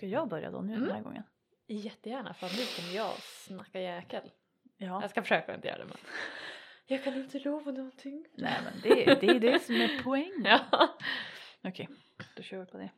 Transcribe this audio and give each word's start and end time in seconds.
Ska 0.00 0.06
jag 0.06 0.28
börja 0.28 0.50
då 0.50 0.60
nu 0.60 0.72
Mm. 0.74 0.86
den 0.86 0.96
här 0.96 1.02
gången? 1.02 1.22
Jättegärna 1.66 2.34
för 2.34 2.46
nu 2.46 2.64
kommer 2.76 2.96
jag 2.96 3.12
snacka 3.18 3.80
jäkel. 3.80 4.30
Ja. 4.76 5.00
Jag 5.00 5.10
ska 5.10 5.22
försöka 5.22 5.54
inte 5.54 5.68
göra 5.68 5.78
det 5.78 5.84
men 5.84 5.96
jag 6.86 7.04
kan 7.04 7.14
inte 7.14 7.38
lova 7.38 7.70
någonting. 7.70 8.26
Nej 8.34 8.60
men 8.64 8.72
det, 8.82 9.20
det 9.20 9.26
är 9.26 9.40
det 9.40 9.62
som 9.62 9.74
är 9.74 10.02
poängen. 10.04 10.42
Ja. 10.72 10.98
Okej, 11.64 11.88
då 12.36 12.42
kör 12.42 12.58
vi 12.58 12.66
på 12.66 12.76
det. 12.78 12.90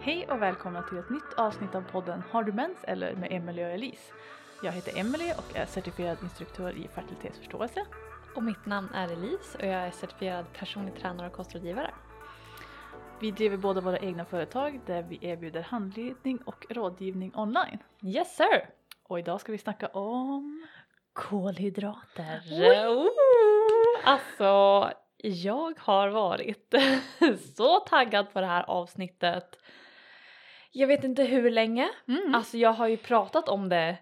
Hej 0.00 0.26
och 0.30 0.42
välkomna 0.42 0.82
till 0.82 0.98
ett 0.98 1.10
nytt 1.10 1.32
avsnitt 1.36 1.74
av 1.74 1.82
podden 1.82 2.22
Har 2.30 2.42
du 2.44 2.52
mens 2.52 2.84
eller 2.84 3.14
med 3.16 3.32
Emelie 3.32 3.66
och 3.66 3.72
Elise. 3.72 4.12
Jag 4.62 4.72
heter 4.72 4.98
Emelie 4.98 5.34
och 5.34 5.56
är 5.56 5.66
certifierad 5.66 6.18
instruktör 6.22 6.70
i 6.70 6.88
fertilitetsförståelse. 6.88 7.86
Och 8.34 8.42
mitt 8.42 8.66
namn 8.66 8.88
är 8.94 9.12
Elise 9.12 9.58
och 9.58 9.66
jag 9.66 9.86
är 9.86 9.90
certifierad 9.90 10.52
personlig 10.52 10.94
tränare 10.96 11.26
och 11.26 11.32
kostrådgivare. 11.32 11.90
Vi 13.20 13.30
driver 13.30 13.56
båda 13.56 13.80
våra 13.80 13.98
egna 13.98 14.24
företag 14.24 14.80
där 14.86 15.02
vi 15.02 15.18
erbjuder 15.22 15.62
handledning 15.62 16.38
och 16.38 16.66
rådgivning 16.70 17.32
online. 17.36 17.78
Yes 18.02 18.36
sir! 18.36 18.70
Och 19.02 19.18
idag 19.18 19.40
ska 19.40 19.52
vi 19.52 19.58
snacka 19.58 19.86
om 19.86 20.66
Kolhydrater. 21.12 22.40
Oh! 22.86 23.08
Alltså, 24.04 24.92
jag 25.16 25.78
har 25.78 26.08
varit 26.08 26.74
så 27.56 27.80
taggad 27.80 28.32
på 28.32 28.40
det 28.40 28.46
här 28.46 28.62
avsnittet. 28.70 29.58
Jag 30.72 30.86
vet 30.86 31.04
inte 31.04 31.24
hur 31.24 31.50
länge. 31.50 31.88
Mm. 32.08 32.34
Alltså 32.34 32.56
jag 32.56 32.72
har 32.72 32.88
ju 32.88 32.96
pratat 32.96 33.48
om 33.48 33.68
det 33.68 33.98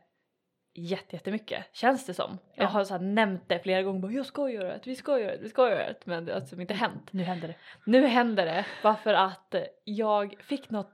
jättemycket, 0.79 1.65
känns 1.73 2.07
det 2.07 2.15
som. 2.15 2.39
Ja. 2.55 2.63
Jag 2.63 2.69
har 2.69 2.85
så 2.85 2.99
nämnt 2.99 3.43
det 3.47 3.59
flera 3.59 3.83
gånger, 3.83 4.01
bara, 4.01 4.13
jag 4.13 4.27
ska 4.27 4.51
göra 4.51 4.73
det, 4.73 4.81
vi 4.87 4.97
ska 4.97 5.21
göra 5.21 5.33
det, 5.33 5.43
vi 5.43 5.49
ska 5.49 5.71
göra 5.71 5.87
det, 5.87 6.01
men 6.05 6.25
det 6.25 6.33
har 6.33 6.41
alltså 6.41 6.61
inte 6.61 6.75
hänt. 6.75 7.13
nu 7.13 7.23
händer 7.23 7.49
det. 7.49 7.55
Nu 7.87 8.07
händer 8.07 8.47
det, 8.47 8.67
bara 8.83 8.97
för 8.97 9.15
att 9.15 9.55
jag 9.85 10.37
fick 10.43 10.71
något, 10.71 10.91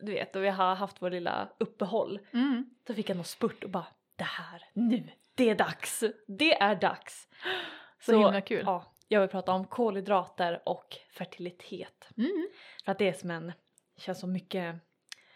du 0.00 0.12
vet, 0.12 0.36
och 0.36 0.44
vi 0.44 0.48
har 0.48 0.74
haft 0.74 1.02
vår 1.02 1.10
lilla 1.10 1.48
uppehåll. 1.58 2.20
Mm. 2.32 2.70
Då 2.86 2.94
fick 2.94 3.10
jag 3.10 3.16
något 3.16 3.26
spurt 3.26 3.64
och 3.64 3.70
bara, 3.70 3.86
det 4.16 4.24
här, 4.24 4.62
nu, 4.72 5.08
det 5.34 5.50
är 5.50 5.54
dags, 5.54 6.04
det 6.26 6.54
är 6.54 6.74
dags. 6.74 7.28
Så, 8.00 8.12
himla 8.12 8.40
kul. 8.40 8.62
Ja, 8.66 8.92
jag 9.08 9.20
vill 9.20 9.30
prata 9.30 9.52
om 9.52 9.66
kolhydrater 9.66 10.62
och 10.64 10.96
fertilitet. 11.10 12.08
Mm. 12.16 12.48
För 12.84 12.92
att 12.92 12.98
det 12.98 13.08
är 13.08 13.12
som 13.12 13.30
en, 13.30 13.52
känns 13.96 14.20
som 14.20 14.32
mycket 14.32 14.74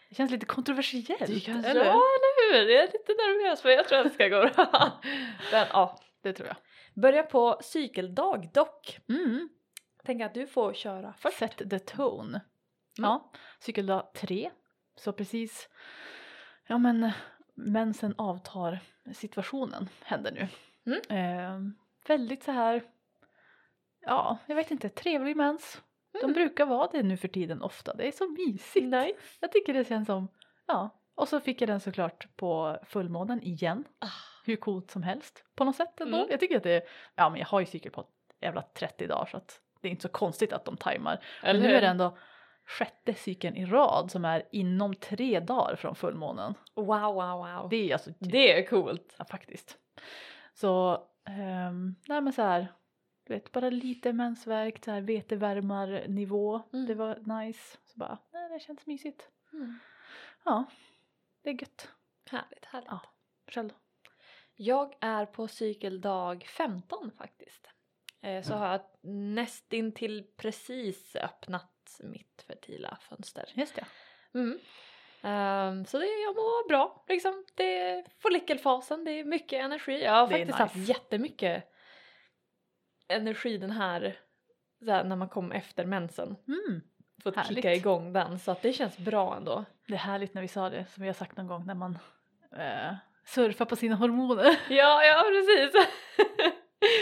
Det 0.09 0.15
känns 0.15 0.31
lite 0.31 0.45
kontroversiellt. 0.45 1.27
Det 1.27 1.39
känns, 1.39 1.65
eller? 1.65 1.85
Ja, 1.85 1.91
eller 1.91 2.30
hur? 2.53 2.69
Jag 2.69 2.83
är 2.83 2.87
lite 2.87 3.11
nervös 3.13 3.63
men 3.63 3.73
jag 3.73 3.87
tror 3.87 3.97
att 3.99 4.03
det 4.03 4.09
ska 4.13 4.27
gå 4.27 4.39
bra. 4.41 4.91
Men 5.51 5.67
ja, 5.73 5.99
Det 6.23 6.33
tror 6.33 6.47
jag. 6.47 6.57
börja 7.01 7.23
på 7.23 7.59
cykeldag 7.63 8.49
dock. 8.53 8.99
Mm. 9.09 9.49
Tänker 10.03 10.25
att 10.25 10.33
du 10.33 10.47
får 10.47 10.73
köra 10.73 11.13
först. 11.17 11.37
Set 11.37 11.57
the 11.69 11.79
tone. 11.79 12.29
Mm. 12.29 12.41
Ja, 12.97 13.31
cykeldag 13.59 14.13
tre. 14.13 14.51
Så 14.95 15.13
precis, 15.13 15.69
ja 16.67 16.77
men 16.77 17.11
mensen 17.55 18.15
avtar 18.17 18.79
situationen 19.13 19.89
händer 20.03 20.31
nu. 20.31 20.47
Mm. 20.85 21.01
Eh, 21.09 21.71
väldigt 22.07 22.43
så 22.43 22.51
här, 22.51 22.83
ja 24.01 24.37
jag 24.45 24.55
vet 24.55 24.71
inte, 24.71 24.89
trevlig 24.89 25.35
mens. 25.37 25.81
De 26.11 26.19
Mm. 26.19 26.33
brukar 26.33 26.65
vara 26.65 26.87
det 26.91 27.03
nu 27.03 27.17
för 27.17 27.27
tiden 27.27 27.61
ofta, 27.61 27.93
det 27.93 28.07
är 28.07 28.11
så 28.11 28.29
mysigt. 28.29 28.85
Nice. 28.85 29.37
Jag 29.39 29.51
tycker 29.51 29.73
det 29.73 29.87
känns 29.87 30.05
som, 30.07 30.27
ja. 30.67 30.89
Och 31.21 31.27
så 31.27 31.39
fick 31.39 31.61
jag 31.61 31.69
den 31.69 31.79
såklart 31.79 32.27
på 32.35 32.77
fullmånen 32.83 33.41
igen. 33.43 33.83
Ah. 33.99 34.07
Hur 34.45 34.55
coolt 34.55 34.91
som 34.91 35.03
helst 35.03 35.43
på 35.55 35.63
något 35.63 35.75
sätt 35.75 36.01
ändå. 36.01 36.17
Mm. 36.17 36.27
Jag 36.31 36.39
tycker 36.39 36.57
att 36.57 36.63
det 36.63 36.71
är, 36.71 36.81
ja 37.15 37.29
men 37.29 37.39
jag 37.39 37.47
har 37.47 37.59
ju 37.59 37.65
cykel 37.65 37.91
på 37.91 38.05
jävla 38.41 38.61
30 38.61 39.07
dagar 39.07 39.25
så 39.25 39.37
att 39.37 39.61
det 39.81 39.87
är 39.87 39.89
inte 39.91 40.01
så 40.01 40.09
konstigt 40.09 40.53
att 40.53 40.65
de 40.65 40.77
tajmar. 40.77 41.23
Men 41.41 41.49
Eller 41.49 41.59
nu 41.61 41.67
hur? 41.67 41.75
är 41.75 41.81
det 41.81 41.87
ändå 41.87 42.17
sjätte 42.65 43.13
cykeln 43.13 43.55
i 43.55 43.65
rad 43.65 44.11
som 44.11 44.25
är 44.25 44.43
inom 44.51 44.95
tre 44.95 45.39
dagar 45.39 45.75
från 45.75 45.95
fullmånen. 45.95 46.53
Wow, 46.75 46.85
wow, 47.13 47.37
wow. 47.37 47.69
Det, 47.69 47.75
Det 47.77 47.89
är 47.89 47.93
alltså, 47.93 48.11
är 48.31 48.67
coolt. 48.67 49.15
ja 49.17 49.25
faktiskt. 49.25 49.77
Så, 50.53 50.93
um, 51.69 51.95
nej 52.07 52.21
men 52.21 52.33
så 52.33 52.41
här, 52.41 52.67
du 53.27 53.33
vet 53.33 53.51
bara 53.51 53.69
lite 53.69 54.13
mensvärk, 54.13 54.83
så 54.85 54.91
här 54.91 55.01
vetevärmarnivå. 55.01 56.61
Mm. 56.73 56.85
Det 56.85 56.95
var 56.95 57.39
nice. 57.39 57.77
Så 57.85 57.99
bara, 57.99 58.17
nej 58.33 58.49
det 58.49 58.59
känns 58.59 58.85
mysigt. 58.85 59.27
Mm. 59.53 59.79
Ja, 60.43 60.65
det 61.41 61.49
är 61.49 61.53
gött. 61.53 61.89
Härligt, 62.29 62.65
härligt. 62.65 62.89
Ja. 62.91 63.01
Själv 63.51 63.67
då? 63.69 63.75
Jag 64.55 64.95
är 65.01 65.25
på 65.25 65.47
cykeldag 65.47 66.43
15 66.47 67.11
faktiskt. 67.17 67.67
Eh, 68.21 68.43
Så 68.43 68.53
har 68.53 68.71
jag 68.71 68.81
nästintill 69.11 70.27
precis 70.37 71.15
öppnat 71.15 71.99
mitt 72.03 72.41
fertila 72.47 72.97
fönster. 73.01 73.45
Just 73.53 73.75
det. 73.75 73.85
Mm. 74.33 74.59
Ehm, 75.21 75.85
så 75.85 75.97
det, 75.99 76.05
jag 76.05 76.35
mår 76.35 76.67
bra. 76.69 77.05
Liksom. 77.07 77.45
Det 77.55 77.77
är 77.79 78.05
follikelfasen, 78.19 79.03
det 79.05 79.11
är 79.11 79.23
mycket 79.23 79.59
energi. 79.65 80.03
Jag 80.03 80.11
har 80.11 80.27
Det 80.27 80.33
faktiskt 80.37 80.57
haft 80.57 80.75
nice. 80.75 80.91
jättemycket 80.91 81.71
energi 83.07 83.57
den 83.57 83.71
här, 83.71 84.19
här 84.87 85.03
när 85.03 85.15
man 85.15 85.29
kom 85.29 85.51
efter 85.51 85.85
mensen. 85.85 86.35
Mm. 86.47 86.81
Fått 87.23 87.35
Härligt. 87.35 87.55
kicka 87.55 87.73
igång 87.73 88.13
den 88.13 88.39
så 88.39 88.51
att 88.51 88.61
det 88.61 88.73
känns 88.73 88.97
bra 88.97 89.35
ändå. 89.35 89.65
Det 89.87 89.93
är 89.93 89.97
härligt 89.97 90.33
när 90.33 90.41
vi 90.41 90.47
sa 90.47 90.69
det, 90.69 90.85
som 90.85 91.01
vi 91.01 91.09
har 91.09 91.13
sagt 91.13 91.37
någon 91.37 91.47
gång, 91.47 91.65
när 91.65 91.73
man 91.73 91.97
eh, 92.57 92.93
surfar 93.25 93.65
på 93.65 93.75
sina 93.75 93.95
hormoner. 93.95 94.59
Ja, 94.69 95.03
ja 95.03 95.23
precis. 95.27 95.87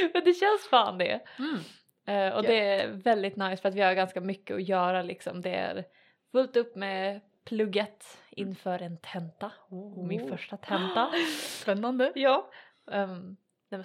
Men 0.14 0.24
det 0.24 0.34
känns 0.34 0.68
fan 0.70 0.98
det. 0.98 1.20
Mm. 1.40 1.60
Eh, 2.06 2.36
och 2.36 2.44
det 2.44 2.60
är 2.60 2.88
väldigt 2.88 3.36
nice 3.36 3.62
för 3.62 3.70
att 3.70 3.76
vi 3.76 3.82
har 3.82 3.94
ganska 3.94 4.22
mycket 4.22 4.56
att 4.56 4.68
göra 4.68 5.02
liksom. 5.02 5.42
Det 5.42 5.56
är 5.56 5.86
fullt 6.32 6.56
upp 6.56 6.76
med 6.76 7.22
plugget 7.46 8.18
inför 8.30 8.82
en 8.82 8.98
tenta. 8.98 9.52
Oh, 9.70 10.08
min 10.08 10.30
första 10.30 10.58
tenta. 10.58 11.12
Spännande. 11.40 12.12
ja. 12.16 12.50
Um, 12.86 13.38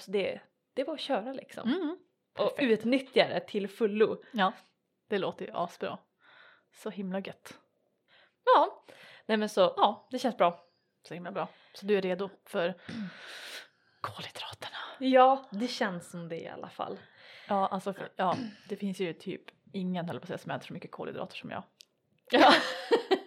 det, 0.07 0.41
det 0.75 0.85
var 0.85 0.95
att 0.95 1.01
köra 1.01 1.33
liksom. 1.33 1.69
Mm. 1.69 1.97
Och 2.39 2.55
utnyttja 2.59 3.29
det 3.29 3.41
till 3.41 3.69
fullo. 3.69 4.23
Ja, 4.33 4.53
det 5.09 5.19
låter 5.19 5.47
ju 5.47 5.51
asbra. 5.55 5.99
Så 6.75 6.91
himla 6.91 7.21
gött. 7.21 7.59
Ja. 8.45 8.85
Nej 9.27 9.37
men 9.37 9.49
så, 9.49 9.75
ja 9.77 10.09
det 10.11 10.19
känns 10.19 10.37
bra. 10.37 10.65
Så 11.09 11.15
himla 11.15 11.33
bra. 11.33 11.49
Så 11.75 11.87
du 11.87 11.99
är 11.99 12.03
redo 12.03 12.31
för 12.45 12.75
kolhydraterna? 14.01 14.77
Ja, 14.99 15.45
det 15.51 15.69
känns 15.69 16.11
som 16.11 16.29
det 16.29 16.41
i 16.41 16.49
alla 16.49 16.69
fall. 16.69 16.99
Ja, 17.49 17.67
alltså 17.67 17.93
för, 17.93 18.09
ja, 18.17 18.37
det 18.69 18.77
finns 18.77 19.01
ju 19.01 19.13
typ 19.13 19.43
ingen 19.73 20.09
höll 20.09 20.19
på 20.19 20.23
att 20.23 20.29
säga 20.29 20.39
som 20.39 20.51
äter 20.51 20.67
så 20.67 20.73
mycket 20.73 20.91
kolhydrater 20.91 21.37
som 21.37 21.51
jag. 21.51 21.63
Ja. 22.31 22.53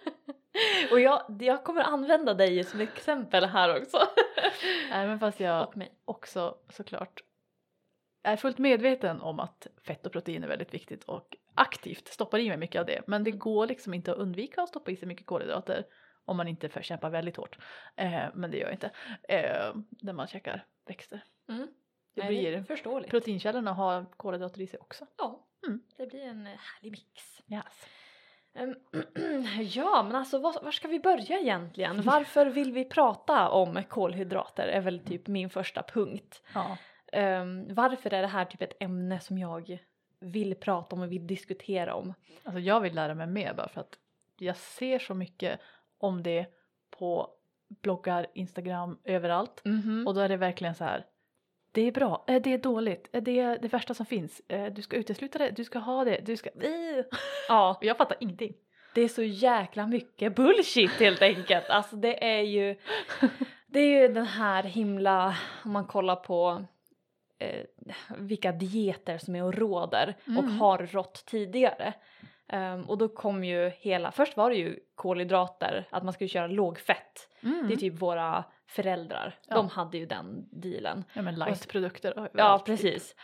och 0.92 1.00
jag, 1.00 1.42
jag 1.42 1.64
kommer 1.64 1.82
använda 1.82 2.34
dig 2.34 2.64
som 2.64 2.80
exempel 2.80 3.44
här 3.44 3.80
också. 3.80 3.98
Även 4.92 5.18
fast 5.18 5.40
jag 5.40 5.68
Och 5.68 5.76
mig. 5.76 5.92
också 6.04 6.58
såklart 6.70 7.22
är 8.22 8.36
fullt 8.36 8.58
medveten 8.58 9.20
om 9.20 9.40
att 9.40 9.66
fett 9.86 10.06
och 10.06 10.12
protein 10.12 10.44
är 10.44 10.48
väldigt 10.48 10.74
viktigt 10.74 11.04
och 11.04 11.36
aktivt 11.58 12.08
stoppar 12.08 12.38
i 12.38 12.48
mig 12.48 12.56
mycket 12.58 12.80
av 12.80 12.86
det. 12.86 13.02
Men 13.06 13.24
det 13.24 13.30
går 13.30 13.66
liksom 13.66 13.94
inte 13.94 14.12
att 14.12 14.18
undvika 14.18 14.62
att 14.62 14.68
stoppa 14.68 14.90
i 14.90 14.96
sig 14.96 15.08
mycket 15.08 15.26
kolhydrater 15.26 15.84
om 16.24 16.36
man 16.36 16.48
inte 16.48 16.68
för 16.68 16.82
kämpar 16.82 17.10
väldigt 17.10 17.36
hårt. 17.36 17.58
Eh, 17.96 18.22
men 18.34 18.50
det 18.50 18.56
gör 18.56 18.64
jag 18.66 18.74
inte. 18.74 18.90
Eh, 19.28 19.74
när 20.02 20.12
man 20.12 20.26
käkar 20.26 20.66
växter. 20.86 21.24
Mm. 21.48 21.68
Det 22.14 22.22
Nej, 22.22 22.28
blir 22.28 22.52
det 22.52 22.64
förståeligt. 22.64 23.10
proteinkällorna 23.10 23.72
har 23.72 24.06
kolhydrater 24.16 24.60
i 24.60 24.66
sig 24.66 24.80
också. 24.80 25.06
Ja, 25.18 25.44
Mm. 25.66 25.82
det 25.96 26.06
blir 26.06 26.22
en 26.26 26.46
härlig 26.46 26.90
mix. 26.90 27.42
Yes. 27.48 27.86
Ehm, 28.54 28.74
ja, 29.74 30.02
men 30.02 30.14
alltså 30.16 30.38
var, 30.38 30.62
var 30.64 30.70
ska 30.70 30.88
vi 30.88 31.00
börja 31.00 31.38
egentligen? 31.40 32.02
Varför 32.04 32.46
vill 32.46 32.72
vi 32.72 32.84
prata 32.84 33.48
om 33.48 33.82
kolhydrater 33.88 34.68
är 34.68 34.80
väl 34.80 35.00
typ 35.04 35.26
min 35.26 35.50
första 35.50 35.82
punkt. 35.82 36.42
Ja. 36.54 36.76
Ehm, 37.12 37.74
varför 37.74 38.14
är 38.14 38.22
det 38.22 38.28
här 38.28 38.44
typ 38.44 38.62
ett 38.62 38.76
ämne 38.82 39.20
som 39.20 39.38
jag 39.38 39.78
vill 40.20 40.54
prata 40.54 40.96
om 40.96 41.02
och 41.02 41.12
vill 41.12 41.26
diskutera 41.26 41.94
om? 41.94 42.14
Alltså 42.42 42.60
jag 42.60 42.80
vill 42.80 42.94
lära 42.94 43.14
mig 43.14 43.26
mer 43.26 43.54
bara 43.54 43.68
för 43.68 43.80
att 43.80 43.98
jag 44.38 44.56
ser 44.56 44.98
så 44.98 45.14
mycket 45.14 45.60
om 45.98 46.22
det 46.22 46.46
på 46.90 47.30
bloggar, 47.82 48.26
Instagram, 48.34 48.98
överallt. 49.04 49.62
Mhm. 49.64 50.04
Och 50.06 50.14
då 50.14 50.20
är 50.20 50.28
det 50.28 50.36
verkligen 50.36 50.74
så 50.74 50.84
här. 50.84 51.06
Det 51.72 51.82
är 51.82 51.92
bra, 51.92 52.24
det 52.26 52.46
är 52.52 52.58
dåligt, 52.58 53.08
det 53.12 53.38
är 53.40 53.58
det 53.58 53.68
värsta 53.68 53.94
som 53.94 54.06
finns. 54.06 54.42
Eh, 54.48 54.72
Du 54.72 54.82
ska 54.82 54.96
utesluta 54.96 55.38
det, 55.38 55.50
du 55.50 55.64
ska 55.64 55.78
ha 55.78 56.04
det, 56.04 56.20
du 56.26 56.36
ska... 56.36 56.50
Ja, 57.48 57.78
Jag 57.82 57.96
fattar 57.96 58.16
ingenting. 58.20 58.54
det 58.94 59.00
är 59.00 59.08
så 59.08 59.22
jäkla 59.22 59.86
mycket 59.86 60.36
bullshit 60.36 60.90
helt 60.90 61.22
enkelt. 61.22 61.70
Alltså 61.70 61.96
det 61.96 62.24
är 62.24 62.40
ju, 62.42 62.76
det 63.66 63.80
är 63.80 64.02
ju 64.02 64.08
den 64.14 64.26
här 64.26 64.62
himla, 64.62 65.36
om 65.64 65.72
man 65.72 65.86
kollar 65.86 66.16
på 66.16 66.64
eh, 67.38 67.64
vilka 68.18 68.52
dieter 68.52 69.18
som 69.18 69.36
är 69.36 69.42
och 69.44 69.54
råder 69.54 70.16
och 70.24 70.28
Mm. 70.44 70.58
har 70.58 70.78
rått 70.78 71.24
tidigare. 71.26 71.92
Ehm, 72.48 72.84
och 72.88 72.98
då 72.98 73.08
kom 73.08 73.44
ju 73.44 73.68
hela, 73.68 74.12
först 74.12 74.36
var 74.36 74.50
det 74.50 74.56
ju 74.56 74.78
kolhydrater, 74.94 75.88
att 75.90 76.02
man 76.04 76.12
skulle 76.12 76.28
köra 76.28 76.46
lågfett. 76.46 77.28
Mm. 77.42 77.68
Det 77.68 77.74
är 77.74 77.76
typ 77.76 77.94
våra 78.02 78.44
föräldrar, 78.66 79.38
Ja. 79.48 79.54
de 79.56 79.68
hade 79.68 79.98
ju 79.98 80.06
den 80.06 80.48
dealen. 80.52 81.04
Ja 81.12 81.22
men 81.22 81.34
lightprodukter 81.34 82.28
Ja 82.34 82.58
typ. 82.58 82.66
precis. 82.66 83.14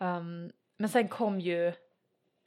Ehm, 0.00 0.50
men 0.78 0.88
sen 0.88 1.08
kom 1.08 1.40
ju 1.40 1.72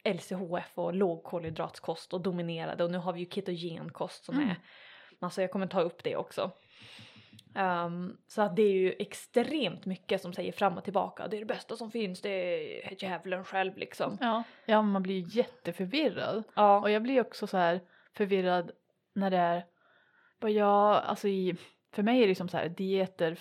LCHF 0.04 0.78
och 0.78 0.94
lågkolhydratskost 0.94 2.12
och 2.12 2.20
dominerade 2.20 2.84
och 2.84 2.90
nu 2.90 2.98
har 2.98 3.12
vi 3.12 3.20
ju 3.20 3.26
ketogenkost 3.30 4.24
som 4.24 4.34
Mm. 4.34 4.48
är, 4.50 4.56
alltså 5.20 5.40
jag 5.40 5.50
kommer 5.50 5.66
ta 5.66 5.80
upp 5.80 6.02
det 6.04 6.16
också. 6.16 6.50
Ehm, 7.54 8.16
så 8.26 8.42
att 8.42 8.56
det 8.56 8.62
är 8.62 8.72
ju 8.72 8.94
extremt 8.98 9.86
mycket 9.86 10.22
som 10.22 10.32
säger 10.32 10.52
fram 10.52 10.78
och 10.78 10.84
tillbaka, 10.84 11.28
det 11.28 11.36
är 11.36 11.40
det 11.40 11.46
bästa 11.46 11.76
som 11.76 11.90
finns, 11.90 12.20
det 12.20 12.30
är 12.86 13.02
djävulen 13.02 13.44
själv 13.44 13.76
liksom. 13.76 14.18
Ja, 14.20 14.42
ja 14.66 14.82
man 14.82 15.02
blir 15.02 15.14
ju 15.14 15.38
jätteförvirrad. 15.40 16.44
Ja, 16.54 16.80
Och 16.80 16.90
jag 16.90 17.02
blir 17.02 17.20
också 17.20 17.46
så 17.46 17.56
här 17.56 17.80
förvirrad 18.12 18.70
när 19.14 19.30
det 19.30 19.36
är, 19.36 19.64
bara 20.40 20.50
jag, 20.50 21.02
alltså 21.04 21.28
i, 21.28 21.56
för 21.92 22.02
mig 22.02 22.22
är 22.22 22.26
det 22.26 22.34
som 22.34 22.48
så 22.48 22.56
här 22.56 22.68
dieter, 22.68 23.38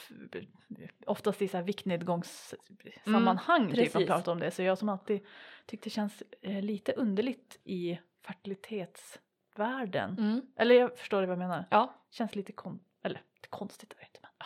oftast 1.06 1.42
i 1.42 1.48
så 1.48 1.58
här 1.58 1.64
viktnedgångssammanhang 1.64 3.72
typ 3.72 3.94
man 3.94 4.06
pratar 4.06 4.32
om 4.32 4.40
det. 4.40 4.52
Så 4.52 4.62
jag 4.62 4.78
som 4.78 4.90
alltid 4.90 5.26
tyckte 5.66 5.86
det 5.86 5.94
känns 5.94 6.24
eh, 6.42 6.62
lite 6.62 6.92
underligt 6.92 7.60
i 7.64 8.00
fertilitetsvärlden. 8.26 10.18
mm. 10.18 10.42
Eller 10.58 10.76
jag 10.76 10.98
förstår 10.98 11.22
vad 11.22 11.30
jag 11.30 11.38
menar. 11.38 11.66
ja. 11.72 11.94
Känns 12.12 12.36
lite 12.36 12.52
kon, 12.52 12.80
eller 13.04 13.22
konstigt, 13.54 13.94
jag 13.98 14.06
vet 14.06 14.18
men 14.22 14.32
ja. 14.40 14.46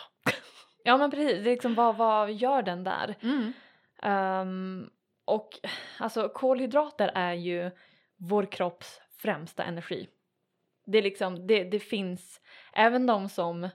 ja 0.84 0.96
men 0.96 1.10
precis, 1.10 1.44
det 1.44 1.50
är 1.50 1.54
liksom 1.54 1.74
vad, 1.74 1.96
vad 1.96 2.32
gör 2.32 2.62
den 2.62 2.84
där? 2.84 3.14
Mm. 3.22 3.52
Ehm, 4.02 4.90
och 5.24 5.48
alltså 5.98 6.28
kolhydrater 6.28 7.10
är 7.14 7.32
ju 7.32 7.70
vår 8.16 8.46
kropps 8.46 9.00
främsta 9.16 9.64
energi. 9.64 10.08
Det 10.86 10.98
är 10.98 11.02
liksom, 11.02 11.46
det, 11.46 11.64
det 11.64 11.80
finns, 11.80 12.40
även 12.72 13.06
de 13.06 13.28
som 13.28 13.68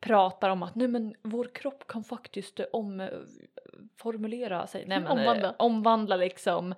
pratar 0.00 0.50
om 0.50 0.62
att 0.62 0.74
nej 0.74 0.88
men 0.88 1.14
vår 1.22 1.50
kropp 1.54 1.86
kan 1.86 2.04
faktiskt 2.04 2.60
eh, 2.60 2.66
omformulera 2.72 4.66
sig, 4.66 4.84
nej 4.86 5.00
men 5.00 5.06
eh, 5.06 5.12
Omvandla. 5.12 5.54
omvandla 5.58 6.16
liksom 6.16 6.74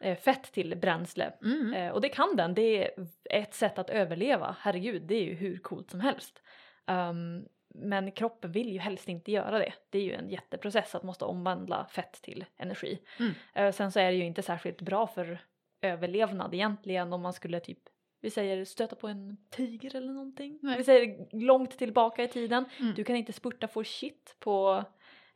eh, 0.00 0.18
fett 0.18 0.52
till 0.52 0.76
bränsle. 0.76 1.32
Mm. 1.42 1.74
Eh, 1.74 1.90
och 1.92 2.00
det 2.00 2.08
kan 2.08 2.36
den, 2.36 2.54
det 2.54 2.84
är 2.84 2.90
ett 3.30 3.54
sätt 3.54 3.78
att 3.78 3.90
överleva, 3.90 4.56
herregud 4.60 5.02
det 5.02 5.14
är 5.14 5.24
ju 5.24 5.34
hur 5.34 5.58
coolt 5.58 5.90
som 5.90 6.00
helst. 6.00 6.42
Ehm, 6.90 7.44
men 7.74 8.12
kroppen 8.12 8.52
vill 8.52 8.72
ju 8.72 8.78
helst 8.78 9.08
inte 9.08 9.32
göra 9.32 9.58
det. 9.58 9.72
Det 9.90 9.98
är 9.98 10.02
ju 10.02 10.12
en 10.12 10.30
jätteprocess 10.30 10.94
att 10.94 11.02
måste 11.02 11.24
omvandla 11.24 11.86
fett 11.90 12.12
till 12.22 12.44
energi. 12.56 12.98
Mm. 13.18 13.32
Eh, 13.54 13.72
sen 13.72 13.92
så 13.92 14.00
är 14.00 14.10
det 14.10 14.16
ju 14.16 14.24
inte 14.24 14.42
särskilt 14.42 14.80
bra 14.80 15.06
för 15.06 15.38
överlevnad 15.82 16.54
egentligen 16.54 17.12
om 17.12 17.22
man 17.22 17.32
skulle 17.32 17.60
typ 17.60 17.78
vi 18.22 18.30
säger 18.30 18.64
stöta 18.64 18.96
på 18.96 19.08
en 19.08 19.36
tiger 19.50 19.96
eller 19.96 20.12
någonting. 20.12 20.58
Nej. 20.62 20.78
Vi 20.78 20.84
säger 20.84 21.26
långt 21.32 21.78
tillbaka 21.78 22.24
i 22.24 22.28
tiden. 22.28 22.64
Mm. 22.80 22.94
Du 22.94 23.04
kan 23.04 23.16
inte 23.16 23.32
spurta 23.32 23.68
for 23.68 23.84
shit 23.84 24.36
på 24.38 24.84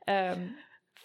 ehm, 0.06 0.52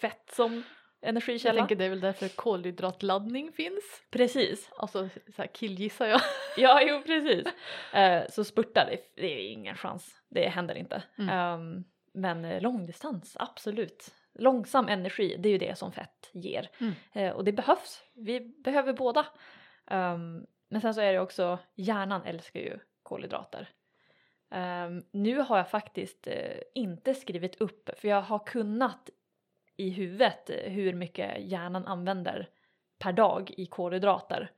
fett 0.00 0.30
som 0.32 0.54
Jag 1.00 1.08
energikälla. 1.08 1.60
tänker 1.60 1.76
det 1.76 1.84
är 1.84 1.88
väl 1.88 2.00
därför 2.00 2.28
kolhydratladdning 2.28 3.52
finns. 3.52 4.02
Precis. 4.10 4.70
Alltså 4.76 5.08
så 5.36 5.42
här 5.42 5.46
killgissar 5.46 6.06
jag. 6.06 6.20
Ja, 6.62 6.82
jo 6.82 7.02
precis. 7.02 7.46
Eh, 7.92 8.22
så 8.28 8.44
spurta, 8.44 8.84
det, 8.84 8.98
det 9.14 9.26
är 9.26 9.52
ingen 9.52 9.76
chans. 9.76 10.22
Det 10.28 10.48
händer 10.48 10.74
inte. 10.74 11.02
Mm. 11.18 11.28
Ehm, 11.30 11.84
men 12.12 12.44
eh, 12.44 12.62
långdistans, 12.62 13.36
absolut. 13.38 14.14
Långsam 14.34 14.88
energi, 14.88 15.36
det 15.38 15.48
är 15.48 15.50
ju 15.50 15.58
det 15.58 15.78
som 15.78 15.92
fett 15.92 16.30
ger. 16.32 16.70
Mm. 16.80 16.92
Eh, 17.12 17.32
och 17.32 17.44
det 17.44 17.52
behövs. 17.52 18.02
Vi 18.14 18.40
behöver 18.40 18.92
båda. 18.92 19.26
Ehm, 19.86 20.46
men 20.68 20.80
sen 20.80 20.94
så 20.94 21.00
är 21.00 21.12
det 21.12 21.20
också, 21.20 21.58
hjärnan 21.74 22.22
älskar 22.22 22.60
ju 22.60 22.78
kolhydrater. 23.02 23.68
Ehm, 24.50 25.02
nu 25.12 25.38
har 25.38 25.56
jag 25.56 25.70
faktiskt 25.70 26.26
eh, 26.26 26.60
inte 26.74 27.14
skrivit 27.14 27.60
upp, 27.60 27.90
för 27.96 28.08
jag 28.08 28.22
har 28.22 28.38
kunnat 28.38 29.10
i 29.76 29.90
huvudet 29.90 30.50
hur 30.64 30.94
mycket 30.94 31.44
hjärnan 31.44 31.86
använder 31.86 32.48
per 32.98 33.12
dag 33.12 33.50
i 33.56 33.66
kolhydrater. 33.66 34.50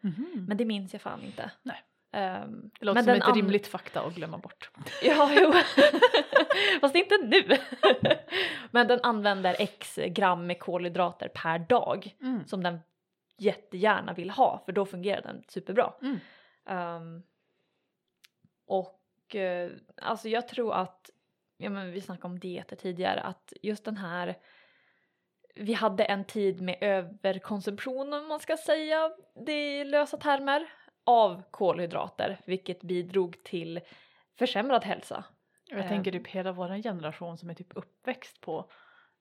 Men 0.49 0.57
det 0.57 0.65
minns 0.65 0.93
jag 0.93 1.03
fan 1.03 1.23
inte. 1.23 1.51
Nej. 1.63 1.83
Ehm, 2.13 2.71
Det 2.81 2.85
låter 2.87 2.95
men 2.95 3.05
som 3.05 3.13
den 3.13 3.23
ett 3.23 3.29
an- 3.29 3.35
rimligt 3.35 3.67
fakta 3.67 4.01
att 4.01 4.15
glömma 4.15 4.39
bort. 4.39 4.71
Ja, 5.03 5.31
jo. 5.41 5.53
Fast 6.81 6.95
inte 6.95 7.17
nu. 7.23 7.43
men 8.71 8.89
den 8.89 9.01
använder 9.03 9.57
x 9.59 9.99
gram 10.07 10.47
med 10.47 10.59
kolhydrater 10.59 11.29
per 11.29 11.59
dag 11.59 12.17
Mm. 12.21 12.47
som 12.47 12.63
den 12.63 12.79
jättegärna 13.39 14.13
vill 14.13 14.31
ha 14.31 14.63
för 14.65 14.73
då 14.73 14.87
fungerar 14.87 15.23
den 15.23 15.43
superbra. 15.49 15.93
Mm. 16.03 16.19
Ehm, 16.67 17.23
och 18.67 19.35
eh, 19.37 19.71
alltså 20.03 20.29
jag 20.29 20.49
tror 20.49 20.75
att, 20.75 21.11
ja 21.57 21.71
men 21.71 21.91
vi 21.93 22.01
snackade 22.01 22.27
om 22.29 22.39
dieter 22.39 22.77
tidigare, 22.77 23.21
att 23.21 23.53
just 23.63 23.85
den 23.85 23.97
här 23.97 24.39
vi 25.55 25.73
hade 25.73 26.05
en 26.05 26.25
tid 26.25 26.61
med 26.61 26.79
överkonsumtion 26.81 28.13
om 28.13 28.29
man 28.29 28.41
ska 28.41 28.57
säga 28.57 29.11
det 29.47 29.81
i 29.81 29.85
lösa 29.85 30.17
termer 30.17 30.69
av 31.05 31.43
kolhydrater 31.51 32.41
vilket 32.45 32.83
bidrog 32.83 33.45
till 33.45 33.81
försämrad 34.39 34.85
hälsa. 34.85 35.25
Jag 35.69 35.81
Eh. 35.81 35.89
tänker 35.89 36.13
typ 36.13 36.27
hela 36.27 36.53
vår 36.53 36.83
generation 36.83 37.39
som 37.39 37.51
är 37.51 37.55
typ 37.55 37.77
uppväxt 37.77 38.41
på 38.41 38.71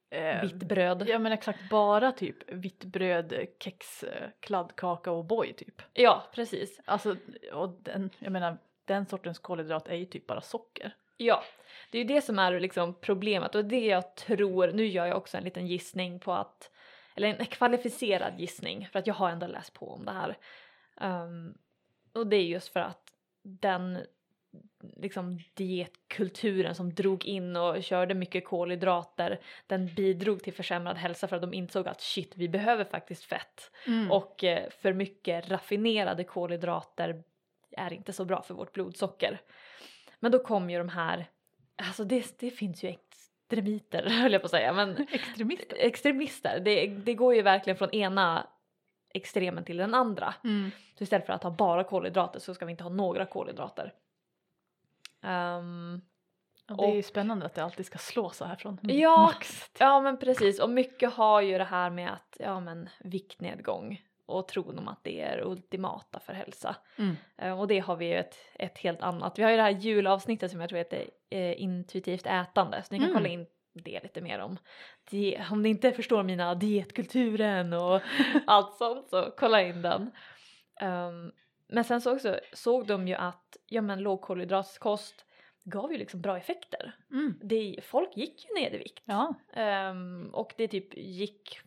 eh, 0.10 0.42
Vitt 0.42 0.56
bröd. 0.56 1.04
Ja 1.08 1.20
men 1.20 1.32
exakt 1.32 1.70
bara 1.70 2.12
typ 2.12 2.52
vitt 2.52 2.84
bröd, 2.84 3.34
kex, 3.60 4.04
eh, 4.04 4.30
kladdkaka 4.40 5.12
och 5.12 5.26
boy 5.26 5.54
typ. 5.54 5.82
Ja, 5.94 6.24
precis. 6.34 6.80
Alltså 6.86 7.16
och 7.54 7.70
den, 7.70 8.10
jag 8.20 8.32
menar 8.32 8.58
den 8.86 9.06
sortens 9.06 9.40
kolhydrat 9.40 9.88
är 9.88 9.96
ju 9.96 10.06
typ 10.06 10.28
bara 10.28 10.42
socker. 10.42 10.96
Ja, 11.18 11.44
det 11.92 11.98
är 11.98 12.02
ju 12.02 12.08
det 12.08 12.22
som 12.22 12.40
är 12.40 12.60
liksom 12.60 12.94
problemet 13.02 13.56
och 13.56 13.66
det 13.66 13.86
jag 13.86 14.16
tror, 14.16 14.72
nu 14.72 14.86
gör 14.88 15.06
jag 15.06 15.18
också 15.18 15.38
en 15.38 15.44
liten 15.44 15.68
gissning 15.68 16.20
på 16.20 16.34
att, 16.34 16.72
eller 17.16 17.28
en 17.28 17.46
kvalificerad 17.46 18.40
gissning 18.40 18.88
för 18.92 19.00
att 19.00 19.08
jag 19.08 19.14
har 19.14 19.30
ändå 19.30 19.48
läst 19.48 19.74
på 19.74 19.92
om 19.94 20.06
det 20.06 20.12
här. 20.12 20.38
Ehm, 21.02 21.54
och 22.14 22.28
det 22.28 22.36
är 22.36 22.44
just 22.44 22.74
för 22.74 22.80
att 22.80 23.14
den 23.44 24.06
liksom 24.98 25.40
dietkulturen 25.54 26.76
som 26.76 26.94
drog 26.94 27.26
in 27.26 27.56
och 27.56 27.84
körde 27.84 28.14
mycket 28.14 28.46
kolhydrater 28.46 29.40
den 29.68 29.94
bidrog 29.96 30.44
till 30.44 30.54
försämrad 30.54 30.98
hälsa 30.98 31.28
för 31.28 31.36
att 31.36 31.42
de 31.42 31.54
insåg 31.54 31.88
att 31.88 32.02
shit 32.02 32.34
vi 32.36 32.50
behöver 32.50 32.84
faktiskt 32.84 33.24
fett 33.24 33.72
Och 34.10 34.22
och 34.32 34.44
eh, 34.44 34.70
för 34.70 34.94
mycket 34.94 35.50
raffinerade 35.50 36.24
kolhydrater 36.24 37.24
är 37.72 37.94
inte 37.94 38.14
så 38.14 38.26
bra 38.26 38.42
för 38.42 38.54
vårt 38.54 38.74
blodsocker. 38.74 39.42
Men 40.20 40.32
då 40.32 40.40
kom 40.40 40.70
ju 40.70 40.78
de 40.78 40.90
här, 40.90 41.26
alltså 41.76 42.04
det, 42.04 42.40
det 42.40 42.52
finns 42.52 42.84
ju 42.84 42.90
extremiter 42.90 44.04
höll 44.22 44.32
jag 44.32 44.42
på 44.42 44.46
att 44.46 44.52
säga, 44.52 44.74
men 44.74 45.08
extremister. 45.12 45.76
extremister, 45.80 46.60
det, 46.60 46.88
det 46.88 47.14
går 47.14 47.36
ju 47.36 47.42
verkligen 47.42 47.78
från 47.78 47.92
ena 47.92 48.48
extremen 49.14 49.64
till 49.64 49.78
den 49.78 49.94
andra. 49.94 50.34
Mm. 50.44 50.72
Så 50.98 51.04
istället 51.04 51.26
för 51.26 51.34
att 51.34 51.44
ha 51.44 51.52
bara 51.52 51.84
kolhydrater 51.84 52.40
så 52.40 52.54
ska 52.54 52.66
vi 52.66 52.72
inte 52.72 52.84
ha 52.84 52.90
några 52.92 53.26
kolhydrater. 53.26 53.94
Ehm, 55.24 56.02
Och 56.70 56.78
det 56.78 56.84
är 56.92 56.96
ju 56.96 57.04
spännande 57.04 57.46
att 57.46 57.54
det 57.56 57.64
alltid 57.64 57.86
ska 57.86 57.98
slå 57.98 58.30
så 58.30 58.46
här 58.46 58.56
från 58.56 58.80
Ja. 58.82 59.18
max. 59.22 59.72
Ja 59.80 60.02
men 60.02 60.18
precis 60.18 60.60
och 60.60 60.70
mycket 60.70 61.14
har 61.14 61.42
ju 61.42 61.58
det 61.58 61.64
här 61.64 61.90
med 61.90 62.14
att 62.14 62.38
ja 62.40 62.60
men 62.60 62.90
viktnedgång 63.00 64.02
och 64.26 64.48
tron 64.48 64.80
om 64.80 64.88
att 64.88 65.04
det 65.04 65.22
är 65.22 65.42
ultimata 65.48 66.20
för 66.20 66.34
hälsa. 66.34 66.76
Mm. 66.98 67.16
Eh, 67.38 67.60
Och 67.60 67.68
det 67.68 67.80
har 67.80 67.96
vi 67.96 68.06
ju 68.06 68.16
ett, 68.16 68.36
ett 68.54 68.78
helt 68.78 69.02
annat. 69.02 69.40
Vi 69.40 69.44
har 69.44 69.52
ju 69.52 69.58
det 69.58 69.64
här 69.64 69.70
julavsnittet 69.70 70.52
som 70.52 70.60
jag 70.62 70.70
tror 70.70 70.78
heter 70.78 71.10
eh, 71.30 71.62
intuitivt 71.62 72.26
ätande 72.26 72.84
så 72.84 72.88
ni 72.94 72.98
kan 73.00 73.10
Mm. 73.10 73.18
kolla 73.18 73.30
in 73.30 73.46
det 73.74 74.04
lite 74.04 74.22
mer 74.22 74.40
om. 74.40 74.58
Om 75.52 75.62
ni 75.62 75.70
inte 75.70 75.92
förstår 75.92 76.24
mina 76.24 76.56
dietkulturen 76.56 77.74
och 77.74 78.02
allt 78.48 78.78
sånt 78.78 79.10
så 79.10 79.34
kolla 79.38 79.62
in 79.62 79.82
den. 79.82 80.12
Ehm, 80.82 81.32
men 81.68 81.84
sen 81.84 82.02
så 82.02 82.16
också 82.16 82.40
såg 82.54 82.88
de 82.88 83.08
ju 83.08 83.14
att 83.14 83.58
ja 83.68 83.82
men 83.82 84.00
lågkolhydratskost 84.00 85.26
gav 85.64 85.92
ju 85.92 85.98
liksom 85.98 86.22
bra 86.22 86.38
effekter. 86.38 86.96
Mm. 87.12 87.40
Det, 87.44 87.80
folk 87.84 88.18
gick 88.18 88.46
ju 88.50 88.62
ner 88.62 88.74
i 88.74 88.78
vikt. 88.78 89.04
Ja. 89.06 89.36
Ehm, 89.54 90.30
och 90.34 90.54
det 90.58 90.68
typ 90.68 90.98
gick 90.98 91.60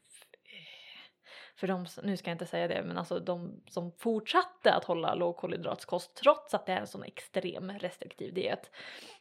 för 1.57 1.67
de, 1.67 1.87
nu 2.03 2.17
ska 2.17 2.31
jag 2.31 2.35
inte 2.35 2.47
säga 2.47 2.69
det, 2.69 2.83
men 2.83 2.99
alltså 2.99 3.19
de 3.19 3.63
som 3.69 3.93
fortsatte 3.93 4.75
att 4.75 4.85
hålla 4.85 5.15
lågkolhydratskost 5.15 6.17
trots 6.17 6.55
att 6.55 6.67
det 6.67 6.73
är 6.73 6.81
en 6.81 6.87
sån 6.87 7.03
extrem 7.03 7.71
restriktiv 7.71 8.35
diet. 8.35 8.71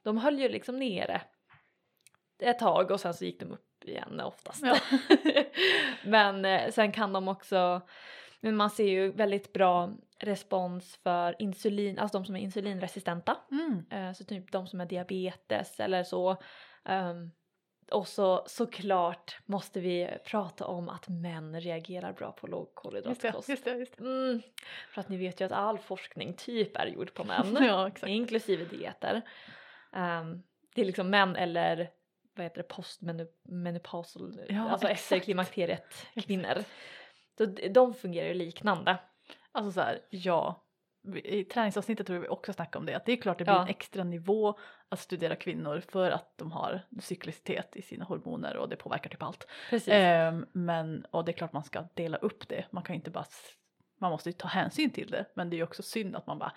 De 0.03 0.17
höll 0.17 0.39
ju 0.39 0.49
liksom 0.49 0.79
nere 0.79 1.21
ett 2.39 2.59
tag 2.59 2.91
och 2.91 2.99
sen 2.99 3.13
så 3.13 3.25
gick 3.25 3.39
de 3.39 3.51
upp 3.51 3.83
igen 3.85 4.19
oftast. 4.19 4.63
Ja. 4.65 4.77
men 6.05 6.45
eh, 6.45 6.71
sen 6.71 6.91
kan 6.91 7.13
de 7.13 7.27
också, 7.27 7.81
men 8.39 8.55
man 8.55 8.69
ser 8.69 8.87
ju 8.87 9.11
väldigt 9.11 9.53
bra 9.53 9.89
respons 10.19 10.95
för 11.03 11.35
insulin, 11.39 11.99
alltså 11.99 12.17
de 12.17 12.25
som 12.25 12.35
är 12.35 12.39
insulinresistenta. 12.39 13.37
Mm. 13.51 13.85
Eh, 13.91 14.13
Så 14.13 14.23
typ 14.23 14.51
de 14.51 14.67
som 14.67 14.79
har 14.79 14.87
diabetes 14.87 15.79
eller 15.79 16.03
så. 16.03 16.37
ehm, 16.85 17.31
och 17.91 18.07
så 18.07 18.43
såklart 18.47 19.37
måste 19.45 19.79
vi 19.79 20.09
prata 20.25 20.65
om 20.67 20.89
att 20.89 21.07
män 21.09 21.61
reagerar 21.61 22.13
bra 22.13 22.31
på 22.31 22.47
lågkolhydratkost. 22.47 23.49
just 23.49 23.65
det, 23.65 23.71
just 23.77 23.97
det. 23.97 24.03
Mm, 24.03 24.41
för 24.89 25.01
att 25.01 25.09
ni 25.09 25.17
vet 25.17 25.41
ju 25.41 25.45
att 25.45 25.51
all 25.51 25.77
forskning 25.77 26.33
typ 26.33 26.77
är 26.77 26.85
gjord 26.85 27.13
på 27.13 27.23
män, 27.23 27.57
Ja, 27.67 27.91
inklusive 28.07 28.65
dieter. 28.65 29.21
Ehm, 29.93 30.43
det 30.75 30.81
är 30.81 30.85
liksom 30.85 31.09
män 31.09 31.35
eller 31.35 31.89
vad 32.35 32.43
heter 32.43 32.57
det, 32.57 32.67
postmenopausal, 32.67 34.41
Ja, 34.49 34.69
alltså 34.69 34.87
efter 34.87 35.19
klimakteriet 35.19 36.05
kvinnor. 36.25 36.63
Så 37.37 37.45
de 37.45 37.93
fungerar 37.93 38.27
ju 38.27 38.33
liknande. 38.33 38.97
Alltså 39.51 39.71
så 39.71 39.81
här, 39.81 39.99
ja. 40.09 40.59
I 41.23 41.43
träningsavsnittet 41.43 42.07
tror 42.07 42.15
jag 42.15 42.21
vi 42.21 42.27
också 42.27 42.53
snackade 42.53 42.79
om 42.79 42.85
det, 42.85 42.93
att 42.95 43.05
det 43.05 43.11
är 43.11 43.17
klart 43.17 43.37
det 43.37 43.43
blir 43.43 43.53
Ja. 43.53 43.61
en 43.61 43.67
extra 43.67 44.03
nivå 44.03 44.59
att 44.89 44.99
studera 44.99 45.35
kvinnor 45.35 45.79
för 45.89 46.11
att 46.11 46.37
de 46.37 46.51
har 46.51 46.81
cyklicitet 47.01 47.75
i 47.75 47.81
sina 47.81 48.05
hormoner 48.05 48.57
och 48.57 48.69
det 48.69 48.75
påverkar 48.75 49.09
typ 49.09 49.23
allt. 49.23 49.47
Precis. 49.69 49.93
Ehm, 49.93 50.45
men, 50.51 51.05
och 51.11 51.25
det 51.25 51.31
är 51.31 51.33
klart 51.33 51.53
man 51.53 51.63
ska 51.63 51.83
dela 51.93 52.17
upp 52.17 52.47
det, 52.47 52.65
man 52.71 52.83
kan 52.83 52.95
inte 52.95 53.11
bara, 53.11 53.25
man 53.99 54.11
måste 54.11 54.29
ju 54.29 54.33
ta 54.33 54.47
hänsyn 54.47 54.89
till 54.89 55.11
det, 55.11 55.25
men 55.35 55.49
det 55.49 55.55
är 55.55 55.57
ju 55.57 55.63
också 55.63 55.83
synd 55.83 56.15
att 56.15 56.27
man 56.27 56.39
bara 56.39 56.53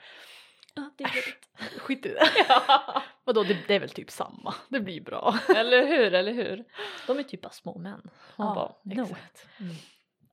Ja, 0.76 0.90
det 0.96 1.04
är 1.04 1.08
jobbigt. 1.08 1.48
skit 1.80 2.06
i 2.06 2.08
det. 2.08 2.28
ja. 2.48 3.02
Vadå, 3.24 3.42
det, 3.42 3.58
det 3.68 3.74
är 3.74 3.80
väl 3.80 3.90
typ 3.90 4.10
samma, 4.10 4.54
det 4.68 4.80
blir 4.80 5.00
bra. 5.00 5.38
Eller 5.56 5.86
hur, 5.86 6.14
eller 6.14 6.32
hur? 6.32 6.64
De 7.06 7.18
är 7.18 7.22
typ 7.22 7.42
bara 7.42 7.52
små 7.52 7.78
män. 7.78 8.10
Man 8.36 8.54
bara, 8.54 8.72
no. 8.82 9.02
exakt. 9.02 9.46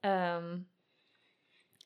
Ehm, 0.02 0.66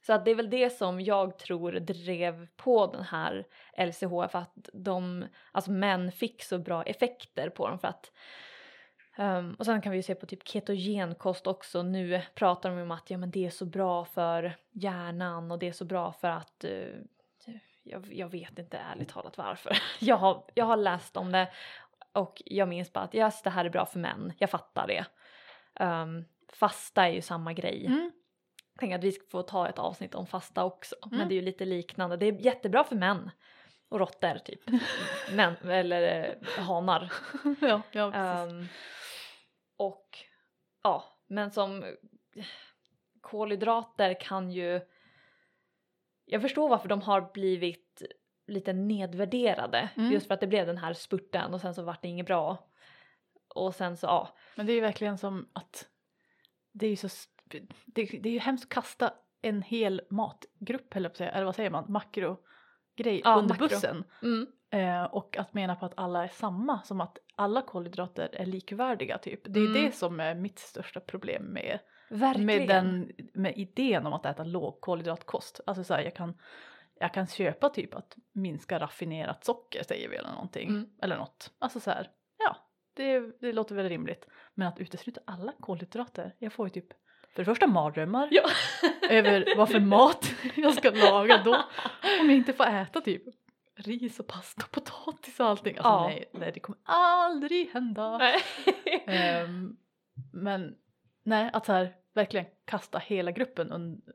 så 0.06 0.14
att 0.14 0.26
det 0.26 0.32
är 0.32 0.36
väl 0.36 0.50
det 0.50 0.70
som 0.70 1.02
jag 1.02 1.38
tror 1.38 1.72
drev 1.72 2.48
på 2.56 2.88
den 2.88 3.04
här 3.04 3.46
LCHF 3.78 4.36
att 4.36 4.70
de, 4.74 5.26
alltså 5.52 5.72
män 5.72 6.12
fick 6.12 6.44
så 6.44 6.58
bra 6.58 6.84
effekter 6.84 7.50
på 7.50 7.70
dem 7.70 7.80
för 7.80 7.88
att 7.88 8.12
ehm, 9.18 9.54
och 9.54 9.66
sen 9.66 9.82
kan 9.82 9.92
vi 9.92 9.98
ju 9.98 10.04
se 10.04 10.16
på 10.16 10.26
typ 10.26 10.48
ketogenkost 10.48 11.48
också. 11.48 11.84
Nu 11.84 12.22
pratar 12.36 12.70
de 12.70 12.82
om 12.82 12.92
att 12.92 13.10
ja, 13.10 13.18
men 13.18 13.32
det 13.32 13.46
är 13.46 13.50
så 13.50 13.66
bra 13.66 14.06
för 14.06 14.58
hjärnan 14.72 15.52
och 15.52 15.60
det 15.60 15.68
är 15.68 15.72
så 15.72 15.86
bra 15.86 16.14
för 16.14 16.28
att 16.28 16.64
eh, 16.64 16.88
jag, 17.92 18.14
jag 18.14 18.30
vet 18.30 18.60
inte 18.60 18.78
ärligt 18.78 19.10
talat 19.10 19.38
varför. 19.38 19.78
Jag 20.00 20.18
har, 20.18 20.46
jag 20.54 20.66
har 20.66 20.78
läst 20.78 21.18
om 21.18 21.32
det 21.32 21.52
och 22.14 22.42
jag 22.46 22.68
minns 22.68 22.94
bara 22.94 23.04
att 23.04 23.16
yes, 23.16 23.42
det 23.42 23.50
här 23.50 23.66
är 23.66 23.70
bra 23.70 23.86
för 23.86 24.00
män. 24.00 24.34
Jag 24.38 24.50
fattar 24.50 24.88
det. 24.88 25.06
Um, 25.86 26.26
fasta 26.54 27.08
är 27.08 27.12
ju 27.12 27.22
samma 27.22 27.54
grej. 27.54 27.86
Mm. 27.86 28.12
Jag 28.74 28.80
tänker 28.80 28.98
att 28.98 29.04
vi 29.04 29.12
ska 29.12 29.26
få 29.28 29.42
ta 29.42 29.68
ett 29.70 29.80
avsnitt 29.80 30.16
om 30.16 30.28
fasta 30.28 30.64
också. 30.64 30.96
Men 31.06 31.14
Mm. 31.14 31.28
det 31.30 31.34
är 31.34 31.36
ju 31.36 31.42
lite 31.42 31.66
liknande. 31.66 32.18
Det 32.18 32.26
är 32.26 32.34
jättebra 32.34 32.84
för 32.84 32.96
män. 32.96 33.32
Och 33.90 34.00
råttor 34.00 34.38
typ. 34.38 34.62
män, 35.34 35.56
eller 35.64 36.30
eh, 36.48 36.64
hanar. 36.64 37.14
ja, 37.62 37.82
ja, 37.92 38.12
precis. 38.12 38.54
Ehm, 38.54 38.68
och 39.78 40.18
ja, 40.84 41.04
men 41.28 41.52
som 41.52 41.86
kolhydrater 43.22 44.20
kan 44.22 44.52
ju... 44.52 44.82
Jag 46.30 46.42
förstår 46.42 46.70
varför 46.70 46.90
de 46.90 47.02
har 47.02 47.32
blivit 47.34 48.02
lite 48.48 48.74
nedvärderade. 48.74 49.90
Mm. 49.96 50.12
Just 50.12 50.28
för 50.28 50.34
att 50.34 50.40
det 50.40 50.48
blev 50.48 50.66
den 50.68 50.78
här 50.78 50.94
spurten 50.94 51.54
och 51.54 51.62
sen 51.62 51.74
så 51.74 51.84
vart 51.84 52.02
det 52.02 52.08
inget 52.08 52.26
bra. 52.26 52.70
Och 53.56 53.76
sen 53.76 53.98
så 53.98 54.08
ja, 54.08 54.36
Men 54.56 54.66
det 54.66 54.72
är 54.72 54.76
ju 54.76 54.82
verkligen 54.82 55.18
som 55.18 55.50
att 55.54 55.88
det 56.72 56.86
är 56.86 56.90
ju 56.90 56.96
så 56.96 57.08
det, 57.86 58.06
det 58.22 58.30
är 58.30 58.34
ju 58.34 58.40
hemskt 58.40 58.64
att 58.66 58.70
kasta 58.70 59.14
en 59.42 59.62
hel 59.62 60.02
matgrupp 60.10 60.96
eller, 60.96 61.44
vad 61.46 61.56
säger 61.56 61.70
man, 61.70 61.92
makrogrej 61.92 63.22
Ja, 63.24 63.36
under 63.36 63.50
makro. 63.56 63.68
bussen. 63.68 64.04
mm, 64.24 64.48
Eh, 64.70 65.04
och 65.04 65.38
att 65.38 65.54
mena 65.54 65.76
på 65.76 65.86
att 65.86 65.94
alla 65.98 66.24
är 66.24 66.28
samma, 66.28 66.82
som 66.84 67.02
att 67.02 67.18
alla 67.36 67.62
kolhydrater 67.62 68.30
är 68.34 68.46
likvärdiga 68.46 69.18
typ. 69.18 69.42
Det 69.44 69.60
är 69.60 69.66
Mm. 69.68 69.84
det 69.84 69.92
som 69.92 70.20
är 70.20 70.36
mitt 70.36 70.60
största 70.60 71.00
problem 71.00 71.44
med, 71.44 71.80
verkligen. 72.10 72.46
med, 72.46 72.68
den, 72.68 73.12
med 73.34 73.58
idén 73.58 74.06
om 74.08 74.14
att 74.14 74.26
äta 74.26 74.44
lågkolhydratkost. 74.44 75.62
Alltså 75.68 75.84
så 75.84 75.94
här, 75.94 76.02
jag 76.04 76.16
kan, 76.16 76.38
jag 77.00 77.14
kan 77.14 77.28
köpa 77.28 77.70
typ 77.70 77.96
att 77.96 78.16
minska 78.34 78.80
raffinerat 78.80 79.46
socker 79.46 79.84
säger 79.84 80.10
vi 80.10 80.16
eller 80.16 80.32
någonting. 80.32 80.70
Mm. 80.70 80.90
Eller 81.02 81.18
något. 81.18 81.52
Alltså 81.60 81.80
så 81.80 81.92
här, 81.92 82.10
ja, 82.40 82.58
det, 82.94 83.20
det 83.42 83.54
låter 83.54 83.76
väl 83.76 83.90
rimligt. 83.90 84.28
Men 84.54 84.68
att 84.68 84.80
utesluta 84.80 85.22
alla 85.26 85.54
kolhydrater, 85.60 86.36
jag 86.40 86.54
får 86.54 86.68
ju 86.68 86.70
typ 86.70 86.88
för 87.34 87.42
det 87.42 87.46
första 87.46 87.68
mardrömmar 87.68 88.28
Ja. 88.32 88.44
över 89.10 89.46
vad 89.58 89.70
för 89.70 89.80
mat 89.80 90.32
jag 90.56 90.74
ska 90.74 90.90
laga 90.90 91.42
då. 91.44 91.54
Om 92.22 92.30
jag 92.30 92.38
inte 92.38 92.54
får 92.54 92.66
äta 92.68 93.02
typ 93.02 93.24
ris 93.76 94.20
och 94.20 94.28
pasta 94.28 94.64
och 94.66 94.72
potatis 94.72 95.40
och 95.40 95.46
allting. 95.46 95.78
Alltså 95.78 95.90
Ja. 95.90 96.08
nej, 96.08 96.30
nej, 96.34 96.52
det 96.54 96.60
kommer 96.60 96.80
aldrig 96.86 97.70
hända. 97.74 98.32
Ehm, 99.08 99.78
men 100.34 100.76
nej, 101.28 101.50
att 101.54 101.66
så 101.66 101.72
här 101.72 101.96
verkligen 102.14 102.46
kasta 102.66 102.98
hela 102.98 103.32
gruppen 103.32 103.72
under, 103.72 104.14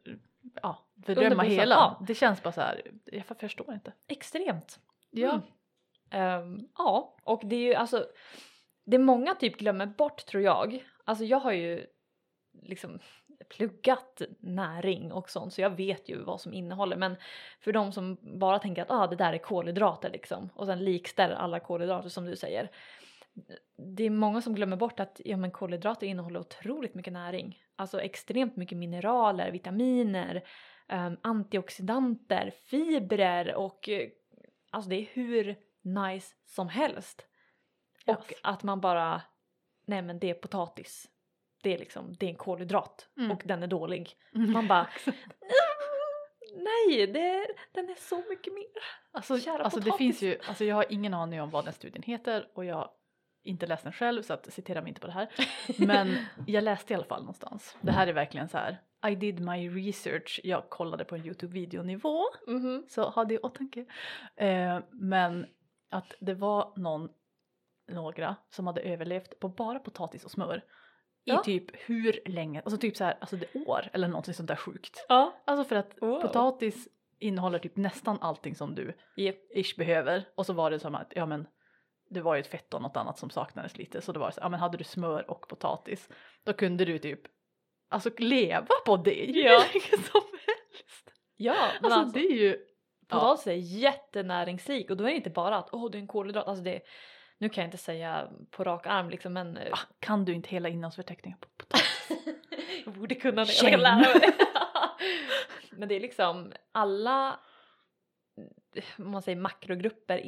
ja, 0.62 0.78
bussen, 0.95 1.40
hela. 1.40 1.75
ja. 1.75 2.04
Det 2.07 2.14
känns 2.14 2.42
bara 2.42 2.52
så 2.52 2.61
här, 2.61 2.83
jag 3.04 3.40
förstår 3.40 3.75
inte. 3.75 3.92
Extremt. 4.09 4.81
Ja, 5.11 5.31
Mm. 5.31 5.42
Ehm, 6.11 6.69
ja, 6.78 7.16
och 7.23 7.40
det 7.45 7.57
är 7.57 7.61
ju 7.61 7.75
alltså 7.75 8.07
det 8.85 8.99
många 8.99 9.35
typ 9.35 9.57
glömmer 9.57 9.87
bort 9.87 10.26
tror 10.26 10.42
jag. 10.42 10.85
Alltså 11.04 11.25
jag 11.25 11.40
har 11.40 11.52
ju 11.52 11.87
liksom 12.62 12.99
pluggat 13.49 14.23
näring 14.38 15.12
och 15.12 15.31
sånt 15.31 15.54
så 15.54 15.61
jag 15.61 15.71
vet 15.71 16.09
ju 16.09 16.23
vad 16.23 16.40
som 16.40 16.54
innehåller 16.54 16.97
men 16.97 17.16
för 17.61 17.73
de 17.73 17.92
som 17.92 18.19
bara 18.23 18.59
tänker 18.59 18.83
att 18.83 18.90
ah, 18.90 19.07
det 19.07 19.16
där 19.16 19.33
är 19.33 19.38
kolhydrater 19.38 20.11
liksom 20.11 20.50
och 20.54 20.66
sen 20.66 20.85
likställer 20.85 21.35
alla 21.35 21.61
kolhydrater 21.61 22.09
som 22.09 22.25
du 22.26 22.37
säger. 22.37 22.71
Det 23.77 24.05
är 24.05 24.11
många 24.11 24.41
som 24.43 24.55
glömmer 24.55 24.77
bort 24.77 25.01
att 25.01 25.21
ja, 25.25 25.37
men 25.37 25.51
kolhydrater 25.51 26.07
innehåller 26.07 26.41
otroligt 26.41 26.95
mycket 26.95 27.12
näring. 27.12 27.62
Alltså 27.77 28.01
extremt 28.01 28.57
mycket 28.57 28.79
mineraler, 28.79 29.51
vitaminer, 29.51 30.43
um, 30.89 31.17
antioxidanter, 31.23 32.51
fibrer 32.65 33.55
och 33.55 33.89
eh, 33.89 34.09
alltså 34.71 34.91
det 34.91 34.97
är 34.97 35.07
hur 35.12 35.57
nice 35.83 36.35
som 36.47 36.69
helst. 36.69 37.27
Och 38.07 38.27
Yes. 38.31 38.41
att 38.43 38.62
man 38.62 38.81
bara, 38.81 39.23
nej 39.87 40.03
men 40.03 40.19
det 40.19 40.31
är 40.31 40.35
potatis. 40.35 41.09
Det 41.62 41.75
är 41.75 41.79
liksom, 41.79 42.15
det 42.19 42.27
är 42.27 42.31
en 42.31 42.37
kolhydrat 42.37 43.09
Mm. 43.17 43.31
och 43.31 43.43
den 43.45 43.62
är 43.62 43.67
dålig. 43.67 44.17
Man 44.33 44.69
bara, 44.69 44.89
nej 46.55 47.07
det, 47.07 47.47
den 47.73 47.91
är 47.91 47.95
så 47.95 48.23
mycket 48.29 48.55
mer. 48.55 48.67
Alltså, 49.12 49.39
Kära 49.39 49.62
alltså 49.65 49.81
det 49.81 49.93
finns 49.93 50.23
ju, 50.23 50.39
alltså 50.49 50.65
jag 50.65 50.77
har 50.77 50.87
ingen 50.89 51.15
aning 51.15 51.43
om 51.43 51.51
vad 51.51 51.65
den 51.65 51.73
studien 51.75 52.03
heter 52.03 52.49
och 52.55 52.65
jag 52.65 52.91
inte 53.42 53.66
läst 53.66 53.84
den 53.84 53.92
själv 53.92 54.22
så 54.22 54.32
att 54.34 54.52
citera 54.52 54.80
mig 54.80 54.88
inte 54.88 55.00
på 55.00 55.06
det 55.06 55.12
här. 55.12 55.28
Men 55.87 56.16
jag 56.46 56.64
läste 56.64 56.92
i 56.92 56.96
alla 56.96 57.04
fall 57.04 57.20
någonstans. 57.20 57.76
Det 57.80 57.92
här 57.92 58.06
är 58.06 58.12
verkligen 58.12 58.49
så 58.49 58.58
här. 58.58 58.80
I 59.11 59.14
did 59.14 59.40
my 59.40 59.68
research. 59.68 60.40
Jag 60.44 60.70
kollade 60.70 61.04
på 61.04 61.14
en 61.14 61.22
Youtube-videonivå. 61.25 62.22
Mhm. 62.46 62.84
Så 62.88 63.08
ha 63.08 63.25
det 63.25 63.34
i 63.34 63.38
åtanke. 63.38 63.84
Eh, 64.37 64.78
men 64.90 65.46
att 65.90 66.14
det 66.20 66.34
var 66.34 66.72
någon, 66.76 67.08
några 67.92 68.37
som 68.50 68.66
hade 68.66 68.80
överlevt 68.80 69.40
på 69.40 69.49
bara 69.49 69.78
potatis 69.78 70.25
och 70.25 70.30
smör. 70.30 70.62
Ja. 71.25 71.40
I 71.40 71.44
typ 71.44 71.70
hur 71.88 72.20
länge? 72.26 72.61
Alltså 72.64 72.78
typ 72.78 72.96
så 72.96 73.04
här, 73.04 73.16
alltså 73.20 73.37
det 73.37 73.54
år 73.66 73.88
eller 73.92 74.08
någonting 74.08 74.34
sånt 74.34 74.49
där 74.49 74.56
sjukt. 74.56 75.06
Ja. 75.08 75.42
Alltså 75.44 75.64
för 75.68 75.76
att 75.76 75.94
Wow. 76.00 76.20
potatis 76.20 76.88
innehåller 77.18 77.58
typ 77.58 77.76
nästan 77.76 78.18
allting 78.20 78.54
som 78.54 78.75
du 78.75 78.94
Yep. 79.16 79.37
ish 79.56 79.76
behöver. 79.78 80.28
Och 80.34 80.46
så 80.46 80.52
var 80.52 80.70
det 80.70 80.78
som 80.78 80.94
att, 80.94 81.12
ja 81.16 81.26
men 81.26 81.46
det 82.12 82.21
var 82.21 82.35
ju 82.35 82.40
ett 82.40 82.47
fett 82.47 82.75
och 82.75 82.83
något 82.83 82.97
annat 82.97 83.19
som 83.19 83.31
saknades 83.31 83.78
lite. 83.78 84.00
Så 84.00 84.12
det 84.12 84.19
var 84.19 84.31
så, 84.31 84.40
ja 84.40 84.49
men 84.49 84.61
hade 84.61 84.78
du 84.78 84.85
smör 84.85 85.31
och 85.31 85.49
potatis 85.49 86.09
då 86.45 86.52
kunde 86.52 86.85
du 86.85 86.99
typ 86.99 87.21
alltså 87.90 88.11
leva 88.19 88.75
på 88.87 88.97
det 88.97 89.26
hur 89.26 89.45
Ja. 89.45 89.50
länge 89.73 90.02
som 90.12 90.23
helst. 90.47 91.11
Ja, 91.37 91.54
men 91.81 91.85
Alltså, 91.92 92.00
alltså, 92.00 92.19
det 92.19 92.26
är 92.26 92.37
ju, 92.37 92.49
ja, 92.49 92.57
potatis 93.09 93.47
är 93.47 93.52
jättenäringsrik 93.52 94.90
och 94.90 94.97
då 94.97 95.04
är 95.04 95.09
det 95.09 95.16
inte 95.16 95.31
bara 95.31 95.57
att 95.57 95.69
åh 95.73 95.90
det 95.90 95.99
är 95.99 96.00
en 96.00 96.07
kolhydrat. 96.07 96.47
Alltså 96.47 96.64
det, 96.64 96.81
nu 97.38 97.49
kan 97.49 97.62
jag 97.62 97.66
inte 97.69 97.78
säga 97.78 98.28
på 98.50 98.64
rak 98.64 98.87
arm 98.87 99.11
liksom 99.11 99.33
men 99.33 99.57
eh, 99.57 99.71
va, 99.71 99.78
kan 99.99 100.25
du 100.25 100.35
inte 100.35 100.49
hela 100.49 100.69
innehållsförteckningen 100.69 101.38
på 101.38 101.49
potatis? 101.57 102.09
jag 102.85 102.95
borde 102.95 103.14
kunna 103.14 103.45
det. 103.45 103.52
Jag 103.62 103.71
kan 103.71 103.81
lära 103.81 103.97
mig 103.97 104.33
men 105.71 105.88
det 105.88 105.95
är 105.95 106.00
liksom 106.00 106.52
alla 106.73 107.40
om 108.99 109.11
man 109.11 109.23
säger 109.23 109.38
makrogrupper 109.38 110.19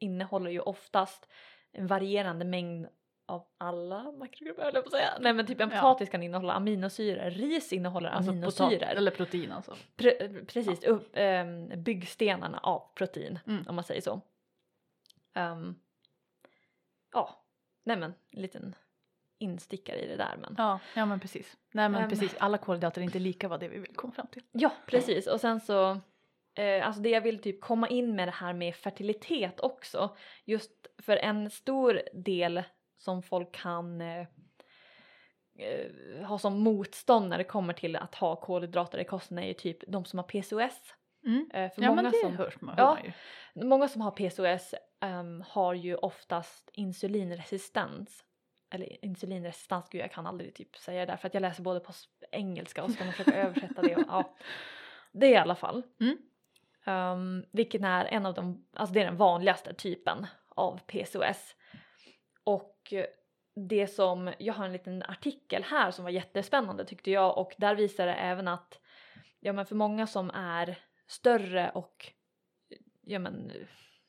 innehåller 0.00 0.50
ju 0.50 0.60
oftast 0.60 1.28
en 1.72 1.86
varierande 1.86 2.44
mängd 2.44 2.86
av 3.26 3.46
alla 3.58 4.12
makrogrupper 4.12 4.62
höll 4.62 4.74
jag 4.74 4.84
på 4.84 4.88
att 4.88 4.92
säga. 4.92 5.10
Nej 5.20 5.32
men 5.32 5.46
typ 5.46 5.60
en 5.60 5.70
Ja. 5.70 5.76
potatis 5.76 6.08
kan 6.10 6.22
innehålla 6.22 6.52
aminosyror, 6.52 7.30
ris 7.30 7.72
innehåller 7.72 8.08
Alltså 8.10 8.30
aminosyror. 8.30 8.70
potat- 8.70 8.82
eller 8.96 9.10
protein 9.10 9.52
alltså. 9.52 9.76
Pre- 9.96 10.44
precis, 10.46 10.84
upp, 10.84 11.10
ehm, 11.14 11.82
byggstenarna 11.82 12.58
av 12.58 12.92
protein 12.94 13.38
Mm. 13.46 13.64
om 13.68 13.74
man 13.74 13.84
säger 13.84 14.00
så. 14.00 14.20
Ehm, 15.34 15.74
ja, 17.12 17.44
nej 17.84 17.96
men 17.96 18.14
en 18.30 18.42
liten 18.42 18.74
instickare 19.38 19.98
i 19.98 20.08
det 20.08 20.16
där 20.16 20.36
men. 20.40 20.54
Ja, 20.58 20.78
ja 20.94 21.06
men 21.06 21.20
precis. 21.20 21.56
Nej 21.72 21.88
men 21.88 22.02
Ehm. 22.02 22.10
precis, 22.10 22.36
alla 22.40 22.58
kolhydrater 22.58 23.00
är 23.00 23.04
inte 23.04 23.18
lika 23.18 23.48
vad 23.48 23.60
det 23.60 23.68
vi 23.68 23.78
vill 23.78 23.94
komma 23.96 24.12
fram 24.12 24.26
till. 24.26 24.42
Ja, 24.52 24.72
precis 24.86 25.26
och 25.26 25.40
sen 25.40 25.60
så 25.60 26.00
eh, 26.54 26.86
alltså 26.86 27.02
det 27.02 27.10
jag 27.10 27.20
vill 27.20 27.38
typ 27.38 27.60
komma 27.60 27.88
in 27.88 28.16
med 28.16 28.28
det 28.28 28.32
här 28.32 28.52
med 28.52 28.74
fertilitet 28.74 29.60
också. 29.60 30.16
Just 30.44 30.86
för 30.98 31.16
en 31.16 31.50
stor 31.50 32.00
del 32.12 32.62
som 32.98 33.22
folk 33.22 33.52
kan 33.52 34.00
eh, 34.00 34.26
eh, 35.58 36.26
ha 36.26 36.38
som 36.38 36.58
motstånd 36.62 37.28
när 37.28 37.38
det 37.38 37.44
kommer 37.44 37.72
till 37.72 37.96
att 37.96 38.14
ha 38.14 38.36
kolhydrater 38.36 38.98
i 38.98 39.04
kosten 39.04 39.38
är 39.38 39.46
ju 39.46 39.54
typ 39.54 39.78
de 39.88 40.04
som 40.04 40.18
har 40.18 40.26
PCOS. 40.26 40.94
Mm. 41.26 41.50
Eh, 41.54 41.70
för 41.72 41.82
Ja 41.82 41.94
många 41.94 42.12
som, 42.12 42.36
hörs 42.36 42.60
man, 42.60 42.74
Ja. 42.78 42.98
ju. 43.04 43.12
Många 43.64 43.88
som 43.88 44.00
har 44.00 44.10
PCOS 44.10 44.74
ehm, 45.00 45.44
har 45.48 45.74
ju 45.74 45.96
oftast 45.96 46.70
insulinresistens. 46.72 48.24
Eller 48.70 49.04
insulinresistens, 49.04 49.88
gud 49.90 50.00
jag 50.00 50.12
kan 50.12 50.26
aldrig 50.26 50.54
typ 50.54 50.76
säga 50.76 51.00
det 51.00 51.12
där 51.12 51.16
för 51.16 51.26
att 51.26 51.34
jag 51.34 51.40
läser 51.40 51.62
både 51.62 51.80
på 51.80 51.92
engelska 52.30 52.84
och 52.84 52.90
ska 52.90 53.04
man 53.04 53.12
försöka 53.12 53.42
översätta 53.42 53.82
det. 53.82 53.96
Och, 53.96 54.04
ja. 54.08 54.36
Det 55.12 55.26
är 55.26 55.30
i 55.30 55.36
alla 55.36 55.54
fall. 55.54 55.82
Mm. 56.00 56.16
Um, 56.86 57.44
vilket 57.52 57.82
är 57.82 58.04
en 58.04 58.26
av 58.26 58.34
de, 58.34 58.66
alltså 58.76 58.94
det 58.94 59.00
är 59.00 59.04
den 59.04 59.16
vanligaste 59.16 59.74
typen 59.74 60.26
av 60.48 60.80
PCOS. 60.86 61.56
Och 62.44 62.94
det 63.68 63.86
som, 63.86 64.32
jag 64.38 64.54
har 64.54 64.64
en 64.64 64.72
liten 64.72 65.02
artikel 65.02 65.62
här 65.62 65.90
som 65.90 66.04
var 66.04 66.10
jättespännande 66.10 66.84
tyckte 66.84 67.10
jag 67.10 67.38
och 67.38 67.54
där 67.58 67.74
visar 67.74 68.06
det 68.06 68.14
även 68.14 68.48
att 68.48 68.80
ja 69.40 69.52
men 69.52 69.66
för 69.66 69.74
många 69.74 70.06
som 70.06 70.30
är 70.30 70.78
större 71.06 71.70
och 71.70 72.12
ja 73.00 73.18
men 73.18 73.52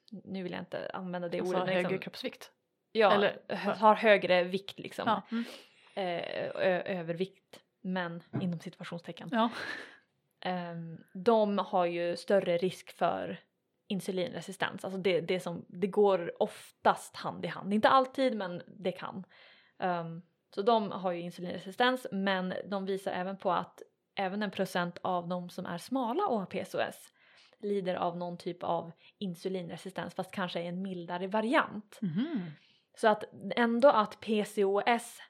nu 0.10 0.44
vill 0.44 0.52
jag 0.52 0.62
inte 0.62 0.90
använda 0.94 1.30
det 1.30 1.40
Alltså 1.40 1.54
ordet 1.56 1.66
men 1.66 1.76
högre 1.76 1.90
liksom, 1.90 2.00
kroppsvikt. 2.04 2.52
ja, 2.92 3.14
eller- 3.14 3.56
har 3.76 3.96
högre 3.96 4.44
vikt 4.44 4.80
liksom, 4.80 5.04
Ja. 5.08 5.22
Mm. 5.32 5.44
eh, 5.94 6.98
övervikt 7.00 7.60
men 7.82 8.24
inom 8.42 8.60
situationstecken. 8.60 9.30
ja. 9.32 9.50
Ehm, 10.42 11.04
de 11.14 11.58
har 11.58 11.86
ju 11.86 12.18
större 12.18 12.58
risk 12.58 12.92
för 12.92 13.40
insulinresistens. 13.88 14.86
Alltså 14.86 15.00
det, 15.00 15.22
det, 15.22 15.40
som, 15.40 15.66
det 15.68 15.88
går 15.88 16.44
oftast 16.44 17.16
hand 17.16 17.46
i 17.46 17.48
hand. 17.48 17.74
Inte 17.74 17.90
alltid 17.90 18.38
men 18.38 18.62
det 18.68 18.92
kan. 18.92 19.24
Ehm, 19.80 20.22
så 20.56 20.62
de 20.62 20.92
har 20.92 21.12
ju 21.12 21.22
insulinresistens 21.22 22.08
men 22.12 22.54
de 22.66 22.86
visar 22.86 23.12
även 23.12 23.38
på 23.38 23.52
att 23.52 23.82
även 24.16 24.44
en 24.44 24.52
procent 24.52 24.98
av 25.02 25.28
de 25.28 25.50
som 25.50 25.66
är 25.66 25.78
smala 25.78 26.28
och 26.28 26.40
har 26.40 26.46
PCOS 26.46 27.12
lider 27.60 27.96
av 27.96 28.18
någon 28.18 28.38
typ 28.38 28.64
av 28.64 28.92
insulinresistens 29.18 30.16
fast 30.16 30.32
kanske 30.32 30.60
är 30.60 30.66
en 30.66 30.82
mildare 30.82 31.28
variant. 31.28 32.00
Mhm. 32.02 32.52
Så 32.98 33.08
att 33.08 33.24
ändå 33.56 33.90
att 33.90 34.20
PCOS 34.22 35.22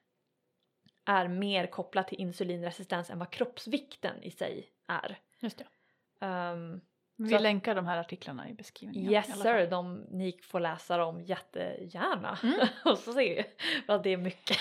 är 1.06 1.28
mer 1.28 1.68
kopplat 1.68 2.08
till 2.08 2.20
insulinresistens 2.20 3.10
än 3.10 3.20
vad 3.20 3.32
kroppsvikten 3.32 4.24
i 4.24 4.32
sig 4.32 4.70
är. 5.04 5.18
Just 5.40 5.58
det. 6.20 6.26
Um, 6.26 6.82
Vi 7.16 7.30
Så 7.30 7.36
att- 7.36 7.42
länkar 7.42 7.76
de 7.76 7.86
här 7.86 7.98
artiklarna 7.98 8.50
i 8.50 8.54
beskrivningen. 8.54 9.12
yes 9.12 9.30
i 9.30 9.32
sir, 9.32 9.68
de 9.68 10.06
ni 10.10 10.40
får 10.44 10.60
läsa 10.60 10.98
dem 10.98 11.22
jättegärna. 11.22 12.38
Mm. 12.44 12.68
och 12.86 12.98
så 12.98 13.14
se 13.14 13.46
för 13.86 13.94
att 13.94 14.04
det 14.04 14.10
är 14.10 14.18
mycket. 14.18 14.58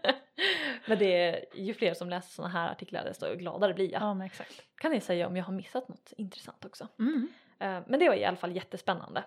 Men 0.86 0.98
det 0.98 1.14
är 1.24 1.44
ju 1.60 1.74
fler 1.74 1.94
som 1.94 2.10
läser 2.10 2.30
såna 2.30 2.48
här 2.48 2.70
artiklar 2.70 3.04
desto 3.04 3.34
gladare 3.36 3.74
blir 3.74 3.92
jag. 3.92 4.02
Ja 4.02 4.14
men 4.14 4.26
exakt. 4.26 4.62
Kan 4.76 4.90
ni 4.90 5.00
säga 5.00 5.26
om 5.26 5.36
jag 5.36 5.44
har 5.44 5.52
missat 5.52 5.88
något 5.88 6.12
intressant 6.16 6.64
också. 6.64 6.88
Mm. 6.98 7.28
Eh, 7.58 7.82
men 7.86 8.00
det 8.00 8.08
var 8.08 8.14
i 8.16 8.24
alla 8.24 8.36
fall 8.36 8.54
jättespännande. 8.56 9.24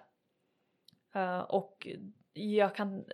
Eh, 1.16 1.40
och 1.40 1.88
jag 2.34 2.76
kan, 2.76 3.06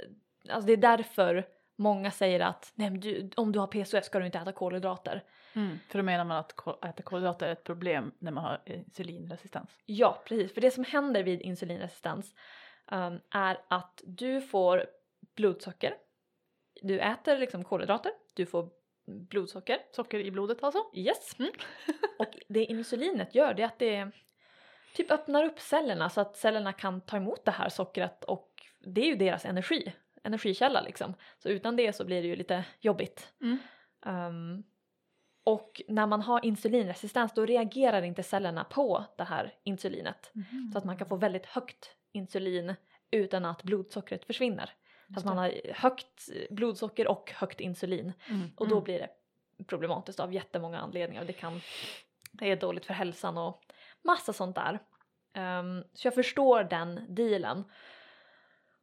alltså 0.49 0.67
det 0.67 0.73
är 0.73 0.77
därför 0.77 1.47
många 1.77 2.11
säger 2.11 2.39
att 2.39 2.71
Nej, 2.75 2.89
du, 2.89 3.29
om 3.37 3.51
du 3.51 3.59
har 3.59 3.67
PCOS 3.67 4.05
ska 4.05 4.19
du 4.19 4.25
inte 4.25 4.39
äta 4.39 4.51
kolhydrater. 4.51 5.23
Mm. 5.53 5.79
För 5.89 5.99
då 5.99 6.03
menar 6.03 6.23
man 6.25 6.37
att 6.37 6.53
kol- 6.55 6.77
äta 6.85 7.03
kolhydrater 7.03 7.47
är 7.47 7.51
ett 7.51 7.63
problem 7.63 8.11
när 8.19 8.31
man 8.31 8.43
har 8.43 8.61
insulinresistens. 8.65 9.69
Ja, 9.85 10.21
precis. 10.25 10.53
För 10.53 10.61
det 10.61 10.71
som 10.71 10.83
händer 10.83 11.23
vid 11.23 11.41
insulinresistens 11.41 12.35
ehm, 12.91 13.19
är 13.31 13.57
att 13.67 14.01
du 14.05 14.41
får 14.41 14.85
blodsocker. 15.35 15.93
Du 16.81 16.99
äter 16.99 17.37
liksom 17.37 17.63
kolhydrater, 17.63 18.11
du 18.33 18.45
får 18.45 18.69
blodsocker. 19.05 19.79
Socker 19.91 20.19
i 20.19 20.31
blodet 20.31 20.63
alltså? 20.63 20.79
Yes. 20.93 21.39
Mm. 21.39 21.51
och 22.19 22.37
det 22.47 22.65
insulinet 22.65 23.35
gör 23.35 23.53
det 23.53 23.61
är 23.61 23.65
att 23.67 23.79
det 23.79 24.11
typ 24.95 25.11
öppnar 25.11 25.43
upp 25.43 25.59
cellerna 25.59 26.09
så 26.09 26.21
att 26.21 26.37
cellerna 26.37 26.73
kan 26.73 27.01
ta 27.01 27.17
emot 27.17 27.45
det 27.45 27.51
här 27.51 27.69
sockret 27.69 28.23
och 28.23 28.51
det 28.79 29.01
är 29.01 29.05
ju 29.05 29.15
deras 29.15 29.45
energi, 29.45 29.93
energikälla 30.23 30.81
liksom. 30.81 31.13
Så 31.39 31.49
utan 31.49 31.75
det 31.75 31.93
så 31.93 32.05
blir 32.05 32.21
det 32.21 32.27
ju 32.27 32.35
lite 32.35 32.65
jobbigt. 32.79 33.33
Mm. 33.41 33.57
Ehm, 34.05 34.63
och 35.43 35.81
när 35.87 36.07
man 36.07 36.21
har 36.21 36.45
insulinresistens 36.45 37.33
då 37.33 37.45
reagerar 37.45 38.01
inte 38.01 38.23
cellerna 38.23 38.63
på 38.63 39.05
det 39.17 39.23
här 39.23 39.53
insulinet. 39.63 40.31
Mhm. 40.33 40.69
Så 40.71 40.77
att 40.77 40.83
man 40.85 40.97
kan 40.97 41.07
få 41.07 41.15
väldigt 41.15 41.45
högt 41.45 41.91
insulin 42.11 42.75
utan 43.11 43.45
att 43.45 43.63
blodsockret 43.63 44.25
försvinner. 44.25 44.65
Så 44.65 45.13
Just 45.13 45.17
att 45.17 45.25
man 45.25 45.37
har 45.37 45.73
högt 45.73 46.29
blodsocker 46.49 47.07
och 47.07 47.31
högt 47.35 47.59
insulin. 47.59 48.13
Mm. 48.29 48.51
Och 48.57 48.67
då 48.67 48.75
Mm. 48.75 48.83
blir 48.83 48.99
det 48.99 49.09
problematiskt 49.63 50.19
av 50.19 50.33
jättemånga 50.33 50.79
anledningar. 50.79 51.25
Det 51.25 51.33
kan 51.33 51.61
det 52.31 52.51
är 52.51 52.55
dåligt 52.55 52.85
för 52.85 52.93
hälsan 52.93 53.37
och 53.37 53.63
massa 54.03 54.33
sånt 54.33 54.55
där. 54.55 54.79
Ehm, 55.33 55.83
så 55.93 56.07
jag 56.07 56.15
förstår 56.15 56.63
den 56.63 57.05
dealen. 57.15 57.63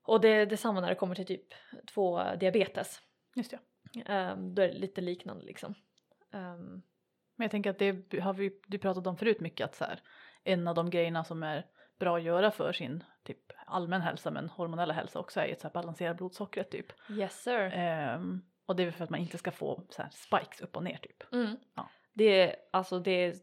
Och 0.04 0.20
det 0.20 0.28
är 0.28 0.46
detsamma 0.46 0.80
när 0.80 0.88
det 0.88 0.94
kommer 0.94 1.14
till 1.14 1.26
typ 1.26 1.54
2 1.94 2.34
diabetes. 2.34 3.00
Just 3.34 3.50
det. 3.50 3.58
Um, 4.12 4.54
då 4.54 4.62
är 4.62 4.68
det 4.68 4.74
lite 4.74 5.00
liknande 5.00 5.44
liksom. 5.44 5.74
Ehm, 6.32 6.82
Men 7.36 7.44
jag 7.44 7.50
tänker 7.50 7.70
att 7.70 7.78
det 7.78 8.20
har 8.20 8.32
vi 8.34 8.60
du 8.66 8.78
pratat 8.78 9.06
om 9.06 9.16
förut 9.16 9.40
mycket 9.40 9.64
att 9.64 9.74
så 9.74 9.84
här, 9.84 10.00
en 10.44 10.68
av 10.68 10.74
de 10.74 10.90
grejerna 10.90 11.24
som 11.24 11.42
är 11.42 11.66
bra 11.98 12.16
att 12.16 12.22
göra 12.22 12.50
för 12.50 12.72
sin 12.72 13.04
typ 13.22 13.52
allmän 13.66 14.00
hälsa 14.00 14.30
men 14.30 14.48
hormonella 14.48 14.94
hälsa 14.94 15.18
också 15.18 15.40
är 15.40 15.46
ju 15.46 15.52
att 15.52 15.60
så 15.60 15.66
här, 15.68 15.72
balansera 15.72 16.14
blodsockret 16.14 16.70
typ. 16.70 16.86
yes 17.10 17.42
sir. 17.42 17.70
Ehm, 17.74 18.42
och 18.66 18.76
det 18.76 18.82
är 18.82 18.90
för 18.90 19.04
att 19.04 19.10
man 19.10 19.20
inte 19.20 19.38
ska 19.38 19.50
få 19.50 19.82
så 19.90 20.02
här, 20.02 20.10
spikes 20.12 20.60
upp 20.60 20.76
och 20.76 20.84
ner 20.84 20.96
typ. 20.96 21.32
Mm. 21.32 21.56
Ja. 21.74 21.88
Det, 22.12 22.40
är, 22.40 22.56
alltså, 22.70 22.98
det 22.98 23.10
är 23.10 23.34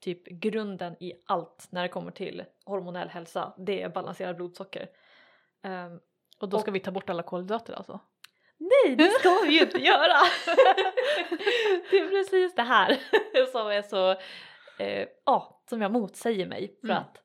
typ 0.00 0.24
grunden 0.26 0.96
i 1.02 1.12
allt 1.26 1.68
när 1.70 1.82
det 1.82 1.88
kommer 1.88 2.10
till 2.10 2.44
hormonell 2.64 3.08
hälsa. 3.08 3.54
Det 3.58 3.82
är 3.82 3.88
balanserad 3.88 4.36
blodsocker. 4.36 4.88
Ehm, 5.66 6.00
Och 6.40 6.48
då 6.48 6.58
ska 6.58 6.70
Och- 6.70 6.74
vi 6.74 6.80
ta 6.80 6.90
bort 6.90 7.10
alla 7.10 7.22
kolhydrater 7.22 7.72
alltså? 7.74 8.00
Nej, 8.58 8.96
det 8.96 9.10
ska 9.10 9.28
vi 9.46 9.52
ju 9.52 9.60
inte 9.60 9.78
göra! 9.78 10.16
det 11.90 11.98
är 11.98 12.08
precis 12.10 12.54
det 12.54 12.62
här 12.62 12.98
som 13.52 13.66
är 13.66 13.82
så, 13.82 14.10
eh, 14.82 15.08
ja, 15.26 15.62
som 15.68 15.82
jag 15.82 15.92
motsäger 15.92 16.46
mig 16.46 16.78
för 16.80 16.88
Mm. 16.88 16.98
att 17.02 17.22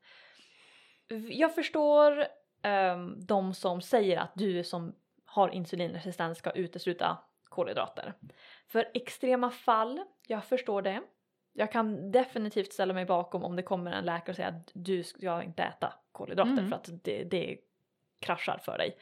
jag 1.30 1.56
förstår 1.56 2.26
ehm, 2.64 3.26
de 3.26 3.54
som 3.54 3.82
säger 3.82 4.18
att 4.20 4.32
du 4.36 4.64
som 4.64 4.96
har 5.26 5.50
insulinresistens 5.50 6.38
ska 6.38 6.52
utesluta 6.52 7.18
kolhydrater. 7.44 8.14
För 8.68 8.90
extrema 8.94 9.50
fall, 9.52 10.02
jag 10.28 10.44
förstår 10.46 10.82
det. 10.82 11.02
Jag 11.54 11.72
kan 11.72 12.12
definitivt 12.12 12.74
ställa 12.74 12.94
mig 12.94 13.06
bakom 13.06 13.44
om 13.44 13.56
det 13.56 13.64
kommer 13.64 13.92
en 13.92 14.06
läkare 14.06 14.30
och 14.32 14.36
säger 14.36 14.50
att 14.50 14.72
du 14.74 15.04
ska 15.04 15.44
inte 15.44 15.64
äta 15.64 15.94
kolhydrater 16.12 16.52
Mm. 16.52 16.70
för 16.70 16.76
att 16.76 16.90
det, 17.04 17.24
det 17.24 17.58
kraschar 18.22 18.58
för 18.58 18.78
dig. 18.78 18.98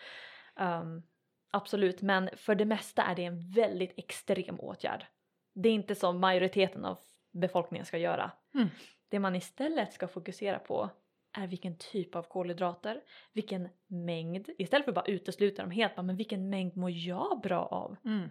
Ehm, 0.55 1.03
absolut, 1.51 2.01
men 2.01 2.29
för 2.36 2.55
det 2.55 2.65
mesta 2.65 3.03
är 3.03 3.15
det 3.15 3.25
en 3.25 3.51
väldigt 3.51 3.93
extrem 3.97 4.60
åtgärd. 4.60 5.05
Det 5.53 5.69
är 5.69 5.73
inte 5.73 5.95
som 5.95 6.19
majoriteten 6.19 6.86
av 6.86 6.99
befolkningen 7.32 7.86
ska 7.86 7.97
göra. 7.97 8.32
Mm. 8.55 8.69
Det 9.10 9.19
man 9.19 9.36
istället 9.36 9.93
ska 9.93 10.08
fokusera 10.08 10.60
på 10.60 10.89
är 11.38 11.47
vilken 11.47 11.77
typ 11.77 12.15
av 12.15 12.23
kolhydrater, 12.23 13.01
vilken 13.34 13.69
mängd, 13.88 14.49
istället 14.58 14.86
för 14.86 14.91
att 14.91 14.95
bara 14.95 15.05
utesluta 15.05 15.62
dem 15.62 15.71
helt, 15.71 15.97
men 15.97 16.15
vilken 16.15 16.49
mängd 16.49 16.77
mår 16.77 16.91
jag 16.91 17.41
bra 17.41 17.65
av? 17.65 17.95
Mm. 18.05 18.29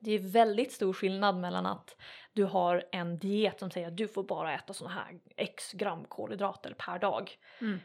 Det 0.00 0.12
är 0.12 0.18
väldigt 0.18 0.72
stor 0.72 0.92
skillnad 0.92 1.36
mellan 1.36 1.66
att 1.66 1.96
du 2.32 2.44
har 2.44 2.84
en 2.92 3.18
diet 3.18 3.58
som 3.58 3.70
säger 3.70 3.88
att 3.88 3.96
du 3.96 4.08
får 4.08 4.22
bara 4.22 4.54
äta 4.54 4.72
såna 4.72 4.90
här 4.90 5.20
x 5.36 5.72
gram 5.72 6.04
kolhydrater 6.04 6.74
per 6.78 6.98
dag 6.98 7.30
Mm. 7.60 7.78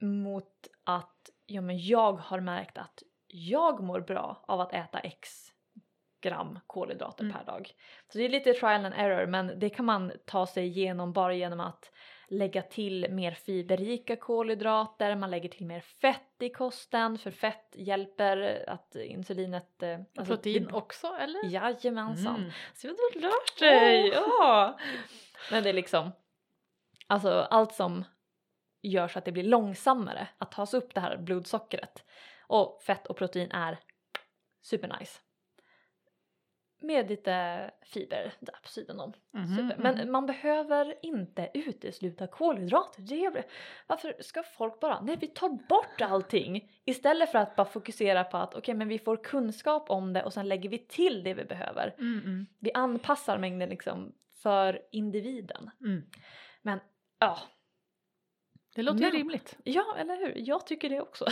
Mot 0.00 0.52
att 0.84 1.30
ja, 1.46 1.60
men 1.60 1.78
jag 1.86 2.12
har 2.12 2.40
märkt 2.40 2.78
att 2.78 3.02
jag 3.26 3.82
mår 3.82 4.00
bra 4.00 4.44
av 4.48 4.60
att 4.60 4.72
äta 4.72 4.98
x 5.00 5.28
gram 6.22 6.58
kolhydrater 6.66 7.24
Mm. 7.24 7.36
per 7.36 7.44
dag. 7.44 7.70
Så 8.12 8.18
det 8.18 8.24
är 8.24 8.28
lite 8.28 8.52
trial 8.52 8.84
and 8.84 8.94
error 8.96 9.26
men 9.26 9.58
det 9.58 9.70
kan 9.70 9.84
man 9.84 10.12
ta 10.26 10.46
sig 10.46 10.66
igenom 10.66 11.12
bara 11.12 11.34
genom 11.34 11.60
att 11.60 11.90
lägga 12.28 12.62
till 12.62 13.06
mer 13.10 13.32
fiberrika 13.32 14.16
kolhydrater, 14.16 15.16
man 15.16 15.30
lägger 15.30 15.48
till 15.48 15.66
mer 15.66 15.80
fett 15.80 16.32
i 16.42 16.50
kosten 16.50 17.18
för 17.18 17.30
fett 17.30 17.68
hjälper 17.74 18.64
att 18.68 18.94
insulinet... 18.94 19.82
eh, 19.82 19.98
alltså 20.18 20.34
Protein 20.34 20.64
det- 20.66 20.72
också 20.72 21.06
eller? 21.06 21.44
Jajamensan. 21.50 22.36
Mm. 22.36 22.50
Så 22.74 22.86
du 22.86 22.92
har 22.92 23.20
lärt 23.20 23.58
dig! 23.58 24.10
Åh. 24.16 24.24
Ja! 24.40 24.78
Men 25.50 25.62
det 25.62 25.68
är 25.68 25.72
liksom, 25.74 26.12
alltså 27.06 27.30
allt 27.30 27.72
som 27.74 28.04
gör 28.88 29.08
så 29.08 29.18
att 29.18 29.24
det 29.24 29.32
blir 29.32 29.44
långsammare 29.44 30.28
att 30.38 30.52
tas 30.52 30.74
upp 30.74 30.94
det 30.94 31.00
här 31.00 31.16
blodsockret. 31.16 32.04
Och 32.48 32.82
fett 32.82 33.06
och 33.06 33.16
protein 33.16 33.50
är 33.50 33.78
supernice. 34.62 35.20
med 36.80 37.08
lite 37.08 37.70
fiber 37.82 38.32
där 38.40 38.54
på 38.62 38.68
sidan 38.68 39.00
om. 39.00 39.12
Mhm, 39.34 39.46
Super. 39.56 39.76
mhm. 39.76 39.82
Men 39.82 40.10
man 40.10 40.26
behöver 40.26 40.94
inte 41.02 41.50
utesluta 41.54 42.26
kolhydrater. 42.26 43.02
Det 43.02 43.24
är, 43.24 43.44
varför 43.86 44.16
ska 44.20 44.42
folk 44.42 44.80
bara, 44.80 45.00
nej 45.00 45.16
vi 45.20 45.26
tar 45.26 45.48
bort 45.48 46.00
allting 46.00 46.72
istället 46.84 47.32
för 47.32 47.38
att 47.38 47.56
bara 47.56 47.66
fokusera 47.66 48.24
på 48.24 48.36
att 48.36 48.54
okej 48.54 48.74
men 48.74 48.88
vi 48.88 48.98
får 48.98 49.16
kunskap 49.24 49.90
om 49.90 50.12
det 50.12 50.22
och 50.22 50.32
sen 50.32 50.48
lägger 50.48 50.68
vi 50.68 50.78
till 50.78 51.22
det 51.24 51.34
vi 51.34 51.44
behöver. 51.44 51.94
Mm, 51.98 52.18
mm, 52.24 52.46
Vi 52.58 52.72
anpassar 52.72 53.38
mängden 53.38 53.68
liksom 53.68 54.12
för 54.42 54.82
individen. 54.92 55.70
mm. 55.80 56.02
Men 56.62 56.80
ja, 57.18 57.38
Det 58.76 58.82
låter 58.82 59.00
ju 59.00 59.10
rimligt. 59.10 59.58
ja 59.64 59.94
eller 59.98 60.16
hur, 60.16 60.32
jag 60.36 60.66
tycker 60.66 60.90
det 60.90 61.00
också. 61.00 61.26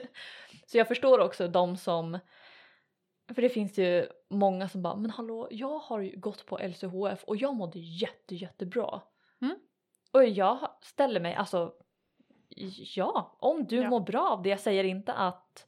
Så 0.66 0.78
jag 0.78 0.88
förstår 0.88 1.18
också 1.18 1.48
de 1.48 1.76
som 1.76 2.18
för 3.34 3.42
det 3.42 3.48
finns 3.48 3.78
ju 3.78 4.06
många 4.30 4.68
som 4.68 4.82
bara, 4.82 4.96
men 4.96 5.10
hallå, 5.10 5.48
jag 5.50 5.78
har 5.78 6.00
ju 6.00 6.16
gått 6.20 6.46
på 6.46 6.58
LCHF 6.58 7.24
och 7.24 7.36
jag 7.36 7.54
mådde 7.54 7.78
jätte, 7.78 8.34
jättebra. 8.34 9.00
Mm. 9.42 9.56
Och 10.12 10.24
jag 10.24 10.58
ställer 10.80 11.20
mig, 11.20 11.34
alltså, 11.34 11.72
ja, 12.96 13.36
om 13.40 13.64
du 13.64 13.76
Ja. 13.76 13.90
mår 13.90 14.00
bra 14.00 14.28
av 14.30 14.42
det, 14.42 14.48
jag 14.48 14.60
säger 14.60 14.84
inte 14.84 15.12
att 15.12 15.66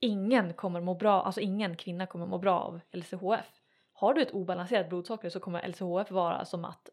ingen 0.00 0.54
kommer 0.54 0.80
må 0.80 0.94
bra, 0.94 1.22
alltså 1.22 1.40
ingen 1.40 1.76
kvinna 1.76 2.06
kommer 2.06 2.26
må 2.26 2.38
bra 2.38 2.60
av 2.60 2.80
LCHF. 2.92 3.60
Har 3.92 4.14
du 4.14 4.22
ett 4.22 4.30
obalanserat 4.34 4.88
blodsocker 4.88 5.28
så 5.30 5.40
kommer 5.40 5.68
LCHF 5.68 6.10
vara 6.10 6.44
som 6.44 6.64
att 6.64 6.88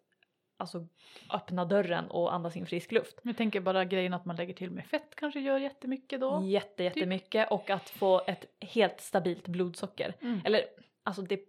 alltså, 0.62 0.88
öppna 1.34 1.66
dörren 1.66 2.12
och 2.12 2.34
andas 2.34 2.56
in 2.58 2.66
frisk 2.66 2.92
luft. 2.92 3.20
Jag 3.24 3.38
tänker 3.38 3.60
bara 3.60 3.86
grejen 3.86 4.14
att 4.14 4.26
man 4.26 4.36
lägger 4.36 4.54
till 4.54 4.72
med 4.72 4.86
fett 4.86 5.16
kanske 5.16 5.40
gör 5.40 5.58
jättemycket 5.58 6.22
då. 6.22 6.42
Jätte, 6.44 6.84
jättemycket 6.84 7.52
och 7.52 7.70
att 7.70 7.90
få 7.90 8.22
ett 8.28 8.46
helt 8.60 9.02
stabilt 9.02 9.48
blodsocker. 9.48 10.16
Mm. 10.22 10.42
Eller 10.46 10.62
alltså 11.04 11.22
det, 11.22 11.40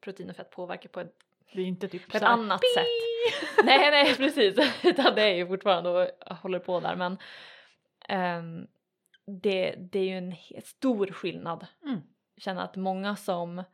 protein 0.00 0.30
och 0.30 0.36
fett 0.36 0.50
påverkar 0.50 0.88
på 0.88 1.00
ett, 1.00 1.14
Det 1.52 1.60
är 1.60 1.66
inte 1.66 1.88
typ 1.88 2.10
på 2.10 2.16
ett 2.16 2.22
här, 2.22 2.30
annat 2.30 2.60
sätt. 2.74 2.86
nej 3.64 3.90
nej 3.90 4.16
precis, 4.16 4.58
utan 4.84 5.14
det 5.14 5.22
är 5.22 5.34
ju 5.34 5.46
fortfarande 5.46 5.90
och 5.90 6.36
håller 6.36 6.58
på 6.58 6.80
där 6.80 6.96
men 6.96 7.18
ehm, 8.08 8.66
det, 9.26 9.74
det 9.78 9.98
är 9.98 10.04
ju 10.04 10.18
en 10.18 10.34
stor 10.64 11.06
skillnad. 11.06 11.66
Mm. 11.82 12.00
Jag 12.34 12.42
känner 12.42 12.62
att 12.62 12.76
många 12.76 13.16
som 13.16 13.64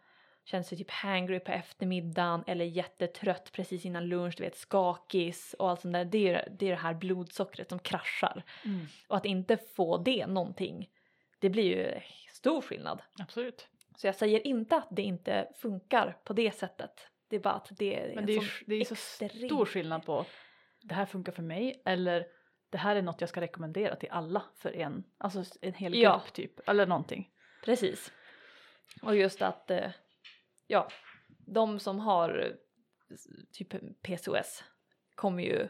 känner 0.50 0.64
sig 0.64 0.78
typ 0.78 0.90
hangry 0.90 1.40
på 1.40 1.52
eftermiddagen 1.52 2.44
eller 2.46 2.64
jättetrött 2.64 3.52
precis 3.52 3.84
innan 3.84 4.08
lunch, 4.08 4.34
du 4.36 4.42
vet 4.42 4.56
skakis 4.56 5.54
och 5.58 5.70
allt 5.70 5.80
sånt 5.80 5.92
där. 5.94 6.04
Det 6.04 6.28
är, 6.28 6.48
det 6.58 6.66
är 6.66 6.70
det 6.70 6.76
här 6.76 6.94
blodsockret 6.94 7.68
som 7.68 7.78
kraschar. 7.78 8.44
Mm. 8.64 8.86
Och 9.08 9.16
att 9.16 9.24
inte 9.26 9.56
få 9.56 9.98
det 9.98 10.26
någonting, 10.26 10.90
det 11.38 11.50
blir 11.50 11.64
ju 11.64 12.00
stor 12.28 12.60
skillnad. 12.62 13.02
Absolut. 13.18 13.68
Så 13.96 14.06
jag 14.06 14.14
säger 14.14 14.46
inte 14.46 14.76
att 14.76 14.88
det 14.90 15.02
inte 15.02 15.48
funkar 15.56 16.16
på 16.24 16.32
det 16.32 16.50
sättet. 16.54 17.06
Det 17.28 17.36
är 17.36 17.40
bara 17.40 17.54
att 17.54 17.68
det 17.78 18.00
är 18.00 18.08
Men 18.08 18.18
en 18.18 18.26
det 18.26 18.36
är, 18.36 18.62
det 18.66 18.74
är 18.74 18.84
så 18.84 18.94
extrem- 18.94 19.46
stor 19.46 19.66
skillnad 19.66 20.06
på 20.06 20.24
det 20.82 20.94
här 20.94 21.06
funkar 21.06 21.32
för 21.32 21.42
mig 21.42 21.82
eller 21.84 22.26
det 22.70 22.78
här 22.78 22.96
är 22.96 23.02
något 23.02 23.20
jag 23.20 23.30
ska 23.30 23.40
rekommendera 23.40 23.96
till 23.96 24.08
alla 24.10 24.42
för 24.56 24.76
en, 24.76 25.04
alltså 25.18 25.44
en 25.60 25.74
hel 25.74 25.92
grupp 25.92 26.02
Ja. 26.02 26.22
typ 26.32 26.68
eller 26.68 26.86
någonting. 26.86 27.30
Precis. 27.64 28.12
Och 29.02 29.16
just 29.16 29.42
att, 29.42 29.70
eh, 29.70 29.90
ja, 30.70 30.88
de 31.46 31.78
som 31.78 31.98
har 32.00 32.52
typ 33.52 33.74
PCOS 34.02 34.64
kommer 35.14 35.42
ju 35.42 35.68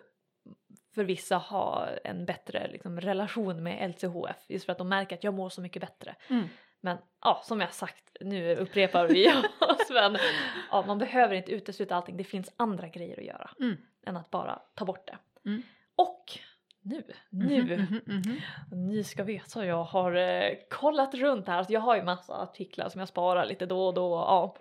för 0.94 1.04
vissa 1.04 1.36
ha 1.36 1.88
en 2.04 2.26
bättre 2.26 2.68
liksom, 2.72 3.00
relation 3.00 3.62
med 3.62 3.90
LCHF 3.90 4.36
just 4.48 4.64
för 4.64 4.72
att 4.72 4.78
de 4.78 4.88
märker 4.88 5.16
att 5.16 5.24
jag 5.24 5.34
mår 5.34 5.48
så 5.48 5.60
mycket 5.60 5.80
bättre. 5.82 6.16
Mm. 6.28 6.48
Men 6.80 6.98
ja, 7.20 7.40
som 7.44 7.60
jag 7.60 7.72
sagt, 7.72 8.16
nu 8.20 8.56
upprepar 8.56 9.06
vi 9.06 9.28
oss 9.60 9.90
men 9.90 10.16
ja, 10.70 10.84
man 10.86 10.98
behöver 10.98 11.34
inte 11.34 11.52
utesluta 11.52 11.96
allting. 11.96 12.16
Det 12.16 12.24
finns 12.24 12.52
andra 12.56 12.88
grejer 12.88 13.18
att 13.18 13.26
göra 13.26 13.50
Mm. 13.60 13.76
än 14.06 14.16
att 14.16 14.30
bara 14.30 14.62
ta 14.74 14.84
bort 14.84 15.06
det. 15.06 15.48
Mm. 15.50 15.62
Och 15.96 16.24
nu, 16.82 17.02
nu, 17.30 17.62
Mhm, 17.76 18.00
mhm, 18.06 18.22
mhm. 18.70 18.88
ni 18.88 19.04
ska 19.04 19.24
veta 19.24 19.66
jag 19.66 19.84
har 19.84 20.12
eh, 20.14 20.52
kollat 20.70 21.14
runt 21.14 21.46
här. 21.48 21.58
Alltså, 21.58 21.72
jag 21.72 21.80
har 21.80 21.96
ju 21.96 22.02
massa 22.02 22.34
artiklar 22.34 22.88
som 22.88 22.98
jag 22.98 23.08
sparar 23.08 23.46
lite 23.46 23.66
då 23.66 23.86
och 23.86 23.94
då. 23.94 24.10
Ja. 24.12 24.56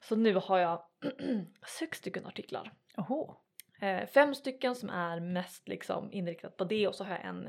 Så 0.00 0.16
nu 0.16 0.34
har 0.34 0.58
jag 0.58 0.82
sex 1.78 1.98
stycken 1.98 2.26
artiklar. 2.26 2.72
Oho. 2.96 3.36
Eh, 3.80 4.06
fem 4.06 4.34
stycken 4.34 4.74
som 4.74 4.90
är 4.90 5.20
mest 5.20 5.68
liksom 5.68 6.12
inriktat 6.12 6.56
på 6.56 6.64
det 6.64 6.88
och 6.88 6.94
så 6.94 7.04
har 7.04 7.10
jag 7.10 7.24
en 7.24 7.48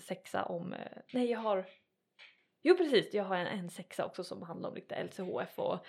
sexa 0.00 0.44
om, 0.44 0.72
eh, 0.72 0.78
nej 1.12 1.30
jag 1.30 1.38
har, 1.38 1.66
jo 2.62 2.76
precis 2.76 3.14
jag 3.14 3.24
har 3.24 3.36
en, 3.36 3.46
en 3.46 3.70
sexa 3.70 4.04
också 4.04 4.24
som 4.24 4.42
handlar 4.42 4.68
om 4.68 4.74
lite 4.74 5.04
LCHF 5.04 5.58
och 5.58 5.86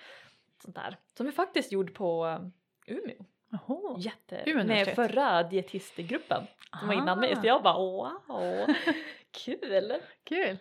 sånt 0.64 0.76
där. 0.76 0.98
Som 1.18 1.28
är 1.28 1.32
faktiskt 1.32 1.72
gjord 1.72 1.94
på 1.94 2.26
eh, 2.26 2.96
Umeå. 2.96 3.26
Oho. 3.52 4.00
Jätte, 4.00 4.44
Umeå 4.46 4.66
med 4.66 4.88
förra 4.88 5.44
dietistgruppen 5.44 6.48
som 6.80 6.88
var 6.88 6.96
innan 6.96 7.20
mig 7.20 7.36
så 7.36 7.48
jag 7.48 7.64
bara 7.64 7.78
wow, 7.78 8.68
kul! 9.32 9.94
Kul. 10.24 10.58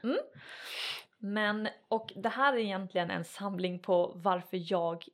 Men 1.18 1.68
och 1.88 2.12
det 2.16 2.28
här 2.28 2.52
är 2.52 2.58
egentligen 2.58 3.10
en 3.10 3.24
samling 3.24 3.78
på 3.78 4.12
varför 4.14 4.72
jag 4.72 5.04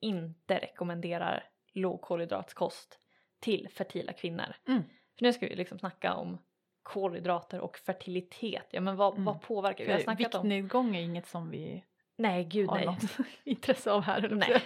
inte 0.00 0.58
rekommenderar 0.58 1.44
lågkolhydratskost 1.74 2.98
till 3.40 3.68
fertila 3.68 4.12
kvinnor. 4.12 4.54
Mm. 4.68 4.82
För 5.18 5.24
nu 5.24 5.32
ska 5.32 5.46
vi 5.46 5.54
liksom 5.54 5.78
snacka 5.78 6.14
om 6.14 6.38
kolhydrater 6.82 7.60
och 7.60 7.76
fertilitet. 7.78 8.66
Ja 8.70 8.80
men 8.80 8.96
vad, 8.96 9.12
Mm. 9.12 9.24
vad 9.24 9.42
påverkar? 9.42 9.84
Vi 9.84 9.92
har 9.92 9.98
snackat 9.98 10.34
om... 10.34 10.42
Viktnedgång 10.48 10.96
är 10.96 11.00
inget 11.00 11.26
som 11.26 11.50
vi 11.50 11.84
Nej 12.16 12.44
gud 12.44 12.68
har 12.68 12.76
nej. 12.76 12.86
något 12.86 13.02
intresse 13.44 13.90
av 13.92 14.02
här. 14.02 14.28
Nej. 14.28 14.62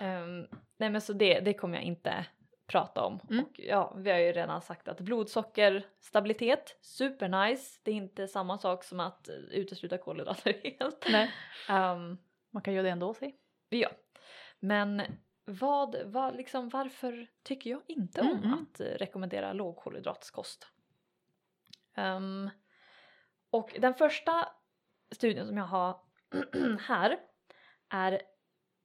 Ehm, 0.00 0.46
nej 0.76 0.90
men 0.90 1.00
så 1.00 1.12
det, 1.12 1.40
det 1.40 1.54
kommer 1.54 1.74
jag 1.74 1.84
inte 1.84 2.26
prata 2.66 3.04
om. 3.04 3.20
Mm. 3.30 3.44
Och 3.44 3.50
ja, 3.60 3.94
vi 3.96 4.10
har 4.10 4.18
ju 4.18 4.32
redan 4.32 4.62
sagt 4.62 4.88
att 4.88 5.00
blodsockerstabilitet, 5.00 6.76
supernice. 6.80 7.80
Det 7.84 7.90
är 7.90 7.94
inte 7.94 8.28
samma 8.28 8.58
sak 8.58 8.84
som 8.84 9.00
att 9.00 9.28
utesluta 9.50 9.98
kolhydrater 9.98 10.54
helt. 10.80 11.06
Nej, 11.10 11.30
Ehm, 11.68 12.18
man 12.52 12.62
kan 12.62 12.74
göra 12.74 12.82
det 12.84 12.90
ändå 12.90 13.14
säg. 13.14 13.34
Ja, 13.68 13.88
men 14.64 15.02
vad, 15.44 15.96
vad, 16.04 16.36
liksom, 16.36 16.68
varför 16.68 17.26
tycker 17.42 17.70
jag 17.70 17.82
inte 17.86 18.20
om 18.20 18.28
Mm, 18.28 18.52
att 18.54 18.80
eh, 18.80 18.86
rekommendera 18.86 19.52
lågkolhydratskost? 19.52 20.68
Ehm, 21.94 22.50
och 23.50 23.76
den 23.78 23.94
första 23.94 24.48
studien 25.10 25.46
som 25.46 25.56
jag 25.56 25.64
har 25.64 26.00
här 26.80 27.18
är, 27.88 28.22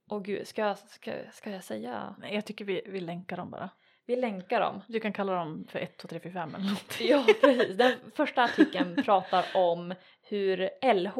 åh 0.09 0.21
gud, 0.21 0.47
ska 0.47 0.61
jag, 0.61 0.77
ska, 0.77 1.13
ska 1.31 1.51
jag 1.51 1.63
säga? 1.63 2.15
Nej, 2.19 2.35
jag 2.35 2.45
tycker 2.45 2.65
vi, 2.65 2.81
vi 2.85 2.99
länkar 2.99 3.37
dem 3.37 3.51
bara. 3.51 3.69
Vi 4.05 4.15
länkar 4.15 4.59
dem. 4.59 4.81
Du 4.87 4.99
kan 4.99 5.13
kalla 5.13 5.35
dem 5.35 5.67
för 5.69 5.79
1, 5.79 5.97
2, 5.97 6.07
3, 6.07 6.19
4, 6.19 6.33
5 6.33 6.55
eller 6.55 6.65
någonting. 6.65 7.07
Ja, 7.09 7.25
precis. 7.41 7.77
Den 7.77 8.11
första 8.15 8.43
artikeln 8.43 9.03
pratar 9.03 9.45
om 9.55 9.93
hur 10.21 10.69
LH, 10.93 11.17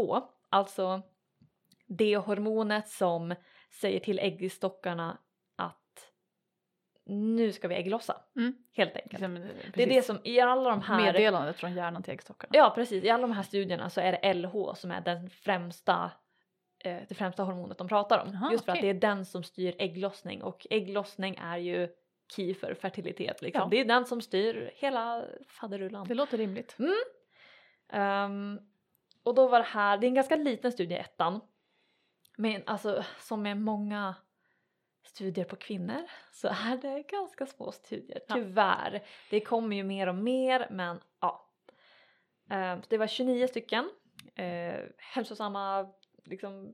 alltså 0.50 1.02
det 1.88 2.18
hormonet 2.18 2.88
som 2.90 3.36
säger 3.72 4.00
till 4.00 4.20
äggstockarna 4.20 5.18
att 5.56 6.12
nu 7.06 7.52
ska 7.52 7.68
vi 7.68 7.76
ägglossa, 7.76 8.22
Mm. 8.36 8.56
helt 8.74 8.96
enkelt. 8.96 9.12
Liksom, 9.14 9.34
Det 9.74 9.84
är 9.84 9.88
det 9.88 10.02
som 10.02 10.20
i 10.24 10.40
alla 10.40 10.70
de 10.70 10.82
här 10.82 11.02
Meddelandet 11.02 11.56
från 11.58 11.74
hjärnan 11.76 12.04
till 12.04 12.14
äggstockarna. 12.14 12.52
Ja 12.54 12.72
precis, 12.76 13.04
i 13.04 13.10
alla 13.10 13.22
de 13.22 13.32
här 13.32 13.44
studierna 13.44 13.90
så 13.90 14.02
är 14.02 14.12
det 14.12 14.34
LH 14.34 14.74
som 14.76 14.92
är 14.92 15.02
den 15.02 15.30
främsta, 15.30 16.12
eh, 16.84 16.98
det 17.10 17.16
främsta 17.16 17.44
hormonet 17.44 17.78
de 17.78 17.88
pratar 17.88 18.20
om. 18.26 18.34
Jaha, 18.34 18.52
Just 18.52 18.66
för 18.66 18.72
att 18.72 18.78
okej. 18.78 18.94
det 18.94 18.98
är 18.98 19.02
den 19.12 19.26
som 19.26 19.44
styr 19.44 19.76
ägglossning 19.80 20.44
och 20.44 20.68
ägglossning 20.70 21.36
är 21.42 21.58
ju 21.58 21.90
key 22.36 22.54
för 22.54 22.74
fertilitet. 22.74 23.42
Liksom. 23.42 23.62
Ja. 23.62 23.68
Det 23.72 23.80
är 23.80 23.86
den 23.86 24.06
som 24.06 24.22
styr 24.22 24.72
hela 24.76 25.26
faderullan. 25.48 26.08
Det 26.08 26.14
låter 26.14 26.38
rimligt. 26.38 26.78
Ehm, 27.92 28.60
och 29.24 29.36
då 29.36 29.48
var 29.48 29.60
det 29.60 29.66
här, 29.66 29.98
det 29.98 30.06
är 30.06 30.08
en 30.10 30.14
ganska 30.16 30.36
liten 30.36 30.72
studie 30.72 30.96
ettan. 30.96 31.42
Men 32.40 32.64
alltså 32.66 33.06
som 33.20 33.42
med 33.42 33.58
många 33.58 34.16
studier 35.04 35.46
på 35.46 35.56
kvinnor 35.56 36.08
så 36.32 36.48
är 36.48 36.78
det 36.82 37.04
ganska 37.08 37.46
små 37.46 37.72
studier, 37.72 38.22
Ja. 38.28 38.36
tyvärr. 38.36 39.04
Det 39.30 39.40
kommer 39.42 39.76
ju 39.76 39.84
mer 39.84 40.08
och 40.08 40.16
mer 40.16 40.68
men 40.70 41.00
ja. 41.20 41.50
Ehm, 42.50 42.82
så 42.82 42.88
det 42.90 42.98
var 42.98 43.08
29 43.08 43.48
stycken 43.48 43.90
uh, 44.40 44.86
hälsosamma 44.98 45.90
liksom, 46.26 46.74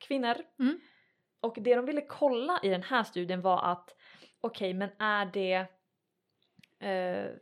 kvinnor. 0.00 0.34
Mm. 0.58 0.80
Och 1.40 1.58
det 1.60 1.74
de 1.74 1.86
ville 1.86 2.00
kolla 2.00 2.60
i 2.62 2.68
den 2.68 2.82
här 2.82 3.04
studien 3.04 3.40
var 3.40 3.62
att 3.72 3.94
okej 4.40 4.74
men 4.74 4.90
är 4.98 5.26
det 5.26 5.66
uh, 6.82 7.36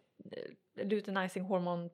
luteinizing 0.87 1.43
hormon 1.45 1.91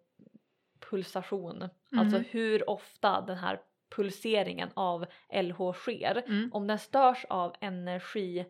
pulsation, 0.90 1.62
alltså 1.96 2.16
Mhm. 2.16 2.24
hur 2.30 2.70
ofta 2.70 3.20
den 3.20 3.36
här 3.36 3.60
pulseringen 3.90 4.70
av 4.74 5.06
LH 5.32 5.72
sker. 5.72 6.22
Mm. 6.26 6.50
Om 6.52 6.66
den 6.66 6.78
störs 6.78 7.24
av 7.28 7.54
energi, 7.60 8.46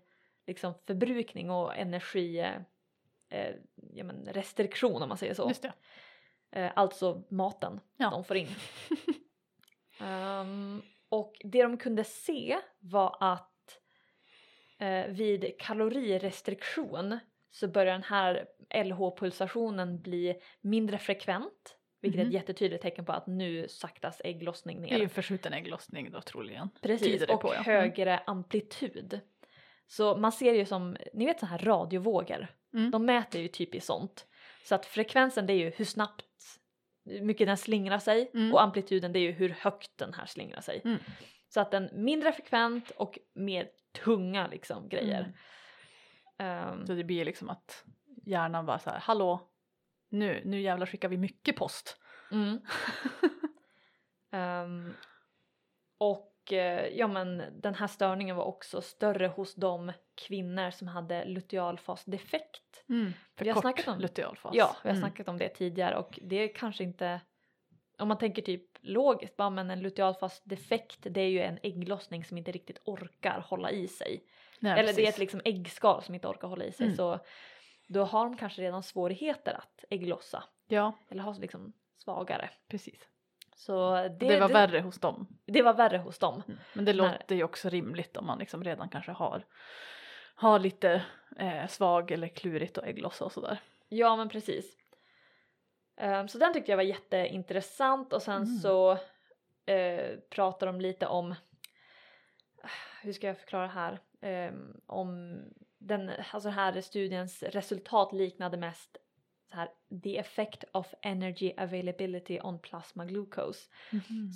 liksom 0.46 0.74
förbrukning 0.86 1.50
och 1.50 1.76
energi 1.76 2.38
eh, 2.38 2.56
eh, 3.28 3.54
ja, 3.92 4.04
men 4.04 4.26
restriktion 4.26 5.02
om 5.02 5.08
man 5.08 5.18
säger 5.18 5.34
så. 5.34 5.48
Just 5.48 5.62
det. 5.62 5.72
Eh, 6.50 6.72
alltså 6.76 7.22
maten 7.30 7.80
Ja. 7.96 8.10
de 8.10 8.24
får 8.24 8.36
in. 8.36 8.48
Ehm, 10.00 10.82
och 11.08 11.34
det 11.44 11.62
de 11.62 11.76
kunde 11.76 12.04
se 12.04 12.58
var 12.78 13.16
att 13.20 13.78
eh, 14.78 15.06
vid 15.06 15.54
kalorirestriktion 15.58 17.18
så 17.50 17.68
börjar 17.68 17.92
den 17.92 18.02
här 18.02 18.46
LH-pulsationen 18.84 20.02
bli 20.02 20.40
mindre 20.60 20.98
frekvent. 20.98 21.76
Vilket 22.04 22.18
är 22.20 22.24
Mhm. 22.24 22.28
ett 22.28 22.34
jättetydligt 22.34 22.82
tecken 22.82 23.04
på 23.04 23.12
att 23.12 23.26
nu 23.26 23.68
saktas 23.68 24.20
ägglossning 24.24 24.80
Det 24.82 24.88
är 24.88 24.90
ju 24.90 24.96
ner. 24.96 25.04
en 25.04 25.10
förskjuten 25.10 25.52
ägglossning 25.52 26.10
då 26.10 26.20
troligen. 26.20 26.68
Precis, 26.82 27.22
och 27.22 27.40
på, 27.40 27.48
ja. 27.48 27.52
Mm. 27.54 27.64
högre 27.64 28.18
amplitud. 28.26 29.20
Så 29.86 30.16
man 30.16 30.32
ser 30.32 30.54
ju 30.54 30.64
som, 30.64 30.96
ni 31.14 31.26
vet 31.26 31.40
så 31.40 31.46
här 31.46 31.58
radiovågor. 31.58 32.46
Mm. 32.74 32.90
De 32.90 33.04
mäter 33.06 33.40
ju 33.40 33.48
typ 33.48 33.74
i 33.74 33.80
sånt. 33.80 34.26
Så 34.64 34.74
att 34.74 34.86
frekvensen 34.86 35.46
det 35.46 35.52
är 35.52 35.58
ju 35.58 35.70
hur 35.70 35.84
snabbt, 35.84 36.24
hur 37.04 37.20
mycket 37.22 37.46
den 37.46 37.56
slingrar 37.56 37.98
sig 37.98 38.30
Mm. 38.34 38.52
och 38.52 38.62
amplituden 38.62 39.12
det 39.12 39.18
är 39.18 39.20
ju 39.20 39.32
hur 39.32 39.48
högt 39.50 39.98
den 39.98 40.14
här 40.14 40.26
slingrar 40.26 40.60
sig. 40.60 40.80
Mm. 40.84 40.98
Så 41.48 41.60
att 41.60 41.70
den 41.70 41.90
mindre 41.92 42.32
frekvent 42.32 42.90
och 42.90 43.18
mer 43.34 43.68
tunga 44.04 44.46
liksom 44.46 44.88
grejer. 44.88 45.32
Ehm, 46.38 46.86
Så 46.86 46.92
det 46.94 47.04
blir 47.04 47.24
liksom 47.24 47.50
att 47.50 47.84
hjärnan 48.26 48.66
bara 48.66 48.78
så 48.78 48.90
här, 48.90 48.98
hallå, 48.98 49.48
nu, 50.14 50.42
nu 50.44 50.60
jävlar 50.60 50.86
skickar 50.86 51.08
vi 51.08 51.16
mycket 51.16 51.56
post. 51.56 52.00
mm. 52.32 52.60
Ehm, 54.32 54.92
och 55.98 56.52
eh, 56.52 56.86
ja 56.88 57.06
men 57.08 57.42
den 57.60 57.74
här 57.74 57.86
störningen 57.86 58.36
var 58.36 58.44
också 58.44 58.80
större 58.82 59.26
hos 59.26 59.54
de 59.54 59.92
kvinnor 60.26 60.70
som 60.70 60.88
hade 60.88 61.24
lutealfasdefekt. 61.24 62.84
För 63.36 63.44
Vi 63.44 63.48
har 63.50 63.54
kort 63.54 63.62
snackat 63.62 63.88
om- 63.88 64.00
lutealfas. 64.00 64.52
Ja, 64.54 64.76
vi 64.82 64.88
har 64.88 64.96
Mm. 64.96 65.08
snackat 65.08 65.28
om 65.28 65.38
det 65.38 65.48
tidigare 65.48 65.96
och 65.96 66.18
det 66.22 66.36
är 66.36 66.54
kanske 66.54 66.84
inte 66.84 67.20
om 67.98 68.08
man 68.08 68.18
tänker 68.18 68.42
typ 68.42 68.70
logiskt, 68.80 69.36
bara 69.36 69.50
men 69.50 69.70
en 69.70 69.80
lutealfasdefekt 69.80 70.98
det 71.00 71.20
är 71.20 71.28
ju 71.28 71.40
en 71.40 71.58
ägglossning 71.62 72.24
som 72.24 72.38
inte 72.38 72.52
riktigt 72.52 72.78
orkar 72.84 73.40
hålla 73.46 73.70
i 73.70 73.88
sig. 73.88 74.24
Nej, 74.60 74.72
Eller 74.72 74.82
det 74.82 74.90
är 74.90 74.94
precis. 74.94 75.08
ett 75.08 75.18
liksom 75.18 75.40
äggskal 75.44 76.02
som 76.02 76.14
inte 76.14 76.28
orkar 76.28 76.48
hålla 76.48 76.64
i 76.64 76.72
sig 76.72 76.86
Mm. 76.86 76.96
så 76.96 77.18
då 77.86 78.04
har 78.04 78.24
de 78.24 78.36
kanske 78.36 78.62
redan 78.62 78.82
svårigheter 78.82 79.54
att 79.54 79.84
ägglossa 79.90 80.44
Ja, 80.68 80.92
eller 81.08 81.22
har 81.22 81.34
liksom 81.34 81.72
svagare. 81.96 82.50
precis. 82.68 83.08
Så 83.56 83.94
det, 83.96 84.08
Det, 84.08 84.40
var 84.40 84.48
värre 84.48 84.80
hos 84.80 84.98
dem. 85.00 85.26
det 85.46 85.62
var 85.62 85.74
värre 85.74 85.98
hos 85.98 86.18
dem. 86.18 86.42
Men 86.74 86.84
det 86.84 86.92
När- 86.92 87.12
låter 87.12 87.34
ju 87.34 87.44
också 87.44 87.68
rimligt 87.68 88.16
om 88.16 88.26
man 88.26 88.38
liksom 88.38 88.64
redan 88.64 88.88
kanske 88.88 89.12
har, 89.12 89.44
har 90.34 90.58
lite 90.58 91.04
eh, 91.38 91.66
svag 91.66 92.10
eller 92.10 92.28
klurigt 92.28 92.78
och 92.78 92.86
ägglossa 92.86 93.24
och 93.24 93.32
sådär. 93.32 93.58
Ja 93.88 94.16
men 94.16 94.28
precis. 94.28 94.76
Ehm, 95.96 96.28
så 96.28 96.38
den 96.38 96.52
tyckte 96.52 96.72
jag 96.72 96.76
var 96.76 96.82
jätteintressant 96.84 98.12
och 98.12 98.22
sen 98.22 98.42
Mm. 98.42 98.46
så 98.46 98.92
uh, 99.70 100.18
pratar 100.30 100.66
de 100.66 100.80
lite 100.80 101.06
om 101.06 101.34
hur 103.02 103.12
ska 103.12 103.26
jag 103.26 103.38
förklara 103.38 103.66
här? 103.66 103.98
Ehm, 104.20 104.80
om 104.86 105.38
den, 105.86 106.10
alltså 106.32 106.48
den 106.48 106.58
här 106.58 106.80
studiens 106.80 107.42
resultat 107.42 108.12
liknade 108.12 108.56
mest 108.56 108.96
så 109.50 109.56
här, 109.56 109.68
the 110.02 110.18
effect 110.18 110.64
of 110.72 110.94
energy 111.02 111.52
availability 111.56 112.40
on 112.40 112.58
plasma 112.58 113.04
glucose. 113.04 113.70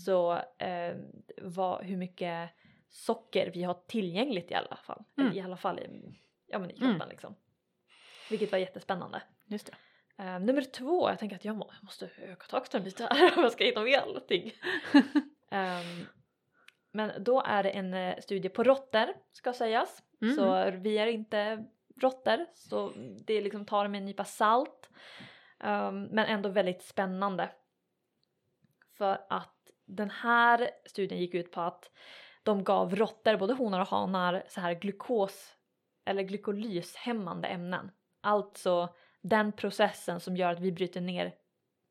Så 0.04 0.42
ehm, 0.58 1.02
vad, 1.42 1.84
hur 1.84 1.96
mycket 1.96 2.50
socker 2.88 3.50
vi 3.54 3.62
har 3.62 3.74
tillgängligt 3.86 4.50
i 4.50 4.54
alla 4.54 4.76
fall. 4.76 5.04
Mm. 5.18 5.32
I 5.32 5.40
alla 5.40 5.56
fall 5.56 5.78
i, 5.78 6.14
ja, 6.46 6.58
men 6.58 6.70
i 6.70 6.74
kroppen 6.74 6.94
Mm. 6.94 7.08
liksom. 7.08 7.34
Vilket 8.30 8.52
var 8.52 8.58
jättespännande. 8.58 9.22
Just 9.46 9.66
det. 9.66 9.74
Eh, 10.22 10.40
nummer 10.40 10.62
två, 10.62 11.08
jag 11.10 11.18
tänker 11.18 11.36
att 11.36 11.44
jag, 11.44 11.56
må, 11.56 11.70
jag 11.74 11.84
måste 11.84 12.10
öka 12.16 12.46
takten 12.46 12.82
lite 12.84 13.04
här 13.10 13.36
om 13.36 13.42
jag 13.42 13.52
ska 13.52 13.64
hinna 13.64 13.82
med 13.82 13.98
allting. 13.98 14.52
Ehm, 15.50 16.06
men 16.90 17.24
då 17.24 17.42
är 17.42 17.62
det 17.62 17.70
en 17.70 17.94
eh, 17.94 18.18
studie 18.20 18.48
på 18.48 18.62
råttor 18.64 19.06
ska 19.32 19.52
sägas. 19.52 20.02
Mm. 20.22 20.34
Så 20.34 20.70
vi 20.70 20.98
är 20.98 21.06
inte 21.06 21.64
råttor 22.00 22.46
så 22.54 22.92
det 23.26 23.40
liksom 23.40 23.64
tar 23.64 23.82
det 23.84 23.88
med 23.90 23.98
en 23.98 24.04
nypa 24.04 24.24
salt. 24.24 24.90
Ehm, 25.60 26.02
men 26.04 26.26
ändå 26.26 26.48
väldigt 26.48 26.82
spännande. 26.82 27.50
För 28.98 29.18
att 29.28 29.54
den 29.86 30.10
här 30.10 30.70
studien 30.86 31.20
gick 31.20 31.34
ut 31.34 31.52
på 31.52 31.60
att 31.60 31.90
de 32.42 32.64
gav 32.64 32.96
råttor, 32.96 33.36
både 33.36 33.54
honor 33.54 33.80
och 33.80 33.86
hanar, 33.88 34.44
så 34.48 34.60
här 34.60 34.74
glukos 34.74 35.54
eller 36.04 36.22
glykolyshämmande 36.22 37.48
ämnen. 37.48 37.90
Alltså 38.20 38.94
den 39.20 39.52
processen 39.52 40.20
som 40.20 40.36
gör 40.36 40.52
att 40.52 40.60
vi 40.60 40.72
bryter 40.72 41.00
ner 41.00 41.34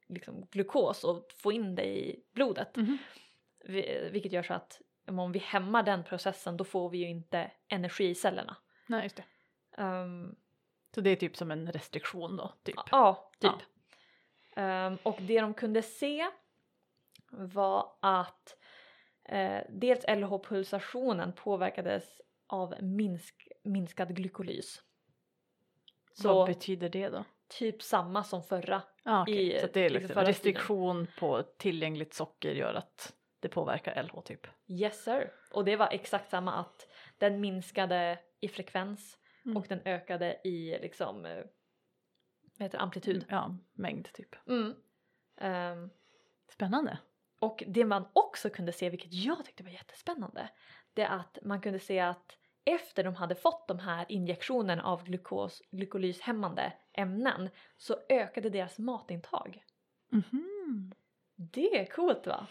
liksom, 0.10 0.46
glukos 0.52 1.04
och 1.04 1.26
får 1.38 1.54
in 1.54 1.76
det 1.76 1.86
i 1.86 2.24
blodet. 2.34 2.78
Vi- 3.66 4.10
Vilket 4.12 4.32
gör 4.32 4.44
så 4.44 4.54
att 4.54 4.82
om 5.08 5.32
vi 5.32 5.40
hämmar 5.40 5.84
den 5.84 6.04
processen 6.04 6.58
då 6.58 6.64
får 6.64 6.90
vi 6.90 6.98
ju 6.98 7.10
inte 7.10 7.52
energi 7.68 8.10
i 8.10 8.16
cellerna. 8.16 8.58
Nej, 8.88 9.04
just 9.04 9.16
det. 9.16 9.24
Ehm, 9.78 10.36
Så 10.96 11.02
det 11.02 11.10
är 11.10 11.16
typ 11.16 11.38
som 11.38 11.52
en 11.52 11.72
restriktion 11.72 12.38
då, 12.38 12.54
typ. 12.64 12.76
Ja, 12.92 13.32
typ. 13.40 13.52
Ehm, 14.56 14.98
och 15.04 15.18
det 15.22 15.42
de 15.42 15.54
kunde 15.54 15.82
se 15.82 16.28
var 17.30 17.92
att 18.00 18.58
eh, 19.24 19.62
dels 19.70 20.06
LH-pulsationen 20.08 21.34
påverkades 21.34 22.22
av 22.48 22.76
minsk, 22.82 23.48
minskad 23.64 24.16
glykolys. 24.16 24.82
Så 26.14 26.34
Vad 26.36 26.48
betyder 26.48 26.90
det 26.90 27.10
då? 27.10 27.24
typ 27.48 27.82
samma 27.84 28.24
som 28.24 28.44
förra. 28.44 28.82
Ah, 29.04 29.22
okej. 29.22 29.54
i 29.56 29.60
Så 29.60 29.68
det 29.74 29.80
är 29.80 29.90
liksom 29.90 30.08
liksom 30.08 30.24
restriktion 30.24 31.08
på 31.20 31.44
tillgängligt 31.44 32.14
socker 32.14 32.52
gör 32.52 32.74
att 32.74 33.14
det 33.48 33.54
påverkar 33.54 34.04
LH 34.04 34.22
typ. 34.22 34.48
Yes 34.68 35.04
sir. 35.04 35.32
Och 35.52 35.66
det 35.66 35.76
var 35.76 35.88
exakt 35.92 36.30
samma 36.30 36.54
att 36.54 36.88
den 37.18 37.40
minskade 37.42 38.20
i 38.40 38.48
frekvens 38.48 39.18
Mm. 39.46 39.58
och 39.58 39.66
den 39.70 39.82
ökade 39.86 40.42
i 40.44 40.80
liksom 40.82 41.26
eh, 41.26 41.44
vad 42.58 42.66
heter 42.66 42.78
amplitud. 42.80 43.26
Ja, 43.30 43.58
mängd 43.74 44.14
typ. 44.14 44.36
Mm. 44.48 44.74
Ehm, 45.38 45.90
Spännande. 46.50 46.98
Och 47.40 47.64
det 47.68 47.86
man 47.86 48.08
också 48.14 48.50
kunde 48.50 48.72
se, 48.72 48.90
vilket 48.90 49.14
jag 49.14 49.46
tyckte 49.46 49.64
var 49.64 49.70
jättespännande, 49.72 50.50
det 50.94 51.02
är 51.02 51.16
att 51.20 51.38
man 51.42 51.62
kunde 51.62 51.80
se 51.80 52.00
att 52.00 52.38
efter 52.66 53.04
de 53.04 53.16
hade 53.16 53.36
fått 53.36 53.68
de 53.68 53.80
här 53.80 54.06
injektionerna 54.10 54.84
av 54.84 55.04
glukos, 55.04 55.62
glykolyshämmande 55.72 56.74
ämnen 56.94 57.50
så 57.78 57.96
ökade 58.10 58.50
deras 58.50 58.80
matintag. 58.80 59.64
Mhm. 60.10 60.94
Det 61.38 61.80
är 61.80 61.86
coolt 61.86 62.28
va? 62.28 62.48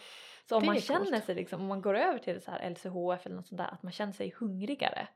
Så 0.49 0.55
om 0.55 0.61
Det 0.61 0.65
man 0.67 0.81
känner 0.81 1.05
coolt. 1.11 1.23
sig 1.25 1.35
liksom, 1.35 1.61
om 1.61 1.67
man 1.67 1.81
går 1.81 1.97
över 1.97 2.19
till 2.19 2.41
så 2.41 2.51
här 2.51 2.69
LCHF 2.69 3.25
eller 3.25 3.35
något 3.35 3.47
sånt 3.47 3.57
där, 3.61 3.67
att 3.73 3.83
man 3.83 3.91
känner 3.91 4.13
sig 4.13 4.33
hungrigare. 4.39 5.07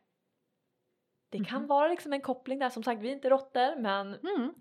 Det 1.29 1.43
kan 1.45 1.59
Mhm. 1.61 1.67
vara 1.67 1.87
liksom 1.87 2.13
en 2.13 2.21
koppling 2.21 2.59
där, 2.59 2.69
som 2.69 2.83
sagt 2.83 3.01
vi 3.01 3.07
är 3.09 3.13
inte 3.13 3.29
råttor 3.29 3.75
men 3.81 4.07
Mm. 4.15 4.53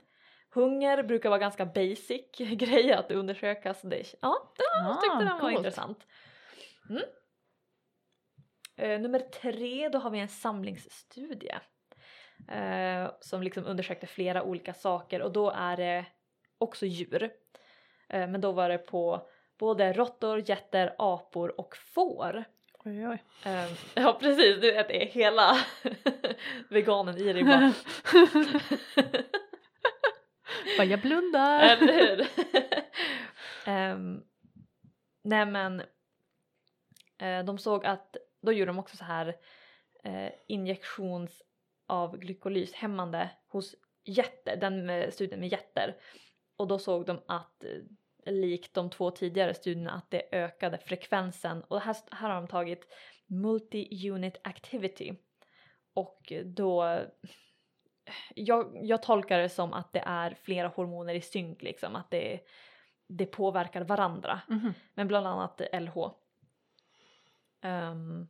hunger 0.51 1.03
brukar 1.03 1.29
vara 1.29 1.39
ganska 1.41 1.67
basic 1.67 2.31
grej 2.39 2.93
att 2.93 3.11
undersöka 3.11 3.75
så 3.75 3.87
det, 3.87 4.15
ja, 4.23 4.53
jag 4.85 5.01
tyckte 5.01 5.17
Ah, 5.17 5.19
den 5.19 5.29
var 5.29 5.41
coolt. 5.41 5.57
intressant. 5.57 6.07
Mm. 6.91 7.03
Eh, 8.77 9.01
nummer 9.01 9.19
tre, 9.19 9.89
då 9.89 9.99
har 9.99 10.11
vi 10.11 10.19
en 10.19 10.29
samlingsstudie. 10.29 11.59
Eh, 12.49 13.11
som 13.21 13.43
liksom 13.43 13.65
undersökte 13.67 14.07
flera 14.07 14.43
olika 14.43 14.75
saker 14.75 15.23
och 15.23 15.33
då 15.33 15.51
är 15.51 15.77
det 15.77 16.05
också 16.59 16.87
djur. 16.87 17.31
Eh, 18.11 18.29
men 18.29 18.41
då 18.41 18.53
var 18.53 18.69
det 18.69 18.79
på 18.79 19.29
både 19.59 19.93
råttor, 19.93 20.51
getter, 20.51 20.95
apor 20.99 21.61
och 21.61 21.77
får. 21.77 22.45
Oj, 22.85 23.09
oj. 23.09 23.23
Eh, 23.45 23.71
ja 23.95 24.17
precis, 24.21 24.61
du 24.61 24.73
vet 24.73 24.89
det 24.89 25.03
är 25.03 25.07
hela 25.07 25.57
veganen 26.69 27.17
i 27.17 27.33
dig 27.33 27.45
bara. 27.45 27.73
Bara 30.77 30.85
jag 30.85 31.01
blundar. 31.01 31.61
Eller 31.65 31.93
hur? 31.93 32.27
um, 33.73 34.25
nej 35.23 35.47
men 35.47 35.83
eh, 37.19 37.45
de 37.45 37.59
såg 37.59 37.87
att 37.87 38.17
då 38.41 38.53
gjorde 38.53 38.71
de 38.71 38.79
också 38.79 38.97
så 38.97 39.05
här 39.05 39.37
eh, 40.05 40.33
injektions 40.47 41.43
av 41.87 42.19
glykolyshämmande 42.19 43.31
hos 43.49 43.75
getter, 44.05 44.57
den 44.57 44.87
med 44.87 45.15
studien 45.15 45.41
med 45.41 45.49
getter. 45.49 45.97
Och 46.57 46.69
då 46.69 46.79
såg 46.79 47.07
de 47.07 47.21
att 47.27 47.65
likt 48.31 48.75
de 48.75 48.91
två 48.91 49.11
tidigare 49.11 49.55
studierna 49.55 49.91
att 49.91 50.11
det 50.11 50.29
ökade 50.33 50.79
frekvensen 50.79 51.63
och 51.63 51.81
här, 51.81 51.97
här 52.11 52.29
har 52.29 52.37
de 52.37 52.49
tagit 52.49 52.87
multi-unit 53.27 54.37
activity 54.43 55.15
och 55.95 56.33
då 56.45 57.01
jag, 58.35 58.79
jag 58.83 59.03
tolkar 59.03 59.39
det 59.39 59.49
som 59.49 59.73
att 59.73 59.93
det 59.93 60.03
är 60.07 60.35
flera 60.43 60.69
hormoner 60.69 61.15
i 61.15 61.21
synk 61.21 61.63
liksom, 61.63 61.97
att 61.97 62.11
det, 62.11 62.41
det 63.09 63.27
påverkar 63.27 63.85
varandra. 63.85 64.41
Mhm. 64.49 64.75
Men 64.95 65.09
bland 65.09 65.27
annat 65.27 65.61
LH. 65.73 65.97
Ehm, 67.63 68.29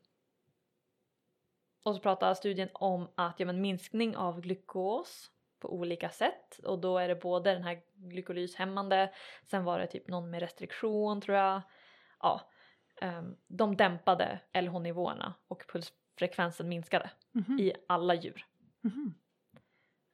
och 1.82 1.94
så 1.94 2.00
pratar 2.00 2.34
studien 2.34 2.68
om 2.72 3.08
att 3.14 3.40
ja, 3.40 3.46
men 3.46 3.60
minskning 3.60 4.16
av 4.16 4.40
glukos 4.40 5.30
på 5.60 5.72
olika 5.74 6.10
sätt 6.10 6.58
och 6.64 6.78
då 6.78 6.98
är 6.98 7.08
det 7.08 7.14
både 7.16 7.52
den 7.54 7.64
här 7.64 7.80
glykolyshämmande, 7.94 9.12
sen 9.44 9.64
var 9.64 9.78
det 9.78 9.86
typ 9.86 10.08
någon 10.08 10.30
med 10.30 10.40
restriktion 10.40 11.20
tror 11.20 11.36
jag. 11.36 11.62
Ja. 12.20 12.50
ehm, 13.00 13.36
de 13.48 13.76
dämpade 13.76 14.40
LH-nivåerna 14.52 15.34
och 15.48 15.64
pulsfrekvensen 15.68 16.68
minskade 16.68 17.10
Mhm. 17.32 17.58
i 17.60 17.72
alla 17.88 18.14
djur. 18.14 18.46
Mhm. 18.80 19.14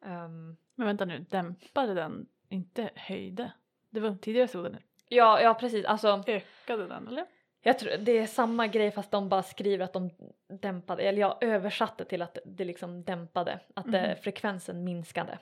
Ehm, 0.04 0.56
Men 0.74 0.86
vänta 0.86 1.04
nu, 1.04 1.18
dämpade 1.30 1.94
den, 1.94 2.26
inte 2.48 2.90
höjde? 2.94 3.52
Det 3.90 4.00
var 4.00 4.14
tidigare 4.14 4.48
stod 4.48 4.64
den 4.64 4.82
ja, 5.08 5.40
ja 5.40 5.54
precis, 5.54 5.84
alltså 5.84 6.24
ökade 6.26 6.86
den 6.86 7.08
eller? 7.08 7.26
Jag 7.66 7.78
tror 7.78 7.96
det 7.98 8.18
är 8.18 8.26
samma 8.26 8.66
grej 8.66 8.90
fast 8.90 9.10
de 9.10 9.28
bara 9.28 9.42
skriver 9.42 9.84
att 9.84 9.92
de 9.92 10.10
dämpade, 10.48 11.02
eller 11.02 11.20
jag 11.20 11.42
översatte 11.44 12.04
till 12.04 12.22
att 12.22 12.38
det 12.44 12.64
liksom 12.64 13.04
dämpade, 13.04 13.60
att 13.74 13.86
Mhm. 13.86 14.16
frekvensen 14.22 14.84
minskade. 14.84 15.38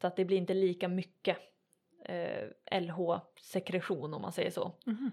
Så 0.00 0.06
att 0.06 0.16
det 0.16 0.24
blir 0.24 0.36
inte 0.36 0.54
lika 0.54 0.88
mycket 0.88 1.38
eh, 2.04 2.48
LH-sekretion 2.80 4.14
om 4.14 4.22
man 4.22 4.32
säger 4.32 4.50
så. 4.50 4.72
Mhm. 4.86 5.10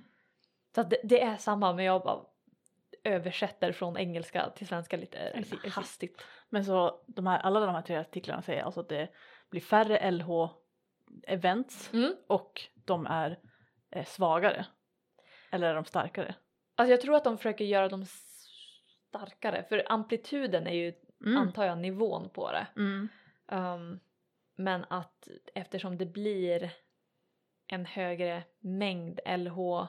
Så 0.76 0.82
att 0.82 0.90
det, 0.90 0.98
det 1.04 1.22
är 1.22 1.38
samma 1.38 1.74
men 1.74 1.86
jag 1.86 2.02
bara 2.04 2.22
översätter 3.04 3.72
från 3.72 3.98
engelska 3.98 4.50
till 4.50 4.68
svenska 4.68 4.98
lite 4.98 5.44
see. 5.44 5.70
hastigt. 5.70 6.22
Men 6.50 6.66
så 6.66 7.02
de 7.08 7.28
här, 7.28 7.40
alla 7.40 7.60
de 7.60 7.76
här 7.76 7.82
tre 7.82 7.96
artiklarna 7.96 8.42
säger 8.42 8.64
alltså 8.64 8.80
att 8.80 8.90
det 8.90 9.10
blir 9.50 9.62
färre 9.62 10.12
LH-events 10.12 11.90
Mm. 11.94 12.16
och 12.28 12.62
de 12.76 13.06
är 13.08 13.40
eh, 13.92 14.06
svagare. 14.06 14.66
Eller 15.52 15.68
är 15.70 15.76
de 15.76 15.86
starkare? 15.86 16.36
Alltså 16.76 16.92
jag 16.92 17.02
tror 17.02 17.16
att 17.16 17.24
de 17.24 17.38
försöker 17.38 17.66
göra 17.66 17.90
dem 17.90 18.06
starkare 19.10 19.64
för 19.64 19.84
amplituden 19.92 20.68
är 20.68 20.74
ju 20.74 20.94
Mm. 21.26 21.38
antar 21.38 21.66
jag 21.66 21.78
nivån 21.78 22.30
på 22.30 22.52
det. 22.52 22.68
Mm. 22.76 23.08
Um, 23.48 24.00
men 24.56 24.86
att 24.90 25.28
eftersom 25.56 25.98
det 25.98 26.06
blir 26.06 26.72
en 27.68 27.86
högre 27.86 28.44
mängd 28.60 29.20
LH 29.26 29.88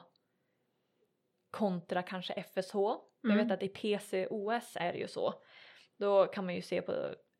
kontra 1.51 2.03
kanske 2.03 2.33
FSH. 2.33 2.75
Jag 2.75 3.31
Mm. 3.31 3.37
vet 3.37 3.51
att 3.51 3.63
i 3.63 3.67
PCOS 3.69 4.75
är 4.79 4.93
det 4.93 4.99
ju 4.99 5.07
så. 5.07 5.33
Då 5.97 6.25
kan 6.25 6.45
man 6.45 6.55
ju 6.55 6.61
se 6.61 6.81
på 6.81 6.91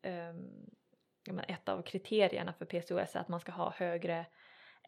um, 0.02 1.40
ett 1.48 1.68
av 1.68 1.82
kriterierna 1.82 2.52
för 2.52 2.64
PCOS 2.64 3.16
är 3.16 3.20
att 3.20 3.28
man 3.28 3.40
ska 3.40 3.52
ha 3.52 3.70
högre 3.76 4.26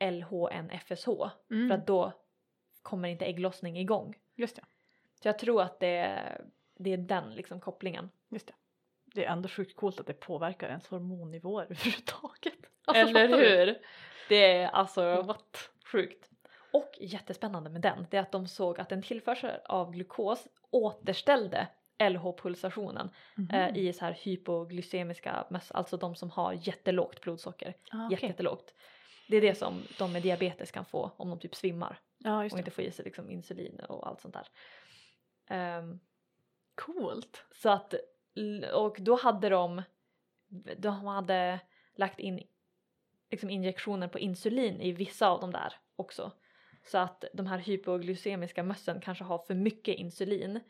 LH 0.00 0.32
än 0.52 0.70
FSH. 0.70 1.08
Mm. 1.50 1.68
För 1.68 1.74
att 1.74 1.86
då 1.86 2.12
kommer 2.82 3.08
inte 3.08 3.26
ägglossning 3.26 3.78
igång. 3.78 4.14
Just 4.40 4.56
det. 4.56 4.62
Så 5.22 5.28
jag 5.28 5.38
tror 5.38 5.62
att 5.62 5.80
det 5.80 5.96
är, 5.96 6.44
det 6.78 6.92
är 6.92 6.96
den 6.96 7.30
liksom 7.34 7.60
kopplingen. 7.60 8.10
Just 8.28 8.46
det. 8.46 8.52
Det 9.04 9.24
är 9.24 9.32
ändå 9.32 9.48
sjukt 9.48 9.76
coolt 9.76 10.00
att 10.00 10.06
det 10.06 10.12
påverkar 10.12 10.68
ens 10.68 10.86
hormonnivåer 10.88 11.64
överhuvudtaget. 11.70 12.54
Alltså, 12.84 13.18
Eller 13.18 13.28
du? 13.28 13.36
hur? 13.36 13.78
Det 14.28 14.52
är 14.52 14.68
alltså 14.68 15.22
What? 15.22 15.70
sjukt. 15.92 16.30
Och 16.72 16.90
jättespännande 17.00 17.70
med 17.70 17.80
den, 17.80 18.06
det 18.10 18.16
är 18.16 18.20
att 18.20 18.32
de 18.32 18.48
såg 18.48 18.80
att 18.80 18.92
en 18.92 19.02
tillförsel 19.02 19.60
av 19.64 19.90
glukos 19.92 20.48
återställde 20.70 21.68
LH-pulsationen 21.98 23.10
Mhm. 23.34 23.50
eh, 23.50 23.76
i 23.76 23.92
så 23.92 24.04
här 24.04 24.12
hypoglykemiska 24.12 25.46
möss, 25.50 25.70
alltså 25.70 25.96
de 25.96 26.14
som 26.14 26.30
har 26.30 26.52
jättelågt 26.52 27.20
blodsocker. 27.20 27.74
ah, 27.92 28.06
okej. 28.06 28.28
jättelågt. 28.28 28.74
Det 29.28 29.36
är 29.36 29.40
det 29.40 29.54
som 29.54 29.82
de 29.98 30.12
med 30.12 30.22
diabetes 30.22 30.70
kan 30.70 30.84
få 30.84 31.10
om 31.16 31.30
de 31.30 31.38
typ 31.38 31.54
svimmar 31.54 32.00
Ja, 32.24 32.44
och 32.44 32.58
inte 32.58 32.70
får 32.70 32.84
i 32.84 32.92
sig 32.92 33.04
liksom 33.04 33.30
insulin 33.30 33.80
och 33.80 34.08
allt 34.08 34.20
sånt 34.20 34.34
där. 34.34 34.48
Ehm, 35.46 36.00
Coolt. 36.74 37.44
Så 37.50 37.70
att, 37.70 37.94
och 38.74 38.96
då 39.00 39.16
hade 39.16 39.48
de, 39.48 39.82
de 40.78 41.06
hade 41.06 41.60
lagt 41.94 42.20
in 42.20 42.42
liksom 43.30 43.50
injektioner 43.50 44.08
på 44.08 44.18
insulin 44.18 44.80
i 44.80 44.92
vissa 44.92 45.28
av 45.28 45.40
de 45.40 45.50
där 45.50 45.74
också. 45.96 46.32
Så 46.84 46.98
att 46.98 47.24
de 47.32 47.46
här 47.46 47.58
hypoglykemiska 47.58 48.62
mössen 48.62 49.00
kanske 49.00 49.24
har 49.24 49.38
för 49.38 49.54
mycket 49.54 49.94
insulin 49.94 50.60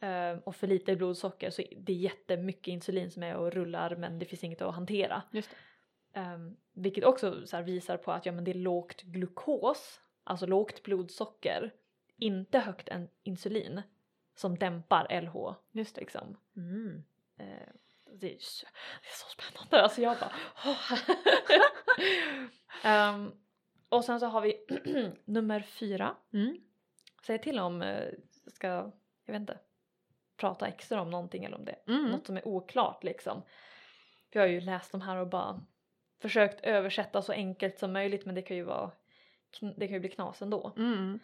eh, 0.00 0.38
och 0.44 0.56
för 0.56 0.66
lite 0.66 0.96
blodsocker 0.96 1.50
så 1.50 1.62
det 1.76 1.92
är 1.92 1.96
jättemycket 1.96 2.68
insulin 2.72 3.10
som 3.10 3.22
är 3.22 3.36
och 3.36 3.52
rullar 3.52 3.96
men 3.96 4.18
det 4.18 4.24
finns 4.24 4.44
inget 4.44 4.62
att 4.62 4.74
hantera. 4.74 5.22
Just. 5.30 5.50
Um, 6.14 6.56
vilket 6.72 7.04
också 7.04 7.44
visar 7.64 7.96
på 7.96 8.12
att 8.12 8.26
ja, 8.26 8.32
men 8.32 8.44
det 8.44 8.50
är 8.50 8.54
lågt 8.54 9.02
glukos, 9.02 10.00
alltså 10.24 10.46
lågt 10.46 10.82
blodsocker, 10.82 11.74
inte 12.16 12.58
högt 12.58 12.88
en 12.88 13.08
insulin 13.22 13.82
som 14.34 14.58
dämpar 14.58 15.20
LH. 15.20 15.54
Just 15.72 15.94
det. 15.94 16.00
Liksom. 16.00 16.36
Mm. 16.56 17.04
Eh, 17.38 17.46
det, 18.14 18.34
är, 18.34 18.38
så- 18.38 18.66
det 19.02 19.08
är 19.08 19.14
så 19.14 19.26
spännande, 19.28 19.82
alltså 19.82 20.02
jag 20.02 20.16
bara 20.18 20.32
Ehm, 22.84 23.32
Och 23.88 24.04
sen 24.04 24.20
så 24.20 24.26
har 24.26 24.40
vi 24.40 24.66
nummer 25.24 25.60
fyra. 25.60 26.16
Mm. 26.32 26.58
Säg 27.26 27.42
till 27.42 27.58
om 27.58 27.82
eh, 27.82 28.08
ska, 28.46 28.66
jag 29.24 29.32
vet 29.32 29.40
inte, 29.40 29.58
prata 30.36 30.66
extra 30.66 31.00
om 31.00 31.10
någonting 31.10 31.44
eller 31.44 31.56
om 31.56 31.64
det 31.64 31.78
Mm. 31.86 32.10
något 32.10 32.26
som 32.26 32.36
är 32.36 32.48
oklart 32.48 33.04
liksom. 33.04 33.42
För 34.32 34.38
jag 34.40 34.46
har 34.46 34.52
ju 34.52 34.60
läst 34.60 34.92
de 34.92 35.00
här 35.00 35.16
och 35.16 35.28
bara 35.28 35.62
försökt 36.20 36.60
översätta 36.64 37.22
så 37.22 37.32
enkelt 37.32 37.78
som 37.78 37.92
möjligt 37.92 38.26
men 38.26 38.34
det 38.34 38.42
kan 38.42 38.56
ju 38.56 38.62
vara 38.62 38.90
det 39.60 39.86
kan 39.86 39.94
ju 39.94 40.00
bli 40.00 40.08
knas 40.08 40.42
ändå. 40.42 40.72
Mm. 40.76 41.20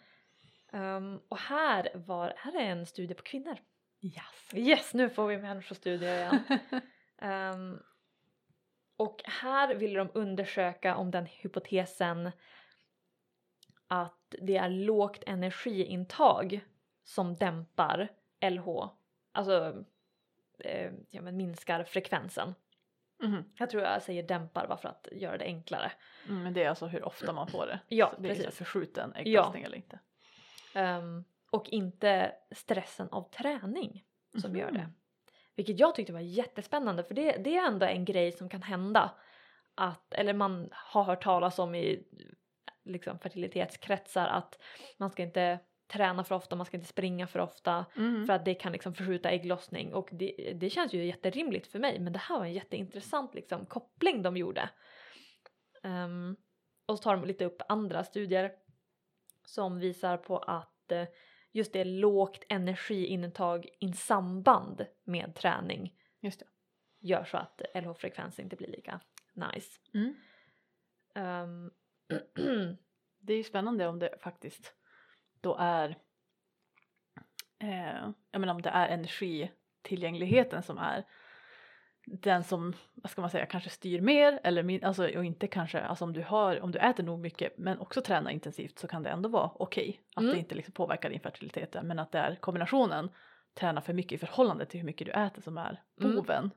Um, 0.71 1.21
och 1.29 1.37
här, 1.37 1.91
var, 1.95 2.33
här 2.37 2.55
är 2.55 2.65
en 2.65 2.85
studie 2.85 3.13
på 3.13 3.23
kvinnor. 3.23 3.57
Yes. 4.01 4.53
Yes, 4.53 4.93
nu 4.93 5.09
får 5.09 5.27
vi 5.27 5.37
människostudier 5.37 6.17
igen. 6.17 6.39
Ehm, 7.21 7.79
och 8.97 9.21
här 9.25 9.75
ville 9.75 9.99
de 9.99 10.09
undersöka 10.13 10.95
om 10.95 11.11
den 11.11 11.25
hypotesen 11.25 12.31
att 13.87 14.35
det 14.41 14.57
är 14.57 14.69
lågt 14.69 15.23
energiintag 15.27 16.61
som 17.03 17.35
dämpar 17.35 18.07
LH, 18.41 18.67
alltså 19.31 19.83
eh, 20.59 20.91
ja, 21.09 21.21
men 21.21 21.37
minskar 21.37 21.83
frekvensen. 21.83 22.55
Mhm. 23.19 23.43
Jag 23.57 23.69
tror 23.69 23.83
jag 23.83 24.03
säger 24.03 24.23
dämpar 24.23 24.67
bara 24.67 24.77
för 24.77 24.89
att 24.89 25.07
göra 25.11 25.37
det 25.37 25.45
enklare. 25.45 25.91
Mm, 26.27 26.43
men 26.43 26.53
det 26.53 26.63
är 26.63 26.69
alltså 26.69 26.87
hur 26.87 27.03
ofta 27.03 27.33
man 27.33 27.47
får 27.47 27.65
det. 27.65 27.79
Ja, 27.87 28.13
det 28.19 28.29
är 28.29 28.35
precis. 28.35 28.57
förskjuten 28.57 29.13
ägglossning 29.15 29.63
eller 29.63 29.77
inte. 29.77 29.99
Ehm, 30.73 31.23
och 31.51 31.69
inte 31.69 32.31
stressen 32.51 33.09
av 33.11 33.29
träning 33.31 34.03
som 34.41 34.55
gör 34.55 34.71
det. 34.71 34.79
Mhm. 34.79 34.93
Vilket 35.55 35.79
jag 35.79 35.95
tyckte 35.95 36.13
var 36.13 36.19
jättespännande 36.19 37.03
för 37.03 37.13
det, 37.13 37.31
det 37.31 37.57
är 37.57 37.67
ändå 37.67 37.85
en 37.85 38.05
grej 38.05 38.31
som 38.31 38.49
kan 38.49 38.61
hända. 38.61 39.11
Att, 39.75 40.13
eller 40.13 40.33
man 40.33 40.69
har 40.71 41.03
hört 41.03 41.23
talas 41.23 41.59
om 41.59 41.75
i 41.75 42.03
liksom, 42.83 43.19
fertilitetskretsar 43.19 44.27
att 44.27 44.59
man 44.97 45.09
ska 45.11 45.23
inte 45.23 45.59
träna 45.89 46.23
för 46.23 46.35
ofta, 46.35 46.55
man 46.55 46.65
ska 46.65 46.77
inte 46.77 46.89
springa 46.89 47.27
för 47.27 47.39
ofta 47.39 47.85
Mm. 47.97 48.25
för 48.25 48.33
att 48.33 48.45
det 48.45 48.53
kan 48.53 48.71
liksom 48.71 48.93
förskjuta 48.93 49.29
ägglossning 49.29 49.93
och 49.93 50.09
det, 50.11 50.53
det 50.59 50.69
känns 50.69 50.93
ju 50.93 51.05
jätterimligt 51.05 51.67
för 51.67 51.79
mig 51.79 51.99
men 51.99 52.13
det 52.13 52.19
här 52.19 52.37
var 52.39 52.45
en 52.45 52.53
jätteintressant 52.53 53.33
liksom, 53.35 53.65
koppling 53.65 54.21
de 54.21 54.37
gjorde. 54.37 54.69
Ehm, 55.83 56.35
och 56.85 56.97
så 56.97 57.03
tar 57.03 57.15
de 57.17 57.25
lite 57.25 57.45
upp 57.45 57.61
andra 57.69 58.03
studier 58.03 58.51
som 59.45 59.79
visar 59.79 60.17
på 60.17 60.37
att 60.37 60.91
eh, 60.91 61.07
just 61.51 61.73
det 61.73 61.83
lågt 61.83 62.43
energiintag 62.49 63.67
i 63.79 63.93
samband 63.93 64.85
med 65.03 65.35
träning 65.35 65.95
Just 66.21 66.39
det. 66.39 66.45
gör 66.99 67.23
så 67.23 67.37
att 67.37 67.61
LH-frekvens 67.73 68.39
inte 68.39 68.55
blir 68.55 68.67
lika 68.67 68.99
nice. 69.33 69.79
Mm. 69.93 70.15
Ehm, 71.15 71.71
Det 73.21 73.33
är 73.33 73.37
ju 73.37 73.43
spännande 73.43 73.87
om 73.87 73.99
det 73.99 74.17
faktiskt 74.21 74.73
då 75.41 75.55
är 75.59 75.95
eh, 77.59 78.09
jag 78.31 78.39
menar 78.41 78.53
om 78.53 78.61
det 78.61 78.69
är 78.69 78.87
energitillgängligheten 78.89 80.63
som 80.63 80.77
är 80.77 81.03
den 82.05 82.43
som, 82.43 82.73
vad 82.93 83.11
ska 83.11 83.21
man 83.21 83.29
säga, 83.29 83.45
kanske 83.45 83.69
styr 83.69 84.01
mer 84.01 84.39
eller 84.43 84.63
min, 84.63 84.83
alltså 84.83 85.03
och 85.17 85.25
inte 85.25 85.47
kanske, 85.47 85.81
alltså 85.81 86.05
om 86.05 86.13
du 86.13 86.21
har, 86.23 86.61
om 86.61 86.71
du 86.71 86.79
äter 86.79 87.03
nog 87.03 87.19
mycket 87.19 87.57
men 87.57 87.79
också 87.79 88.01
tränar 88.01 88.31
intensivt 88.31 88.79
så 88.79 88.87
kan 88.87 89.03
det 89.03 89.09
ändå 89.09 89.29
vara 89.29 89.51
okej 89.55 90.01
att 90.15 90.21
Mm. 90.21 90.33
det 90.33 90.39
inte 90.39 90.55
liksom 90.55 90.73
påverkar 90.73 91.09
din 91.09 91.19
fertilitet 91.19 91.75
men 91.83 91.99
att 91.99 92.11
det 92.11 92.19
är 92.19 92.35
kombinationen 92.35 93.09
träna 93.53 93.81
för 93.81 93.93
mycket 93.93 94.11
i 94.11 94.17
förhållande 94.17 94.65
till 94.65 94.79
hur 94.79 94.85
mycket 94.85 95.07
du 95.07 95.11
äter 95.13 95.41
som 95.41 95.57
är 95.57 95.81
Mm. 96.01 96.15
boven. 96.15 96.51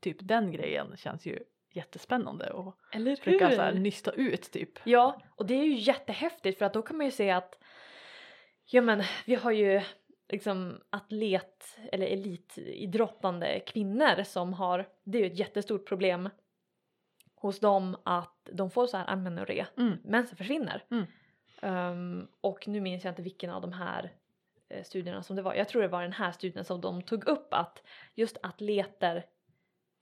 Typ 0.00 0.16
den 0.20 0.52
grejen 0.52 0.96
känns 0.96 1.26
ju 1.26 1.38
jättespännande 1.70 2.50
och 2.50 2.78
Eller 2.92 3.16
försöka 3.16 3.50
så 3.50 3.60
här, 3.62 3.74
nysta 3.74 4.10
ut 4.12 4.42
typ. 4.52 4.78
Ja, 4.84 5.20
och 5.30 5.46
det 5.46 5.54
är 5.54 5.64
ju 5.64 5.74
jättehäftigt 5.74 6.58
för 6.58 6.64
att 6.66 6.72
då 6.74 6.82
kan 6.82 6.96
man 6.96 7.06
ju 7.06 7.12
se 7.12 7.30
att 7.30 7.58
ja 8.66 8.82
men 8.82 9.02
vi 9.26 9.34
har 9.34 9.50
ju 9.50 9.80
liksom 10.28 10.80
atlet 10.90 11.78
eller 11.92 12.06
elitidrottande 12.06 13.60
kvinnor 13.60 14.22
som 14.22 14.52
har, 14.52 14.88
det 15.04 15.18
är 15.18 15.22
ju 15.22 15.26
ett 15.32 15.38
jättestort 15.38 15.88
problem 15.88 16.28
hos 17.34 17.60
dem 17.60 17.96
att 18.04 18.48
de 18.52 18.70
får 18.70 18.86
så 18.86 18.96
här 18.96 19.10
amenorré, 19.10 19.66
Mm. 19.76 19.98
mensen 20.04 20.36
försvinner. 20.36 20.84
Mm. 20.90 21.04
Ehm, 21.62 22.28
och 22.40 22.68
nu 22.68 22.80
minns 22.80 23.04
jag 23.04 23.10
inte 23.12 23.22
vilken 23.22 23.50
av 23.50 23.60
de 23.62 23.72
här 23.72 24.12
eh, 24.68 24.82
studierna 24.84 25.22
som 25.22 25.36
det 25.36 25.42
var, 25.42 25.54
jag 25.54 25.68
tror 25.68 25.82
det 25.82 25.88
var 25.88 26.02
den 26.02 26.12
här 26.12 26.32
studien 26.32 26.64
som 26.64 26.80
de 26.80 27.02
tog 27.02 27.24
upp 27.28 27.54
att 27.54 27.82
just 28.14 28.36
atleter 28.42 29.26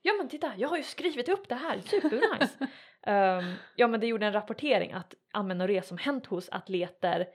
Ja 0.04 0.12
men 0.18 0.28
titta, 0.28 0.52
jag 0.56 0.68
har 0.68 0.76
ju 0.76 0.82
skrivit 0.82 1.28
upp 1.28 1.48
det 1.48 1.54
här, 1.54 1.80
supernice! 1.80 2.66
Ehm, 3.06 3.52
ja 3.76 3.86
men 3.88 4.00
det 4.00 4.06
gjorde 4.06 4.26
en 4.26 4.32
rapportering 4.32 4.92
att 4.92 5.14
amenorré 5.32 5.82
som 5.82 5.98
hänt 5.98 6.26
hos 6.26 6.48
atleter 6.48 7.26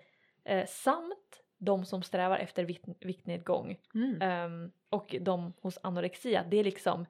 eh, 0.48 0.66
samt 0.68 1.42
de 1.58 1.86
som 1.86 2.04
strävar 2.04 2.38
efter 2.38 2.64
vikt, 2.66 2.86
viktnedgång 3.00 3.78
Mm. 3.94 4.22
ehm, 4.22 4.72
och 4.90 5.16
de 5.22 5.54
hos 5.62 5.80
anorexia, 5.84 6.44
det 6.44 6.58
är 6.58 6.64
liksom 6.64 7.06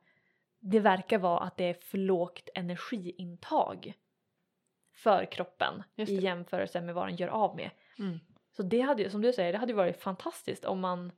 det 0.60 0.80
verkar 0.80 1.18
vara 1.18 1.40
att 1.40 1.58
det 1.58 1.64
är 1.64 1.74
för 1.74 1.98
lågt 1.98 2.50
energiintag 2.56 3.94
för 4.94 5.26
kroppen 5.32 5.84
i 5.96 6.16
jämförelse 6.20 6.82
med 6.82 6.96
vad 6.96 7.08
den 7.08 7.16
gör 7.16 7.28
av 7.28 7.56
med. 7.56 7.70
Mm. 8.00 8.20
Så 8.52 8.64
det 8.64 8.82
hade 8.82 9.04
ju, 9.04 9.10
som 9.10 9.22
du 9.22 9.34
säger, 9.34 9.52
det 9.52 9.58
hade 9.60 9.72
ju 9.72 9.76
varit 9.76 10.02
fantastiskt 10.02 10.66
om 10.66 10.80
man, 10.80 11.12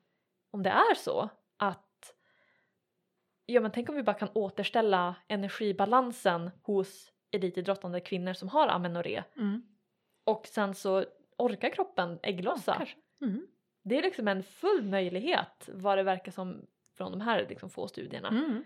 om 0.52 0.64
det 0.64 0.70
är 0.70 0.96
så 0.96 1.30
att, 1.58 2.14
ja 3.46 3.62
men 3.62 3.72
tänk 3.72 3.90
om 3.90 3.96
vi 3.96 4.04
bara 4.04 4.14
kan 4.20 4.30
återställa 4.34 5.16
energibalansen 5.28 6.52
hos 6.64 7.12
elitidrottande 7.32 8.00
kvinnor 8.02 8.34
som 8.34 8.50
har 8.50 8.68
amenorré 8.68 9.24
Mm. 9.36 9.62
och 10.24 10.48
sen 10.48 10.76
så 10.76 11.06
orkar 11.40 11.70
kroppen 11.70 12.20
ägglossa. 12.24 12.74
kanske. 12.78 12.96
Mm. 13.22 13.48
det 13.84 13.98
är 13.98 14.02
liksom 14.02 14.28
en 14.28 14.44
full 14.44 14.84
möjlighet 14.84 15.70
vad 15.74 15.98
det 15.98 16.04
verkar 16.04 16.32
som 16.32 16.66
från 16.98 17.12
de 17.12 17.22
här 17.22 17.46
liksom 17.50 17.70
få 17.70 17.88
studierna. 17.88 18.28
Mm. 18.28 18.64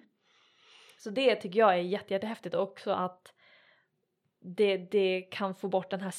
Så 0.97 1.09
det 1.09 1.35
tycker 1.35 1.59
jag 1.59 1.73
är 1.73 1.81
jätte, 1.81 2.13
jättehäftigt 2.13 2.55
också 2.55 2.91
att 2.91 3.33
det, 4.39 4.77
det 4.77 5.21
kan 5.31 5.55
få 5.55 5.67
bort 5.67 5.89
den 5.89 6.01
här 6.01 6.13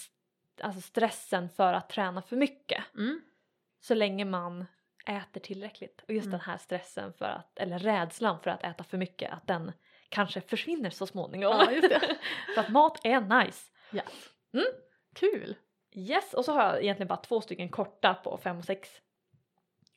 alltså 0.61 0.81
stressen 0.81 1.49
för 1.49 1.73
att 1.73 1.89
träna 1.89 2.23
för 2.23 2.37
mycket. 2.37 2.85
Mm. 2.95 3.21
så 3.81 3.95
länge 3.95 4.25
man 4.25 4.65
äter 5.07 5.41
tillräckligt. 5.41 6.05
Och 6.09 6.15
just 6.15 6.27
Mm. 6.27 6.31
den 6.39 6.41
här 6.41 6.59
stressen 6.59 7.13
för 7.13 7.25
att, 7.25 7.59
eller 7.59 7.79
rädslan 7.79 8.41
för 8.41 8.51
att 8.51 8.65
äta 8.65 8.85
för 8.85 8.99
mycket, 8.99 9.33
att 9.33 9.47
den 9.47 9.73
kanske 10.09 10.41
försvinner 10.41 10.91
så 10.91 11.07
småningom. 11.07 11.53
Ja, 11.53 11.67
för 12.55 12.61
att 12.61 12.69
mat 12.69 13.01
är 13.05 13.21
nice. 13.45 13.71
Ja. 13.91 14.03
Mm. 14.53 14.67
Kul. 15.15 15.57
Yes, 15.95 16.35
och 16.35 16.45
så 16.45 16.53
har 16.53 16.63
jag 16.63 16.83
egentligen 16.83 17.09
bara 17.09 17.17
två 17.17 17.41
stycken 17.41 17.69
korta 17.69 18.15
på 18.15 18.37
fem 18.37 18.59
och 18.59 18.65
sex. 18.65 18.91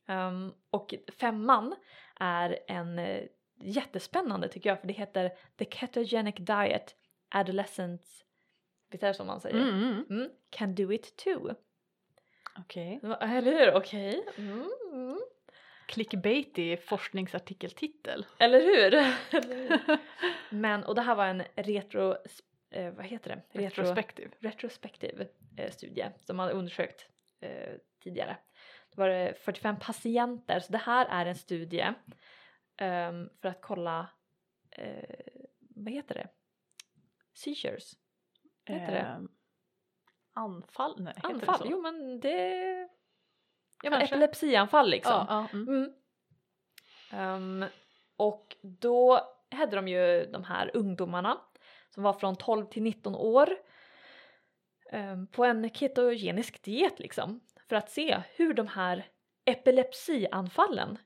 Ehm, 0.07 0.53
och 0.69 0.93
femman 1.19 1.75
är 2.19 2.59
en 2.67 2.99
eh, 2.99 3.23
jättespännande 3.61 4.47
tycker 4.47 4.69
jag 4.69 4.79
för 4.79 4.87
det 4.87 4.93
heter 4.93 5.31
The 5.57 5.65
Ketogenic 5.65 6.35
Diet 6.35 6.95
Adolescents, 7.29 8.23
visst 8.91 9.03
är 9.03 9.07
det 9.07 9.13
som 9.13 9.27
man 9.27 9.41
säger? 9.41 9.55
Mm. 9.55 9.69
Mm. 9.69 10.05
Mm, 10.09 10.29
can 10.49 10.75
do 10.75 10.91
it 10.91 11.17
too. 11.17 11.55
Okej. 12.59 12.99
Eller 13.21 13.41
hur? 13.41 13.73
Okej. 13.73 14.23
Mm, 14.37 14.69
mm. 14.93 15.19
Clickbaitig 15.87 16.83
forskningsartikeltitel. 16.83 18.25
Eller 18.39 18.61
hur? 18.61 18.93
Eller 19.31 19.55
hur? 19.55 19.97
Men, 20.55 20.83
och 20.83 20.95
det 20.95 21.01
här 21.01 21.15
var 21.15 21.27
en 21.27 21.43
retro, 21.55 22.15
eh, 22.69 22.93
vad 22.93 23.05
heter 23.05 23.29
det? 23.29 23.59
Retro, 23.59 23.83
Retrospektiv. 23.83 24.35
retrospektiv 24.39 25.27
eh, 25.57 25.71
studie 25.71 26.11
som 26.19 26.37
man 26.37 26.49
undersökt 26.49 27.05
eh, 27.39 27.75
tidigare. 28.03 28.37
Det 28.89 28.97
var 28.97 29.09
det 29.09 29.33
45 29.39 29.79
patienter, 29.79 30.59
så 30.59 30.71
det 30.71 30.77
här 30.77 31.05
är 31.05 31.25
en 31.25 31.35
studie 31.35 31.93
ehm, 32.77 33.29
för 33.41 33.49
att 33.49 33.61
kolla, 33.61 34.09
eh, 34.71 35.15
vad 35.59 35.93
heter 35.93 36.15
det? 36.15 36.27
Seizures? 37.33 37.93
Heter 38.65 38.91
det? 38.91 38.99
Ehm, 38.99 39.29
Anfall? 40.33 40.95
Nej, 40.99 41.13
heter 41.15 41.29
Anfall? 41.29 41.57
det 41.57 41.63
så? 41.63 41.71
Jo 41.71 41.81
men 41.81 42.19
det... 42.19 42.89
Ja 43.83 43.89
men 43.89 44.01
epilepsianfall 44.01 44.89
liksom. 44.89 45.25
Ja, 45.29 45.47
ja, 45.53 45.57
mm. 45.57 45.67
Mm. 45.67 45.93
Ehm, 47.11 47.65
och 48.17 48.57
då 48.61 49.21
hade 49.51 49.75
de 49.75 49.87
ju 49.87 50.25
de 50.25 50.43
här 50.43 50.71
ungdomarna 50.73 51.41
som 51.89 52.03
var 52.03 52.13
från 52.13 52.35
12 52.35 52.65
till 52.65 52.83
19 52.83 53.15
år 53.15 53.49
ehm, 54.91 55.27
på 55.27 55.45
en 55.45 55.69
ketogenisk 55.69 56.63
diet 56.63 56.99
liksom 56.99 57.39
för 57.67 57.75
att 57.75 57.89
se 57.89 58.21
hur 58.35 58.53
de 58.53 58.67
här 58.67 59.05
epilepsianfallen, 59.45 60.97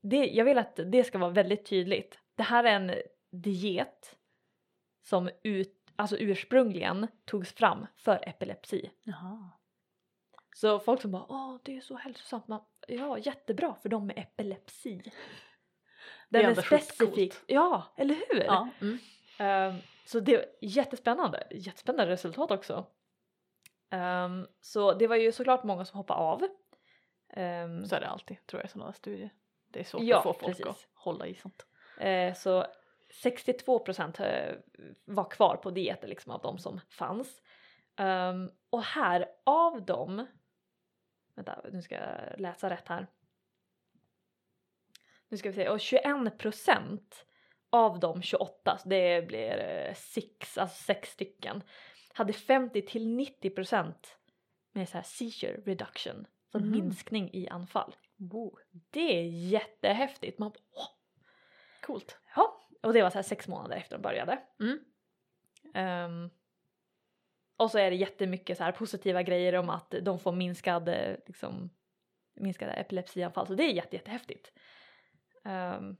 det, 0.00 0.26
jag 0.26 0.44
vill 0.44 0.58
att 0.58 0.80
det 0.86 1.04
ska 1.04 1.18
vara 1.18 1.30
väldigt 1.30 1.66
tydligt. 1.66 2.18
Det 2.34 2.42
här 2.42 2.64
är 2.64 2.72
en 2.72 2.94
diet 3.30 4.16
som 5.02 5.30
ut, 5.42 5.90
alltså 5.96 6.16
ursprungligen 6.16 7.06
togs 7.24 7.52
fram 7.52 7.86
för 7.96 8.28
epilepsi. 8.28 8.90
Jaha. 9.02 9.50
Så 10.54 10.78
folk 10.78 11.02
som 11.02 11.10
bara 11.10 11.26
åh 11.28 11.56
det 11.62 11.76
är 11.76 11.80
så 11.80 11.96
hälsosamt, 11.96 12.48
man, 12.48 12.60
ja 12.88 13.18
jättebra 13.18 13.74
för 13.74 13.88
dem 13.88 14.06
med 14.06 14.18
epilepsi. 14.18 15.02
Det 16.28 16.38
är 16.38 16.42
Den 16.42 16.58
är, 16.58 16.62
specifik. 16.62 17.34
Ja, 17.46 17.82
eller 17.96 18.14
hur? 18.14 18.44
Ja. 18.44 18.68
Mm. 18.80 18.98
Ehm, 19.38 19.74
så 20.10 20.20
det 20.20 20.34
är 20.34 20.44
jättespännande, 20.60 21.46
jättespännande 21.50 22.12
resultat 22.12 22.50
också. 22.50 22.86
Ehm, 23.90 24.46
så 24.60 24.92
det 24.94 25.06
var 25.06 25.16
ju 25.16 25.32
såklart 25.32 25.64
många 25.64 25.84
som 25.84 25.96
hoppade 25.96 26.20
av. 26.20 26.42
Ehm, 27.28 27.86
Så 27.86 27.96
är 27.96 28.00
det 28.00 28.08
alltid 28.08 28.46
tror 28.46 28.60
jag 28.62 28.68
i 28.68 28.72
sådana 28.72 28.92
studier. 28.92 29.30
Det 29.68 29.80
är 29.80 29.84
svårt 29.84 30.02
Ja, 30.02 30.16
att 30.16 30.22
få 30.22 30.32
folk 30.32 30.46
precis. 30.46 30.66
att 30.66 30.88
hålla 30.94 31.26
i 31.26 31.34
sånt. 31.34 31.66
eh, 32.00 32.34
så 32.34 32.66
62 33.10 33.78
procent 33.78 34.20
var 35.04 35.30
kvar 35.30 35.56
på 35.56 35.70
dieter 35.70 36.08
liksom 36.08 36.32
av 36.32 36.42
de 36.42 36.58
som 36.58 36.80
fanns. 36.88 37.42
Ehm, 37.96 38.50
och 38.70 38.82
här 38.82 39.26
av 39.44 39.84
dem, 39.84 40.26
vänta 41.34 41.60
nu 41.72 41.82
ska 41.82 41.94
jag 41.94 42.40
läsa 42.40 42.70
rätt 42.70 42.88
här. 42.88 43.06
Nu 45.28 45.36
ska 45.36 45.48
vi 45.48 45.54
se, 45.54 45.68
och 45.68 45.80
21 45.80 46.38
procent 46.38 47.26
av 47.70 48.00
de 48.00 48.22
28, 48.22 48.78
så 48.78 48.88
det 48.88 49.26
blir 49.26 49.58
eh, 49.58 49.94
sex, 49.94 50.58
alltså 50.58 50.82
sex 50.84 51.10
stycken, 51.10 51.62
hade 52.12 52.32
50 52.32 52.82
till 52.86 53.08
90 53.16 53.50
procent 53.50 54.18
med 54.72 54.88
så 54.88 54.96
här 54.98 55.02
seizure 55.04 55.60
reduction, 55.66 56.26
så 56.52 56.58
Mhm. 56.58 56.70
minskning 56.70 57.30
i 57.32 57.48
anfall. 57.48 57.96
Wow. 58.16 58.58
Det 58.90 59.18
är 59.18 59.22
jättehäftigt. 59.24 60.38
Man 60.38 60.50
bara, 60.50 60.60
åh, 60.72 60.88
Coolt. 61.82 62.18
Ja, 62.36 62.60
och 62.82 62.92
det 62.92 63.02
var 63.02 63.10
så 63.10 63.18
här 63.18 63.22
sex 63.22 63.48
månader 63.48 63.76
efter 63.76 63.96
de 63.96 64.02
började. 64.02 64.42
Mm. 64.60 64.78
Ehm, 65.74 66.30
och 67.56 67.70
så 67.70 67.78
är 67.78 67.90
det 67.90 67.96
jättemycket 67.96 68.58
så 68.58 68.64
här 68.64 68.72
positiva 68.72 69.22
grejer 69.22 69.54
om 69.54 69.70
att 69.70 69.94
de 70.02 70.18
får 70.18 70.32
minskad, 70.32 70.88
eh, 70.88 71.16
liksom, 71.26 71.70
minskade 72.34 72.72
epilepsianfall, 72.72 73.46
så 73.46 73.54
det 73.54 73.62
är 73.64 73.72
jätte, 73.72 73.96
jättehäftigt. 73.96 74.52
Ehm, 75.44 75.96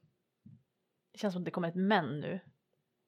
Det 1.18 1.20
känns 1.20 1.34
som 1.34 1.40
att 1.42 1.44
det 1.44 1.50
kommer 1.50 1.68
ett 1.68 1.74
men 1.74 2.20
nu. 2.20 2.40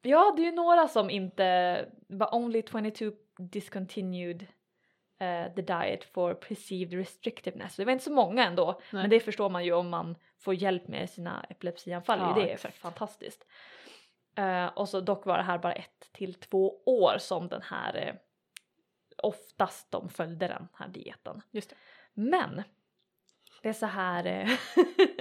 ja, 0.03 0.33
det 0.37 0.43
är 0.43 0.47
ju 0.47 0.53
några 0.53 0.89
som 0.89 1.11
inte, 1.11 1.87
but 2.09 2.29
only 2.33 2.63
22 2.63 3.11
discontinued 3.39 4.47
eh, 5.19 5.55
the 5.55 5.63
diet 5.63 6.05
for 6.05 6.35
perceived 6.35 6.99
restrictiveness. 6.99 7.77
Det 7.77 7.85
var 7.85 7.93
inte 7.93 8.05
så 8.05 8.13
många 8.13 8.45
ändå, 8.47 8.81
Nej. 8.93 9.03
men 9.03 9.11
det 9.11 9.21
förstår 9.21 9.51
man 9.51 9.65
ju 9.65 9.73
om 9.73 9.89
man 9.89 10.17
får 10.39 10.55
hjälp 10.55 10.89
med 10.89 11.11
sina 11.11 11.47
epilepsianfall. 11.49 12.19
Ja, 12.19 12.33
det 12.43 12.51
är 12.51 12.55
exakt. 12.55 12.77
fantastiskt. 12.79 13.47
Eh, 14.37 14.67
och 14.67 14.89
så 14.89 15.01
dock 15.01 15.27
var 15.27 15.37
det 15.37 15.45
här 15.45 15.59
bara 15.59 15.73
ett 15.73 16.09
till 16.13 16.35
två 16.35 16.83
år 16.87 17.19
som 17.19 17.49
den 17.49 17.63
här 17.63 17.97
eh, 18.09 18.15
oftast 19.23 19.91
de 19.91 20.09
följde 20.09 20.49
den 20.49 20.69
här 20.75 20.89
dieten. 20.89 21.43
Just 21.51 21.71
det. 21.71 21.77
Men 22.15 22.63
det 23.63 23.69
är 23.69 23.73
så 23.73 23.87
här 23.87 24.51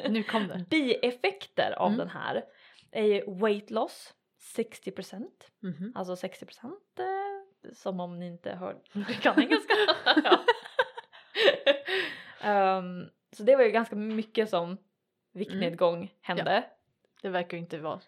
Nu 0.10 0.24
kom 0.24 0.48
det. 0.48 0.66
bieffekter 0.70 1.72
av 1.72 1.88
Mm. 1.88 1.98
den 1.98 2.10
här 2.10 2.44
är 2.92 3.04
ju 3.04 3.24
weight 3.36 3.70
loss 3.72 4.14
60% 4.56 5.26
Mhm. 5.60 5.92
alltså 5.96 6.16
60% 6.16 6.66
eh, 7.00 7.72
som 7.74 8.00
om 8.00 8.20
ni 8.20 8.28
inte 8.28 8.52
hör 8.52 8.78
kan 9.22 9.40
engelska. 9.42 9.74
ja. 10.06 10.40
Ehm, 12.42 13.10
så 13.32 13.44
det 13.44 13.56
var 13.56 13.64
ju 13.64 13.72
ganska 13.72 13.96
mycket 13.96 14.50
som 14.50 14.78
viktnedgång 15.32 16.14
hände. 16.22 16.64
Det 17.22 17.30
verkar 17.30 17.58
ju 17.58 17.64
inte 17.64 17.78
vara... 17.80 18.00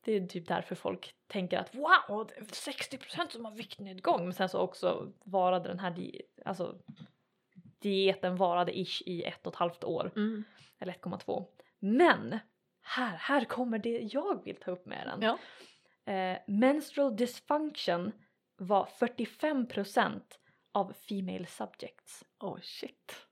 Det 0.00 0.12
är 0.12 0.26
typ 0.26 0.48
därför 0.48 0.74
folk 0.74 1.14
tänker 1.26 1.58
att 1.58 1.74
wow, 1.74 2.26
det 2.28 2.34
är 2.36 2.42
60% 2.44 3.28
som 3.30 3.44
har 3.44 3.52
viktnedgång. 3.52 4.24
Men 4.24 4.32
sen 4.32 4.48
så 4.48 4.58
också 4.58 5.12
varade 5.24 5.68
den 5.68 5.78
här 5.78 5.90
di- 5.90 6.22
alltså, 6.44 6.78
dieten 7.78 8.36
varade 8.36 8.78
ish 8.78 9.02
i 9.06 9.22
ett 9.22 9.46
och 9.46 9.52
ett 9.52 9.58
halvt 9.58 9.84
år. 9.84 10.12
Mm. 10.16 10.44
Eller 10.78 10.92
1,2. 10.92 11.46
Men 11.78 12.38
här, 12.84 13.16
här 13.16 13.44
kommer 13.44 13.78
det 13.78 13.98
jag 13.98 14.44
vill 14.44 14.56
ta 14.56 14.70
upp 14.70 14.86
med 14.86 15.06
den. 15.06 15.22
Ja. 15.22 15.38
Eh, 16.12 16.38
menstrual 16.46 17.16
dysfunction 17.16 18.12
var 18.56 18.84
45% 18.84 20.20
av 20.72 20.92
female 20.92 21.46
subjects. 21.46 22.24
Oh 22.40 22.58
shit. 22.62 23.26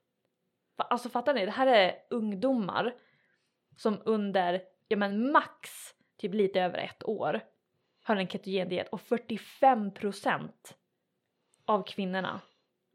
Alltså 0.75 1.09
fattar 1.09 1.33
ni? 1.33 1.45
Det 1.45 1.51
här 1.51 1.67
är 1.67 1.95
ungdomar 2.09 2.95
som 3.77 4.01
under, 4.05 4.61
ja 4.87 4.97
men 4.97 5.31
max 5.31 5.69
typ 6.17 6.33
lite 6.33 6.61
över 6.61 6.77
ett 6.77 7.03
år 7.03 7.41
har 8.03 8.15
en 8.15 8.27
ketogendiet 8.27 8.89
och 8.89 9.01
45% 9.01 10.51
av 11.65 11.83
kvinnorna 11.83 12.41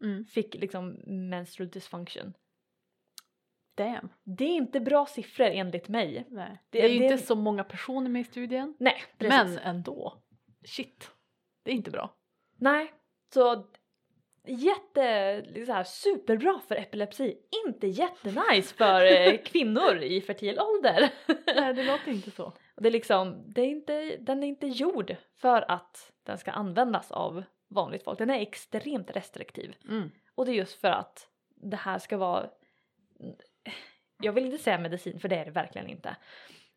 Mm. 0.03 0.25
fick 0.25 0.55
liksom 0.55 0.89
menstrual 1.07 1.71
dysfunction. 1.71 2.35
Damn. 3.79 4.09
Det 4.25 4.45
är 4.45 4.49
inte 4.57 4.81
bra 4.81 5.07
siffror 5.07 5.47
enligt 5.47 5.89
mig. 5.89 6.27
Nej. 6.31 6.59
Det- 6.71 6.79
Det, 6.81 6.85
är 6.85 6.89
ju 6.89 7.03
inte 7.05 7.19
så 7.19 7.35
många 7.35 7.65
personer 7.65 8.11
med 8.11 8.21
i 8.21 8.25
studien. 8.25 8.75
Nej, 8.79 9.03
precis. 9.19 9.39
Men 9.39 9.59
ändå. 9.59 10.23
Shit. 10.65 11.11
Det 11.65 11.71
är 11.71 11.75
inte 11.75 11.91
bra. 11.91 12.15
Nej, 12.61 12.93
så 13.35 13.67
jätte, 14.47 15.45
så 15.67 15.73
här, 15.73 15.85
superbra 15.85 16.61
för 16.69 16.75
epilepsi, 16.77 17.37
inte 17.67 17.87
jättenice 17.87 18.75
för 18.75 19.05
eh, 19.05 19.39
kvinnor 19.45 19.97
i 20.03 20.21
fertil 20.21 20.59
ålder. 20.61 21.11
Nej, 21.57 21.75
det 21.75 21.85
låter 21.85 22.11
inte 22.11 22.31
så. 22.31 22.53
Det 22.77 22.89
är 22.89 22.93
liksom, 22.93 23.45
det 23.53 23.61
är 23.61 23.67
inte, 23.67 24.17
den 24.17 24.43
är 24.43 24.47
inte 24.49 24.67
gjord 24.67 25.17
för 25.37 25.71
att 25.71 26.13
den 26.23 26.39
ska 26.39 26.51
användas 26.51 27.11
av 27.13 27.43
vanligt 27.71 28.03
folk. 28.05 28.19
Den 28.19 28.31
är 28.31 28.41
extremt 28.41 29.11
restriktiv. 29.17 29.77
Mm. 29.89 30.11
Och 30.35 30.47
det 30.47 30.53
är 30.53 30.55
just 30.57 30.81
för 30.81 30.89
att 30.91 31.29
det 31.57 31.77
här 31.77 31.99
ska 31.99 32.17
vara, 32.17 32.51
jag 34.23 34.33
vill 34.33 34.45
inte 34.45 34.59
säga 34.59 34.79
medicin 34.79 35.21
för 35.21 35.29
det 35.29 35.37
är 35.37 35.45
det 35.45 35.51
verkligen 35.51 35.89
inte. 35.89 36.17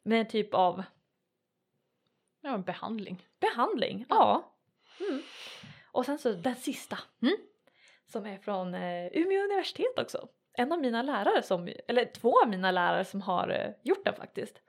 Men 0.03 0.19
en 0.19 0.27
typ 0.27 0.53
av 0.53 0.83
Ja, 2.43 2.53
en 2.53 2.63
behandling. 2.63 3.27
behandling, 3.39 4.05
ja. 4.09 4.53
Mm. 5.09 5.21
Och 5.91 6.05
sen 6.05 6.17
så 6.19 6.31
den 6.31 6.55
sista. 6.55 6.99
Mm. 7.21 7.35
Som 8.05 8.25
är 8.25 8.37
från 8.37 8.73
eh, 8.73 9.07
Umeå 9.11 9.43
universitet 9.43 9.99
också. 9.99 10.27
En 10.53 10.71
av 10.71 10.79
mina 10.79 11.01
lärare 11.01 11.43
som, 11.43 11.69
eller 11.87 12.05
två 12.05 12.41
av 12.43 12.49
mina 12.49 12.71
lärare 12.71 13.05
som 13.05 13.21
har 13.21 13.49
eh, 13.49 13.71
gjort 13.83 14.05
den 14.05 14.15
faktiskt. 14.15 14.61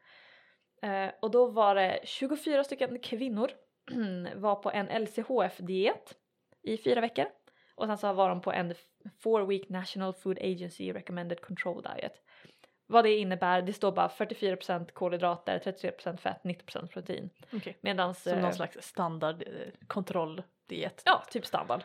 Eh, 0.83 1.11
och 1.23 1.31
då 1.31 1.47
var 1.47 1.75
det 1.75 2.01
24 2.05 2.65
stycken 2.65 2.99
kvinnor 2.99 3.51
var 4.35 4.55
på 4.55 4.71
en 4.71 5.03
LCHF-diet 5.05 6.15
i 6.63 6.77
fyra 6.77 7.01
veckor. 7.01 7.27
Och 7.75 7.87
sen 7.87 7.99
så 7.99 8.13
var 8.13 8.29
de 8.29 8.41
på 8.41 8.53
en 8.53 8.75
four 9.23 9.47
week 9.47 9.69
National 9.69 10.13
Food 10.15 10.39
Agency 10.39 10.93
Recommended 10.93 11.41
Control 11.41 11.83
Diet. 11.83 12.23
Vad 12.93 13.05
det 13.05 13.17
innebär, 13.17 13.63
det 13.63 13.73
står 13.73 13.93
bara 13.93 14.09
44% 14.09 14.93
kolhydrater, 14.93 15.59
33% 15.59 16.17
fett, 16.17 16.41
90% 16.43 16.87
protein. 16.87 17.31
Okej. 17.53 17.79
Medans... 17.81 18.23
Som 18.23 18.33
eh, 18.33 18.43
någon 18.43 18.55
slags 18.55 18.83
standard 18.83 19.43
eh, 19.43 19.87
kontrolldiet. 19.87 21.03
Ja, 21.05 21.25
typ 21.31 21.47
standard. 21.47 21.85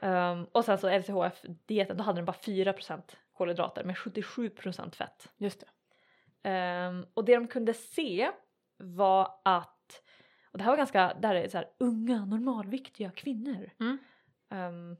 Ehm, 0.00 0.44
och 0.52 0.64
sen 0.64 0.78
så 0.78 0.98
LCHF-dieten, 0.98 1.96
då 1.96 2.04
hade 2.04 2.18
den 2.18 2.24
bara 2.24 2.36
4% 2.36 3.02
kolhydrater 3.32 3.84
med 3.84 3.96
77% 3.96 4.94
fett. 4.94 5.28
Just 5.36 5.60
det. 5.60 5.66
Ehm, 6.50 7.06
och 7.14 7.24
det 7.24 7.34
de 7.34 7.48
kunde 7.48 7.74
se 7.74 8.30
var 8.76 9.40
att, 9.44 10.02
och 10.52 10.58
det 10.58 10.64
här 10.64 10.70
var 10.70 10.76
ganska, 10.76 11.14
där 11.20 11.34
är 11.34 11.42
det 11.42 11.50
så 11.50 11.58
här 11.58 11.70
unga 11.78 12.24
normalviktiga 12.24 13.10
kvinnor. 13.10 13.70
Mm. 13.80 13.98
Ehm, 14.50 14.96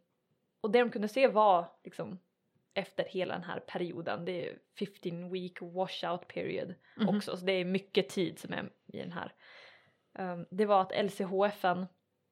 och 0.61 0.71
det 0.71 0.79
de 0.79 0.91
kunde 0.91 1.09
se 1.09 1.29
var 1.29 1.67
liksom 1.85 2.19
efter 2.79 3.05
hela 3.05 3.35
den 3.35 3.45
här 3.45 3.61
perioden, 3.61 4.25
det 4.25 4.49
är 4.49 4.59
15 4.79 5.31
week 5.33 5.63
washout 5.63 6.29
period 6.29 6.75
Mhm. 6.97 7.09
också, 7.17 7.37
så 7.37 7.45
det 7.47 7.53
är 7.53 7.65
mycket 7.65 8.09
tid 8.09 8.39
som 8.39 8.53
är 8.53 8.71
i 8.87 8.99
den 8.99 9.13
här. 9.13 9.33
Ehm, 10.19 10.47
det 10.51 10.67
var 10.67 10.81
att 10.83 10.93
LCHFen, 11.05 11.87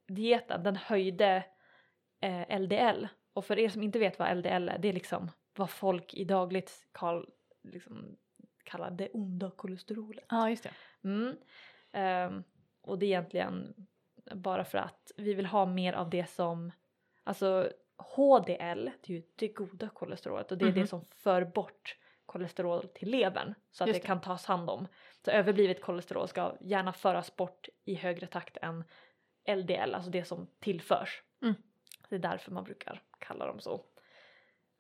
dieten, 0.09 0.63
den 0.63 0.77
höjde 0.77 1.45
eh, 2.21 2.59
LDL. 2.61 3.07
Och 3.33 3.45
för 3.45 3.59
er 3.59 3.69
som 3.69 3.83
inte 3.83 3.99
vet 3.99 4.19
vad 4.19 4.37
LDL 4.37 4.69
är, 4.69 4.79
det 4.79 4.89
är 4.89 4.93
liksom 4.93 5.31
vad 5.57 5.71
folk 5.71 6.15
i 6.15 6.25
dagligt 6.25 6.87
kall, 6.93 7.31
liksom, 7.63 8.17
kallar 8.65 8.91
det 8.91 9.09
onda 9.11 9.51
kolesterolet. 9.51 10.25
Ja, 10.29 10.51
just 10.51 10.63
det. 10.63 10.71
Mm. 11.05 11.37
Ehm, 11.93 12.45
och 12.83 12.99
det 12.99 13.07
är 13.07 13.09
egentligen 13.09 13.75
bara 14.35 14.65
för 14.65 14.79
att 14.79 15.13
vi 15.17 15.35
vill 15.35 15.47
ha 15.47 15.67
mer 15.67 15.93
av 15.93 16.11
det 16.11 16.27
som, 16.31 16.73
alltså 17.25 17.73
HDL, 17.99 18.91
det 19.03 19.13
är 19.13 19.17
ju 19.17 19.23
det 19.37 19.49
goda 19.49 19.89
kolesterolet 19.89 20.53
och 20.53 20.59
det 20.59 20.65
är 20.65 20.71
Mhm. 20.71 20.81
det 20.81 20.87
som 20.87 21.05
för 21.05 21.45
bort 21.45 21.97
kolesterol 22.27 22.89
till 22.89 23.11
levern 23.11 23.55
så 23.71 23.85
att 23.85 23.89
Just 23.89 24.01
det, 24.01 24.05
det. 24.05 24.07
kan 24.07 24.21
tas 24.21 24.47
hand 24.47 24.71
om. 24.71 24.87
Så 25.25 25.31
överblivet 25.31 25.81
kolesterol 25.81 26.29
ska 26.29 26.57
gärna 26.61 26.93
föras 26.93 27.37
bort 27.37 27.69
i 27.85 27.95
högre 27.95 28.27
takt 28.27 28.57
än 28.63 28.85
LDL, 29.49 29.95
alltså 29.95 30.11
det 30.11 30.25
som 30.25 30.47
tillförs. 30.59 31.23
Mm. 31.43 31.55
Det 32.09 32.15
är 32.15 32.19
därför 32.19 32.53
man 32.53 32.65
brukar 32.65 33.03
kalla 33.19 33.47
dem 33.47 33.61
så. 33.61 33.85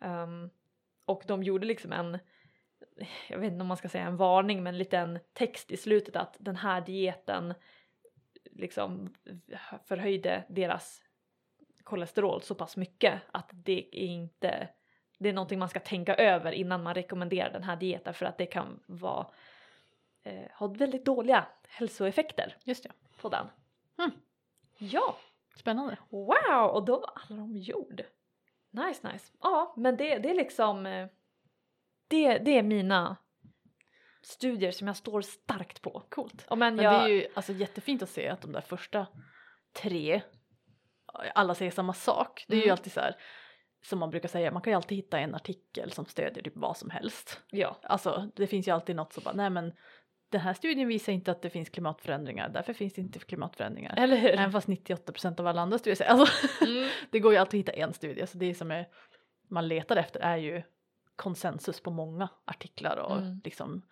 Ehm, 0.00 0.50
och 1.04 1.22
de 1.26 1.42
gjorde 1.42 1.66
liksom 1.66 1.92
en, 1.92 2.18
jag 3.28 3.38
vet 3.38 3.52
inte 3.52 3.60
om 3.62 3.66
man 3.68 3.76
ska 3.76 3.88
säga 3.88 4.04
en 4.06 4.16
varning, 4.16 4.62
men 4.62 4.74
en 4.74 4.78
liten 4.78 5.18
text 5.32 5.70
i 5.70 5.76
slutet 5.76 6.16
att 6.16 6.36
den 6.40 6.56
här 6.56 6.80
dieten 6.80 7.54
liksom 8.50 9.14
förhöjde 9.84 10.44
deras 10.48 11.02
kolesterol 11.86 12.42
så 12.42 12.54
pass 12.54 12.76
mycket 12.76 13.22
att 13.32 13.50
det 13.52 13.88
är 13.92 14.08
inte 14.08 14.68
det 15.18 15.28
är 15.28 15.32
någonting 15.32 15.58
man 15.58 15.68
ska 15.68 15.80
tänka 15.80 16.14
över 16.14 16.52
innan 16.52 16.82
man 16.82 16.94
rekommenderar 16.94 17.52
den 17.52 17.62
här 17.62 17.76
dieten 17.76 18.14
för 18.14 18.26
att 18.26 18.38
det 18.38 18.46
kan 18.46 18.80
vara 18.86 19.26
eh, 20.22 20.50
ha 20.58 20.66
väldigt 20.66 21.04
dåliga 21.04 21.46
hälsoeffekter 21.68 22.56
Just 22.64 22.82
det. 22.82 22.92
på 23.20 23.28
den. 23.28 23.46
Mm. 23.98 24.10
Ja, 24.78 25.16
Spännande. 25.56 25.96
wow! 26.10 26.70
Och 26.72 26.84
då 26.84 27.00
var 27.00 27.10
alla 27.14 27.36
de 27.40 27.56
gjord. 27.56 28.02
Nice, 28.70 29.12
nice. 29.12 29.32
Ja, 29.42 29.74
men 29.76 29.96
det, 29.96 30.18
det 30.18 30.30
är 30.30 30.34
liksom 30.34 30.86
eh, 30.86 31.08
det, 32.08 32.38
det 32.38 32.58
är 32.58 32.62
mina 32.62 33.16
studier 34.22 34.72
som 34.72 34.86
jag 34.86 34.96
står 34.96 35.20
starkt 35.22 35.82
på. 35.82 36.02
Coolt. 36.08 36.46
Men 36.50 36.58
Men 36.58 36.78
jag, 36.78 36.92
det 36.92 37.04
är 37.04 37.08
ju 37.08 37.26
alltså 37.34 37.52
jättefint 37.52 38.02
att 38.02 38.10
se 38.10 38.28
att 38.28 38.40
de 38.40 38.52
där 38.52 38.60
första 38.60 39.06
tre, 39.72 40.22
alla 41.34 41.54
säger 41.54 41.70
samma 41.70 41.92
sak. 41.92 42.44
Det 42.48 42.54
är 42.54 42.58
ju 42.58 42.62
Mm. 42.62 42.72
alltid 42.72 42.92
så 42.92 43.00
här, 43.00 43.16
som 43.84 43.98
man 43.98 44.10
brukar 44.10 44.28
säga, 44.28 44.50
man 44.50 44.62
kan 44.62 44.70
ju 44.70 44.76
alltid 44.76 44.96
hitta 44.96 45.18
en 45.18 45.34
artikel 45.34 45.92
som 45.92 46.06
stödjer 46.06 46.42
typ 46.44 46.56
vad 46.56 46.76
som 46.76 46.90
helst. 46.90 47.40
ja, 47.50 47.80
Alltså 47.82 48.30
det 48.36 48.46
finns 48.46 48.68
ju 48.68 48.72
alltid 48.72 48.96
något 48.96 49.12
som 49.12 49.22
bara, 49.24 49.34
nej 49.34 49.50
men 49.50 49.72
den 50.28 50.40
här 50.40 50.54
studien 50.54 50.88
visar 50.88 51.12
inte 51.12 51.30
att 51.30 51.42
det 51.42 51.50
finns 51.50 51.68
klimatförändringar, 51.70 52.48
därför 52.48 52.72
finns 52.72 52.94
det 52.94 53.00
inte 53.00 53.18
klimatförändringar. 53.18 53.94
eller 53.98 54.16
hur? 54.16 54.30
Även 54.30 54.52
fast 54.52 54.68
98% 54.68 55.40
av 55.40 55.46
alla 55.46 55.60
andra 55.60 55.78
studier 55.78 55.96
säger, 55.96 56.10
alltså 56.10 56.64
Mm. 56.66 56.88
det 57.10 57.20
går 57.20 57.32
ju 57.32 57.38
alltid 57.38 57.60
att 57.60 57.68
hitta 57.68 57.72
en 57.82 57.92
studie, 57.92 58.26
så 58.26 58.38
det 58.38 58.54
som 58.54 58.70
är, 58.70 58.86
man 59.50 59.68
letar 59.68 59.96
efter 59.96 60.20
är 60.20 60.36
ju 60.36 60.62
konsensus 61.16 61.80
på 61.80 61.90
många 61.90 62.28
artiklar 62.44 62.96
och 62.96 63.16
Mm. 63.16 63.40
liksom 63.44 63.82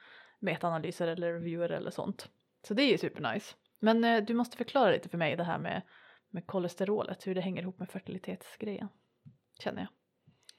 metaanalyser 0.41 1.07
eller 1.09 1.33
reviewer 1.33 1.68
eller 1.72 1.91
sånt. 1.91 2.29
Så 2.66 2.75
det 2.75 2.83
är 2.83 2.91
ju 2.91 2.99
supernice. 2.99 3.55
Men 3.79 4.05
eh, 4.05 4.22
du 4.25 4.35
måste 4.35 4.57
förklara 4.57 4.91
lite 4.91 5.09
för 5.09 5.18
mig 5.18 5.37
det 5.37 5.45
här 5.45 5.59
med, 5.59 5.83
med 6.35 6.47
kolesterolet, 6.47 7.26
hur 7.26 7.35
det 7.35 7.41
hänger 7.41 7.62
ihop 7.62 7.78
med 7.78 7.89
fertilitetsgrejen. 7.89 8.89
Känner 9.59 9.80
jag. 9.80 9.89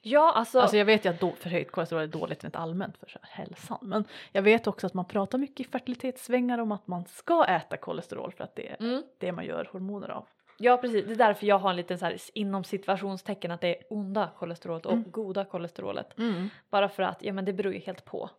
Ja, 0.00 0.32
alltså, 0.32 0.60
Alltså 0.60 0.76
jag 0.76 0.84
vet 0.84 1.04
ju 1.04 1.08
att 1.08 1.20
då, 1.20 1.32
förhöjt 1.32 1.70
kolesterol 1.70 2.02
är 2.02 2.06
dåligt 2.06 2.44
rent 2.44 2.56
allmänt 2.56 2.96
för 2.96 3.18
hälsan. 3.22 3.78
Men 3.82 4.04
jag 4.32 4.42
vet 4.42 4.66
också 4.66 4.86
att 4.86 4.94
man 4.94 5.04
pratar 5.04 5.38
mycket 5.38 5.66
i 5.66 5.70
fertilitetssvängar 5.70 6.58
om 6.58 6.72
att 6.72 6.86
man 6.86 7.04
ska 7.04 7.44
äta 7.44 7.76
kolesterol 7.76 8.32
för 8.32 8.44
att 8.44 8.56
det 8.56 8.70
är 8.70 8.76
mm. 8.80 9.02
det 9.18 9.32
man 9.32 9.44
gör 9.44 9.68
hormoner 9.72 10.08
av. 10.08 10.26
Ja 10.58 10.76
precis, 10.76 11.04
det 11.06 11.12
är 11.12 11.16
därför 11.16 11.46
jag 11.46 11.58
har 11.58 11.70
en 11.70 11.76
liten 11.76 11.98
så 11.98 12.04
här 12.04 12.16
inom 12.34 12.64
situationstecken 12.64 13.50
att 13.50 13.60
det 13.60 13.76
är 13.76 13.82
onda 13.90 14.30
kolesterolet 14.38 14.86
och 14.86 14.92
Mm. 14.92 15.10
goda 15.10 15.44
kolesterolet. 15.44 16.18
Mm. 16.18 16.48
Bara 16.70 16.88
för 16.88 17.02
att, 17.02 17.22
ja 17.22 17.32
men 17.32 17.44
det 17.44 17.52
beror 17.52 17.74
ju 17.74 17.80
helt 17.80 18.04
på. 18.04 18.30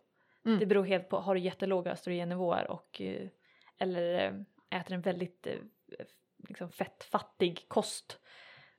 Mm. 0.46 0.58
Det 0.58 0.66
beror 0.66 0.84
helt 0.84 1.08
på, 1.08 1.18
har 1.18 1.34
du 1.34 1.40
jättelåga 1.40 1.92
östrogennivåer 1.92 2.70
och 2.70 3.00
eh, 3.00 3.28
eller 3.78 4.26
eh, 4.26 4.80
äter 4.80 4.94
en 4.94 5.00
väldigt 5.00 5.46
eh, 5.46 5.54
liksom 6.38 6.70
fettfattig 6.70 7.64
kost 7.68 8.18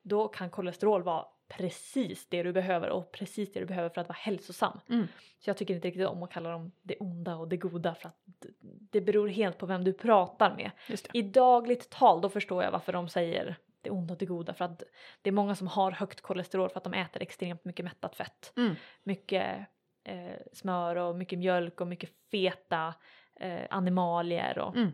då 0.01 0.27
kan 0.27 0.49
kolesterol 0.49 1.03
vara 1.03 1.25
precis 1.47 2.29
det 2.29 2.43
du 2.43 2.53
behöver 2.53 2.89
och 2.89 3.11
precis 3.11 3.53
det 3.53 3.59
du 3.59 3.65
behöver 3.65 3.89
för 3.89 4.01
att 4.01 4.07
vara 4.07 4.17
hälsosam. 4.17 4.79
Mm. 4.89 5.07
Så 5.39 5.49
jag 5.49 5.57
tycker 5.57 5.75
inte 5.75 5.87
riktigt 5.87 6.07
om 6.07 6.23
att 6.23 6.31
kalla 6.31 6.49
dem 6.51 6.71
det 6.81 6.97
onda 6.97 7.35
och 7.35 7.47
det 7.47 7.57
goda 7.57 7.95
för 7.95 8.07
att 8.07 8.45
det 8.91 9.01
beror 9.01 9.27
helt 9.27 9.57
på 9.57 9.65
vem 9.65 9.83
du 9.83 9.93
pratar 9.93 10.55
med. 10.55 10.71
I 11.13 11.21
dagligt 11.21 11.89
tal 11.89 12.21
då 12.21 12.29
förstår 12.29 12.63
jag 12.63 12.71
varför 12.71 12.93
de 12.93 13.09
säger 13.09 13.57
det 13.81 13.89
onda 13.89 14.13
och 14.13 14.17
det 14.17 14.25
goda 14.25 14.53
för 14.53 14.65
att 14.65 14.83
det 15.21 15.29
är 15.29 15.31
många 15.31 15.55
som 15.55 15.67
har 15.67 15.91
högt 15.91 16.21
kolesterol 16.21 16.69
för 16.69 16.77
att 16.77 16.83
de 16.83 16.93
äter 16.93 17.21
extremt 17.21 17.65
mycket 17.65 17.85
mättat 17.85 18.15
fett. 18.15 18.53
Mm. 18.57 18.75
Mycket 19.03 19.59
eh, 20.03 20.37
smör 20.53 20.95
och 20.95 21.15
mycket 21.15 21.39
mjölk 21.39 21.81
och 21.81 21.87
mycket 21.87 22.09
feta 22.31 22.93
eh, 23.35 23.65
animalier 23.69 24.59
och, 24.59 24.75
Mm. 24.75 24.91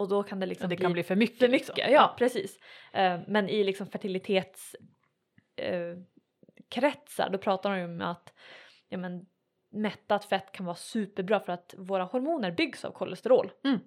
Och 0.00 0.08
då 0.08 0.22
kan 0.22 0.40
det 0.40 0.46
liksom 0.46 0.68
det 0.68 0.76
kan 0.76 0.92
bli 0.92 1.02
för 1.02 1.16
mycket. 1.16 1.38
för 1.38 1.48
mycket. 1.48 1.76
liksom. 1.76 1.92
Ja, 1.94 2.14
precis. 2.18 2.58
Eh, 2.92 3.20
men 3.26 3.48
i 3.48 3.64
liksom 3.64 3.86
fertilitets 3.86 4.76
eh, 5.56 5.96
kretsar 6.68 7.30
då 7.30 7.38
pratar 7.38 7.70
de 7.70 7.78
ju 7.78 7.84
om 7.84 8.00
att 8.00 8.32
ja, 8.88 8.98
men, 8.98 9.26
mättat 9.70 10.24
fett 10.24 10.52
kan 10.52 10.66
vara 10.66 10.76
superbra 10.76 11.40
för 11.40 11.52
att 11.52 11.74
våra 11.78 12.04
hormoner 12.04 12.50
byggs 12.50 12.84
av 12.84 12.90
kolesterol. 12.90 13.52
Mm. 13.64 13.78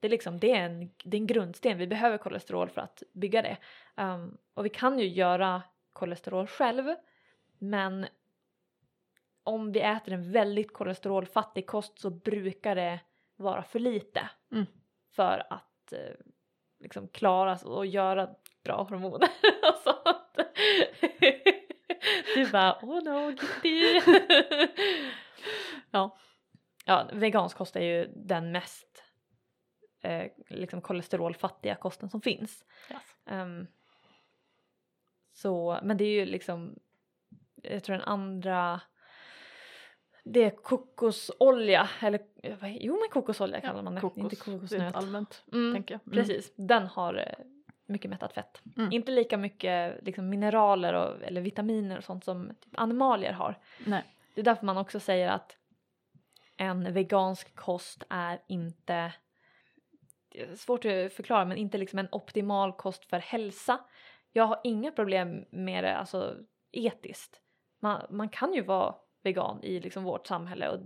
Det 0.00 0.06
är 0.06 0.10
liksom 0.10 0.38
det 0.38 0.50
är, 0.50 0.64
en, 0.64 0.90
det 1.04 1.16
är 1.16 1.20
en 1.20 1.26
grundsten, 1.26 1.78
vi 1.78 1.86
behöver 1.86 2.18
kolesterol 2.18 2.68
för 2.68 2.80
att 2.80 3.02
bygga 3.12 3.42
det. 3.42 3.56
Um, 3.96 4.38
och 4.54 4.64
vi 4.64 4.68
kan 4.68 4.98
ju 4.98 5.06
göra 5.06 5.62
kolesterol 5.92 6.46
själv 6.46 6.94
men 7.58 8.06
om 9.44 9.72
vi 9.72 9.80
äter 9.80 10.14
en 10.14 10.32
väldigt 10.32 10.72
kolesterolfattig 10.72 11.66
kost 11.66 11.98
så 11.98 12.10
brukar 12.10 12.74
det 12.74 13.00
vara 13.36 13.62
för 13.62 13.78
lite 13.78 14.30
Mm. 14.52 14.66
För 15.12 15.46
att 15.50 15.92
eh, 15.92 16.14
liksom 16.80 17.08
klara 17.08 17.56
och 17.64 17.86
göra 17.86 18.28
bra 18.64 18.82
hormoner 18.82 19.28
och 19.62 19.78
sånt. 19.84 20.48
Du 22.34 22.50
bara 22.50 22.78
oh 22.82 23.02
no 23.04 23.36
Kitty. 23.36 24.00
Ja. 25.90 26.16
ja, 26.84 27.08
vegansk 27.12 27.56
kost 27.56 27.76
är 27.76 27.80
ju 27.80 28.12
den 28.16 28.52
mest 28.52 29.04
eh, 30.02 30.30
liksom 30.48 30.80
kolesterolfattiga 30.80 31.74
kosten 31.74 32.10
som 32.10 32.20
finns. 32.20 32.64
Yes. 32.90 33.02
Ehm, 33.26 33.66
Så, 35.32 35.80
men 35.82 35.96
det 35.96 36.04
är 36.04 36.20
ju 36.20 36.24
liksom, 36.26 36.78
jag 37.62 37.84
tror 37.84 37.96
den 37.96 38.04
andra, 38.04 38.80
det 40.24 40.44
är 40.44 40.50
kokosolja, 40.50 41.88
eller 42.00 42.20
jo 42.62 42.98
men 43.00 43.08
kokosolja 43.10 43.60
kallar 43.60 43.82
man 43.82 43.94
det, 43.94 44.00
inte 44.04 44.20
rent 44.20 44.38
kokosnöt. 44.38 44.94
allmänt 44.94 45.44
Mm, 45.52 45.74
tänker 45.74 45.94
jag. 45.94 46.00
Mm. 46.06 46.24
Precis, 46.24 46.52
den 46.56 46.86
har 46.86 47.14
eh, 47.14 47.44
mycket 47.86 48.10
mättat 48.10 48.32
fett. 48.32 48.62
Mm. 48.76 48.92
Inte 48.92 49.12
lika 49.12 49.36
mycket 49.36 50.04
liksom, 50.04 50.28
mineraler 50.28 50.94
och, 50.94 51.22
eller 51.22 51.40
vitaminer 51.40 51.98
och 51.98 52.04
sånt 52.04 52.24
som 52.24 52.48
typ, 52.60 52.80
animalier 52.80 53.32
har. 53.32 53.58
Nej. 53.86 54.04
Det 54.34 54.40
är 54.40 54.44
därför 54.44 54.66
man 54.66 54.76
också 54.78 55.00
säger 55.00 55.28
att 55.28 55.56
en 56.56 56.92
vegansk 56.92 57.54
kost 57.54 58.04
är 58.08 58.42
inte 58.46 59.12
är 60.34 60.56
svårt 60.56 60.84
att 60.84 61.12
förklara 61.12 61.44
men 61.44 61.56
inte 61.56 61.78
liksom 61.78 61.98
en 61.98 62.08
optimal 62.12 62.72
kost 62.72 63.04
för 63.04 63.18
hälsa. 63.18 63.80
Jag 64.32 64.44
har 64.44 64.60
inga 64.64 64.92
problem 64.92 65.44
med 65.50 65.84
det 65.84 65.96
alltså 65.96 66.36
etiskt. 66.72 67.40
Man, 67.80 68.06
man 68.10 68.28
kan 68.28 68.54
ju 68.54 68.62
vara 68.62 68.94
vegan 69.22 69.62
i 69.62 69.80
liksom 69.80 70.04
vårt 70.04 70.26
samhälle 70.26 70.68
och 70.68 70.80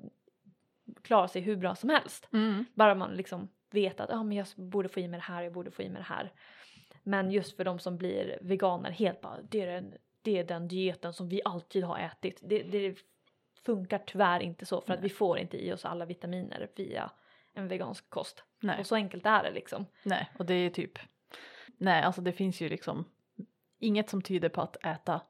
klara 1.03 1.29
sig 1.29 1.43
hur 1.43 1.57
bra 1.57 1.75
som 1.75 1.91
helst. 1.91 2.29
Mm. 2.33 2.65
Bara 2.75 2.95
man 2.95 3.15
liksom 3.15 3.49
vet 3.71 4.01
att 4.01 4.11
ah, 4.11 4.23
men 4.23 4.37
jag 4.37 4.47
borde 4.57 4.89
få 4.89 5.01
i 5.01 5.09
mig 5.09 5.19
det 5.19 5.25
här, 5.25 5.43
jag 5.43 5.53
borde 5.53 5.71
få 5.71 5.83
i 5.83 5.89
mig 5.89 5.99
det 5.99 6.15
här. 6.15 6.33
Men 7.03 7.31
just 7.31 7.57
för 7.57 7.65
de 7.65 7.79
som 7.79 7.97
blir 7.97 8.39
veganer 8.41 8.91
helt 8.91 9.21
bara, 9.21 9.43
det 9.43 9.61
är 9.61 9.67
den, 9.67 9.95
det 10.23 10.39
är 10.39 10.45
den 10.45 10.69
dieten 10.69 11.13
som 11.13 11.29
vi 11.29 11.41
alltid 11.45 11.85
har 11.85 11.99
ätit. 11.99 12.41
Det, 12.43 12.63
det 12.63 12.99
funkar 13.65 13.99
tyvärr 13.99 14.41
inte 14.41 14.67
så 14.67 14.81
för 14.81 14.93
att 14.93 15.01
Nej. 15.01 15.09
vi 15.09 15.15
får 15.15 15.39
inte 15.39 15.67
i 15.67 15.73
oss 15.73 15.85
alla 15.85 16.05
vitaminer 16.05 16.69
via 16.77 17.11
en 17.55 17.69
vegansk 17.69 18.11
kost. 18.11 18.45
Nej. 18.61 18.81
Och 18.81 18.87
så 18.87 18.95
enkelt 18.95 19.27
är 19.27 19.43
det 19.43 19.51
liksom. 19.51 19.87
Nej, 20.03 20.31
och 20.39 20.47
det 20.47 20.55
är 20.55 20.71
typ, 20.71 20.99
nej 21.77 22.03
alltså 22.03 22.21
det 22.21 22.33
finns 22.33 22.61
ju 22.61 22.69
liksom 22.69 23.05
inget 23.79 24.11
som 24.11 24.23
tyder 24.23 24.49
på 24.49 24.61
att 24.61 24.85
äta, 24.85 25.21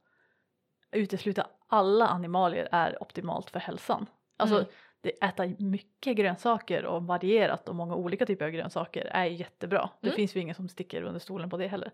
utesluta 0.93 1.47
alla 1.66 2.07
animalier 2.09 2.68
är 2.72 3.03
optimalt 3.03 3.51
för 3.51 3.59
hälsan. 3.61 4.07
Alltså 4.37 4.57
Mm. 4.57 4.68
det, 5.01 5.24
äta 5.24 5.47
mycket 5.59 6.16
grönsaker 6.16 6.84
och 6.84 7.03
varierat 7.03 7.68
och 7.68 7.74
många 7.74 7.95
olika 7.95 8.26
typer 8.26 8.45
av 8.45 8.51
grönsaker 8.51 9.05
är 9.05 9.24
jättebra. 9.24 9.91
Det 10.01 10.07
Mm. 10.09 10.16
finns 10.16 10.37
ju 10.37 10.41
ingen 10.41 10.55
som 10.55 10.68
sticker 10.68 11.03
under 11.03 11.20
stolen 11.20 11.51
på 11.51 11.57
det 11.57 11.66
heller. 11.68 11.93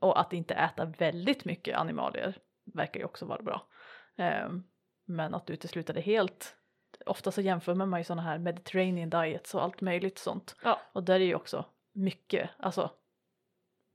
Och 0.00 0.20
att 0.20 0.32
inte 0.32 0.54
äta 0.54 0.84
väldigt 0.84 1.44
mycket 1.44 1.78
animalier 1.78 2.34
verkar 2.74 3.00
ju 3.00 3.06
också 3.06 3.26
vara 3.26 3.42
bra. 3.42 3.66
Ehm, 4.16 4.64
men 5.06 5.34
att 5.34 5.50
utesluta 5.50 5.92
det 5.92 6.00
helt, 6.00 6.56
ofta 7.06 7.30
så 7.30 7.40
jämför 7.40 7.74
man 7.74 8.00
ju 8.00 8.04
sådana 8.04 8.22
här 8.22 8.38
Mediterranean 8.38 9.10
diets 9.10 9.54
och 9.54 9.62
allt 9.62 9.80
möjligt 9.80 10.18
sånt. 10.18 10.56
Ja. 10.64 10.80
Och 10.92 11.02
där 11.02 11.14
är 11.14 11.24
ju 11.24 11.34
också 11.34 11.64
mycket, 11.92 12.50
alltså, 12.58 12.90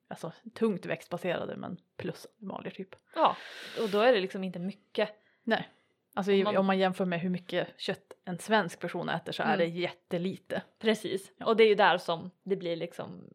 alltså 0.07 0.31
tungt 0.53 0.85
växtbaserade 0.85 1.55
men 1.57 1.77
plus 1.97 2.27
animalier 2.39 2.71
typ. 2.71 2.95
Ja, 3.15 3.37
och 3.83 3.89
då 3.89 3.99
är 3.99 4.13
det 4.13 4.19
liksom 4.21 4.43
inte 4.43 4.59
mycket. 4.59 5.09
Nej, 5.43 5.69
alltså 6.13 6.31
Om 6.31 6.43
man- 6.43 6.57
om 6.57 6.65
man 6.65 6.77
jämför 6.79 7.05
med 7.05 7.19
hur 7.19 7.29
mycket 7.29 7.67
kött 7.77 8.13
en 8.25 8.39
svensk 8.39 8.79
person 8.79 9.09
äter 9.09 9.31
så 9.31 9.43
är 9.43 9.47
Mm. 9.47 9.59
det 9.59 9.65
jättelite. 9.65 10.61
Precis. 10.79 11.31
Ja. 11.37 11.45
Och 11.45 11.57
det 11.57 11.63
är 11.63 11.67
ju 11.67 11.75
där 11.75 11.97
som 11.97 12.31
det 12.43 12.55
blir 12.55 12.75
liksom 12.75 13.29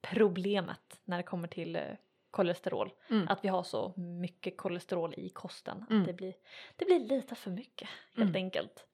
problemet 0.00 1.00
när 1.04 1.16
det 1.16 1.22
kommer 1.22 1.48
till 1.48 1.76
eh, 1.76 1.82
kolesterol. 2.30 2.92
Mm. 3.10 3.28
Att 3.28 3.44
vi 3.44 3.48
har 3.48 3.62
så 3.62 3.92
mycket 3.96 4.56
kolesterol 4.56 5.14
i 5.16 5.28
kosten. 5.28 5.84
Mm. 5.90 6.00
Att 6.00 6.06
det, 6.06 6.12
blir, 6.12 6.34
det 6.76 6.84
blir 6.84 7.00
lite 7.00 7.34
för 7.34 7.50
mycket 7.50 7.88
helt 8.16 8.30
Mm. 8.36 8.44
enkelt. 8.44 8.86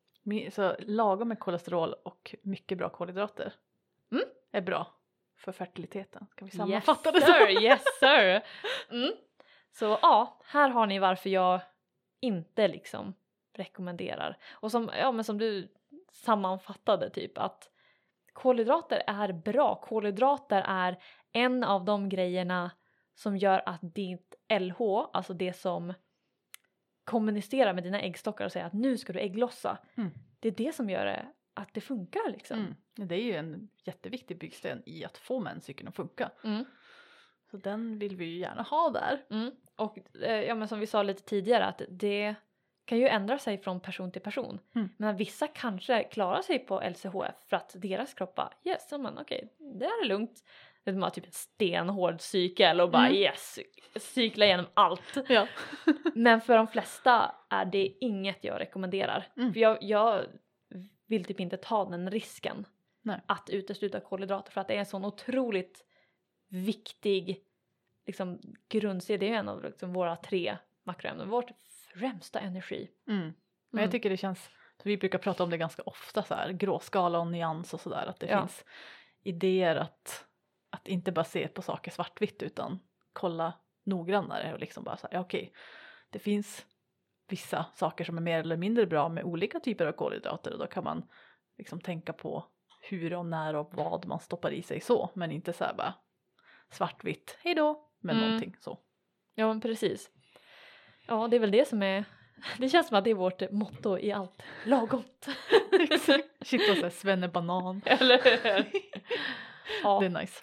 Så 0.53 0.77
lagom 0.79 1.29
med 1.29 1.39
kolesterol 1.39 1.93
och 2.03 2.35
mycket 2.43 2.79
bra 2.79 2.89
kolhydrater 2.89 3.53
Mm. 4.13 4.25
är 4.53 4.61
bra 4.61 4.93
för 5.37 5.53
fertiliteten. 5.53 6.27
Ska 6.31 6.45
vi 6.45 6.49
Yes 6.49 6.57
sammanfatta 6.57 7.13
det 7.13 7.21
så? 7.21 7.27
sir, 7.27 7.63
yes 7.63 7.85
sir! 8.01 8.43
Mm. 8.91 9.13
Så 9.73 9.99
ja, 10.03 10.41
här 10.45 10.69
har 10.69 10.87
ni 10.87 10.99
varför 10.99 11.31
jag 11.31 11.61
inte 12.21 12.69
liksom 12.69 13.15
rekommenderar. 13.55 14.39
Och 14.53 14.71
som, 14.71 14.91
ja, 14.99 15.13
men 15.13 15.25
som 15.25 15.39
du 15.39 15.69
sammanfattade 16.13 17.11
typ 17.11 17.39
att 17.39 17.71
kolhydrater 18.33 19.03
är 19.07 19.33
bra. 19.33 19.75
Kolhydrater 19.75 20.63
är 20.67 20.99
en 21.33 21.65
av 21.65 21.85
de 21.85 22.09
grejerna 22.09 22.71
som 23.15 23.37
gör 23.37 23.63
att 23.67 23.81
ditt 23.83 24.35
LH, 24.61 24.81
alltså 25.13 25.35
det 25.35 25.53
som 25.53 25.95
kommunicerar 27.05 27.73
med 27.73 27.85
dina 27.85 28.01
äggstockar 28.01 28.45
och 28.45 28.53
säger 28.53 28.67
att 28.67 28.73
nu 28.73 28.99
ska 28.99 29.13
du 29.13 29.21
ägglossa. 29.21 29.79
Mm. 29.97 30.11
Det 30.41 30.49
är 30.49 30.53
det 30.53 30.75
som 30.75 30.91
gör 30.91 31.05
det, 31.05 31.27
att 31.57 31.75
det 31.75 31.81
funkar 31.81 32.31
liksom. 32.31 32.59
Mm. 32.59 33.09
Det 33.09 33.15
är 33.15 33.23
ju 33.23 33.33
en 33.37 33.69
jätteviktig 33.85 34.39
byggsten 34.39 34.83
i 34.87 35.05
att 35.05 35.19
få 35.19 35.41
menscykeln 35.41 35.89
att 35.89 35.97
funka. 35.97 36.31
Mm. 36.45 36.65
Så 37.51 37.57
den 37.57 37.99
vill 37.99 38.17
vi 38.17 38.25
ju 38.25 38.39
gärna 38.39 38.63
ha 38.63 38.91
där. 38.91 39.25
Mm. 39.31 39.51
Och 39.77 39.99
eh, 40.23 40.43
ja, 40.43 40.55
men 40.55 40.69
som 40.69 40.81
vi 40.81 40.87
sa 40.87 41.03
lite 41.03 41.23
tidigare 41.23 41.65
att 41.65 41.83
det 41.89 42.35
kan 42.85 42.99
ju 42.99 43.09
ändra 43.09 43.39
sig 43.39 43.59
från 43.59 43.81
person 43.81 44.13
till 44.13 44.23
person. 44.23 44.61
Mm. 44.75 44.89
Men 44.97 45.17
vissa 45.17 45.47
kanske 45.47 46.03
klarar 46.05 46.43
sig 46.43 46.59
på 46.59 46.81
LCHF 46.81 47.35
för 47.49 47.57
att 47.57 47.75
deras 47.79 48.15
kropp 48.15 48.35
bara 48.35 48.53
yes, 48.65 48.93
okej, 48.93 49.49
det 49.59 49.85
är 49.85 50.05
lugnt. 50.05 50.45
De 50.85 51.03
har 51.03 51.11
typ 51.11 51.25
en 51.27 51.33
stenhård 51.33 52.21
cykel 52.21 52.81
och 52.81 52.91
bara 52.91 53.07
Mm. 53.07 53.19
yes, 53.19 53.59
cykla 53.97 54.45
igenom 54.47 54.67
allt. 54.75 55.17
Ja. 55.29 55.47
Men 56.15 56.41
för 56.41 56.57
de 56.57 56.67
flesta 56.67 57.35
är 57.51 57.65
det 57.65 57.97
inget 58.01 58.45
jag 58.45 58.61
rekommenderar. 58.61 59.29
Mm. 59.37 59.53
För 59.53 59.61
jag, 59.61 59.79
jag 59.81 60.25
vill 61.07 61.25
typ 61.25 61.41
inte 61.41 61.57
ta 61.57 61.85
den 61.85 62.11
risken 62.11 62.67
Nej. 63.03 63.21
att 63.27 63.51
utesluta 63.51 64.01
kolhydrater 64.01 64.53
för 64.53 64.61
att 64.61 64.69
det 64.69 64.75
är 64.75 64.79
en 64.79 64.87
sån 64.87 65.05
otroligt 65.05 65.85
viktig 66.49 67.45
liksom, 68.07 68.41
grundsida. 68.69 69.19
Det 69.19 69.27
är 69.27 69.31
ju 69.31 69.37
en 69.37 69.49
av 69.49 69.65
liksom, 69.65 69.93
våra 69.93 70.17
tre 70.17 70.59
makroämnen, 70.85 71.29
vårt 71.29 71.51
främsta 71.95 72.41
energi. 72.41 72.91
Mm. 73.09 73.21
Men 73.21 73.33
Mm. 73.73 73.83
jag 73.83 73.91
tycker 73.93 74.11
det 74.11 74.17
känns, 74.17 74.51
vi 74.83 74.97
brukar 74.97 75.19
prata 75.19 75.45
om 75.45 75.51
det 75.51 75.57
ganska 75.59 75.83
ofta 75.83 76.23
så 76.23 76.35
här, 76.35 76.53
gråskala 76.53 77.19
och 77.19 77.27
nyans 77.27 77.75
och 77.75 77.81
sådär, 77.81 78.07
att 78.07 78.21
det 78.21 78.27
Ja. 78.27 78.41
finns 78.41 78.65
idéer 79.23 79.77
att, 79.77 80.27
att 80.71 80.89
inte 80.89 81.13
bara 81.13 81.25
se 81.25 81.49
på 81.49 81.63
saker 81.63 81.91
svartvitt 81.91 82.43
utan 82.43 82.79
kolla 83.13 83.53
noggrannare 83.85 84.53
och 84.55 84.61
liksom 84.61 84.85
bara 84.85 84.97
så 84.97 85.07
här, 85.07 85.15
ja, 85.15 85.21
okej, 85.21 85.53
det 86.11 86.19
finns 86.19 86.67
vissa 87.29 87.67
saker 87.75 88.05
som 88.05 88.17
är 88.17 88.23
mer 88.23 88.41
eller 88.41 88.57
mindre 88.57 88.87
bra 88.87 89.09
med 89.09 89.25
olika 89.25 89.61
typer 89.61 89.87
av 89.87 89.93
kolhydrater 89.93 90.53
och 90.53 90.59
då 90.59 90.67
kan 90.67 90.85
man 90.85 91.09
liksom 91.59 91.81
tänka 91.81 92.13
på 92.13 92.45
hur 92.83 93.15
och 93.15 93.27
när 93.27 93.55
och 93.55 93.71
vad 93.75 94.07
man 94.07 94.21
stoppar 94.21 94.51
i 94.51 94.63
sig 94.63 94.81
så, 94.81 95.11
men 95.15 95.31
inte 95.33 95.53
så 95.53 95.65
här 95.65 95.75
bara 95.75 95.95
svartvitt, 96.71 97.37
hej 97.41 97.55
då, 97.55 97.89
med 98.01 98.15
Mm. 98.17 98.27
någonting 98.27 98.57
så. 98.61 98.79
Ja 99.35 99.49
men 99.49 99.61
precis. 99.61 100.11
Ja 101.07 101.29
det 101.29 101.37
är 101.37 101.41
väl 101.41 101.51
det 101.51 101.69
som 101.69 101.83
är, 101.83 102.05
det 102.59 102.69
känns 102.69 102.89
som 102.89 102.97
att 102.99 103.05
det 103.05 103.11
är 103.11 103.15
vårt 103.15 103.51
motto 103.51 103.99
i 103.99 104.13
allt 104.13 104.43
lagomt. 104.67 105.29
Shit 106.45 106.69
vad 106.69 106.77
såhär 106.77 106.91
svennebanan. 106.91 107.83
Eller? 107.87 108.21
Ja. 109.83 110.01
Det 110.01 110.07
är 110.07 110.11
nice. 110.21 110.41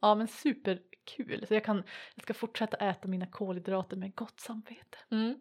Ja 0.00 0.14
men 0.14 0.28
superkul. 0.28 1.46
Så 1.46 1.54
jag, 1.54 1.64
kan, 1.64 1.82
jag 2.14 2.22
ska 2.22 2.34
fortsätta 2.34 2.76
äta 2.76 3.08
mina 3.08 3.26
kolhydrater 3.26 3.96
med 3.96 4.14
gott 4.14 4.40
samvete. 4.40 4.98
Mm. 5.10 5.38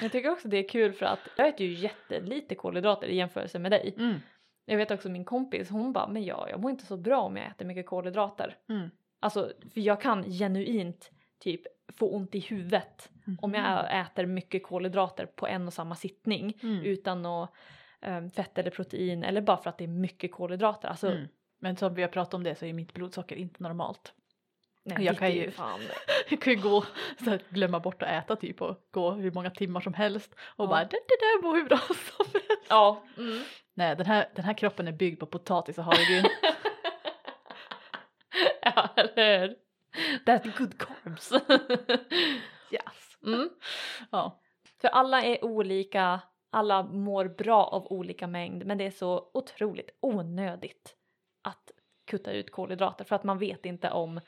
Jag 0.00 0.12
tycker 0.12 0.30
också 0.30 0.48
det 0.48 0.56
är 0.56 0.68
kul 0.68 0.92
för 0.92 1.06
att 1.06 1.20
jag 1.36 1.48
äter 1.48 1.66
ju 1.66 1.72
jättelite 1.72 2.54
kolhydrater 2.54 3.06
i 3.08 3.16
jämförelse 3.16 3.58
med 3.58 3.72
dig. 3.72 3.94
Mm. 3.98 4.20
Jag 4.64 4.76
vet 4.76 4.90
också 4.90 5.08
min 5.08 5.24
kompis 5.24 5.70
hon 5.70 5.92
bara 5.92 6.08
men 6.08 6.24
jag, 6.24 6.48
jag 6.50 6.60
mår 6.60 6.70
inte 6.70 6.86
så 6.86 6.96
bra 6.96 7.20
om 7.20 7.36
jag 7.36 7.46
äter 7.46 7.66
mycket 7.66 7.86
kolhydrater. 7.86 8.56
Mm. 8.68 8.90
Alltså 9.20 9.52
för 9.74 9.80
jag 9.80 10.00
kan 10.00 10.24
genuint 10.24 11.10
typ 11.38 11.62
få 11.92 12.14
ont 12.14 12.34
i 12.34 12.40
huvudet 12.40 13.10
om 13.42 13.54
jag 13.54 14.00
äter 14.00 14.26
mycket 14.26 14.62
kolhydrater 14.62 15.26
på 15.26 15.46
en 15.46 15.66
och 15.66 15.72
samma 15.72 15.94
sittning 15.94 16.58
Mm. 16.62 16.82
utan 16.84 17.22
något 17.22 17.50
um, 18.06 18.30
fett 18.30 18.58
eller 18.58 18.70
protein 18.70 19.24
eller 19.24 19.40
bara 19.40 19.56
för 19.56 19.70
att 19.70 19.78
det 19.78 19.84
är 19.84 19.88
mycket 19.88 20.32
kolhydrater. 20.32 20.88
Alltså 20.88 21.06
Mm. 21.10 21.28
Men 21.60 21.76
som 21.76 21.94
vi 21.94 22.02
har 22.02 22.08
pratat 22.08 22.34
om 22.34 22.42
det 22.42 22.54
så 22.54 22.66
är 22.66 22.72
mitt 22.72 22.94
blodsocker 22.94 23.36
inte 23.36 23.62
normalt. 23.62 24.12
Nej, 24.88 25.04
jag 25.06 25.18
kan 25.18 25.32
ju- 25.32 25.50
fan 25.50 25.80
Jag 26.28 26.40
kan 26.40 26.52
ju 26.52 26.60
gå 26.60 26.84
så 27.24 27.30
här, 27.30 27.42
glömma 27.48 27.80
bort 27.80 28.02
att 28.02 28.08
äta 28.08 28.36
typ 28.36 28.62
och 28.62 28.76
gå 28.90 29.10
hur 29.10 29.30
många 29.30 29.50
timmar 29.50 29.80
som 29.80 29.94
helst 29.94 30.34
och 30.56 30.64
Ja. 30.64 30.68
bara 30.68 30.80
det, 30.84 30.90
det 31.08 31.16
där 31.20 31.42
mår 31.42 31.54
hur 31.56 31.64
bra 31.64 31.78
som 31.86 32.26
helst. 32.32 32.66
Ja. 32.68 33.02
Mm. 33.16 33.42
Nej 33.74 33.96
den 33.96 34.06
här, 34.06 34.28
den 34.34 34.44
här 34.44 34.54
kroppen 34.54 34.88
är 34.88 34.92
byggd 34.92 35.20
på 35.20 35.26
potatis 35.26 35.78
och 35.78 35.84
havregryn. 35.84 36.24
ja, 38.62 38.88
eller 38.96 39.38
hur? 39.40 39.56
That's 40.26 40.58
good 40.58 40.78
carbs. 40.78 41.32
yes. 42.70 43.18
mm. 43.26 43.50
Ja. 44.10 44.40
För 44.80 44.88
alla 44.88 45.22
är 45.22 45.44
olika, 45.44 46.20
alla 46.50 46.82
mår 46.82 47.24
bra 47.24 47.64
av 47.64 47.86
olika 47.92 48.26
mängd 48.26 48.66
men 48.66 48.78
det 48.78 48.84
är 48.86 48.90
så 48.90 49.30
otroligt 49.34 49.90
onödigt 50.00 50.94
att 51.42 51.70
kutta 52.06 52.32
ut 52.32 52.52
kolhydrater 52.52 53.04
för 53.04 53.16
att 53.16 53.24
man 53.24 53.38
vet 53.38 53.66
inte 53.66 53.90
om 53.90 54.20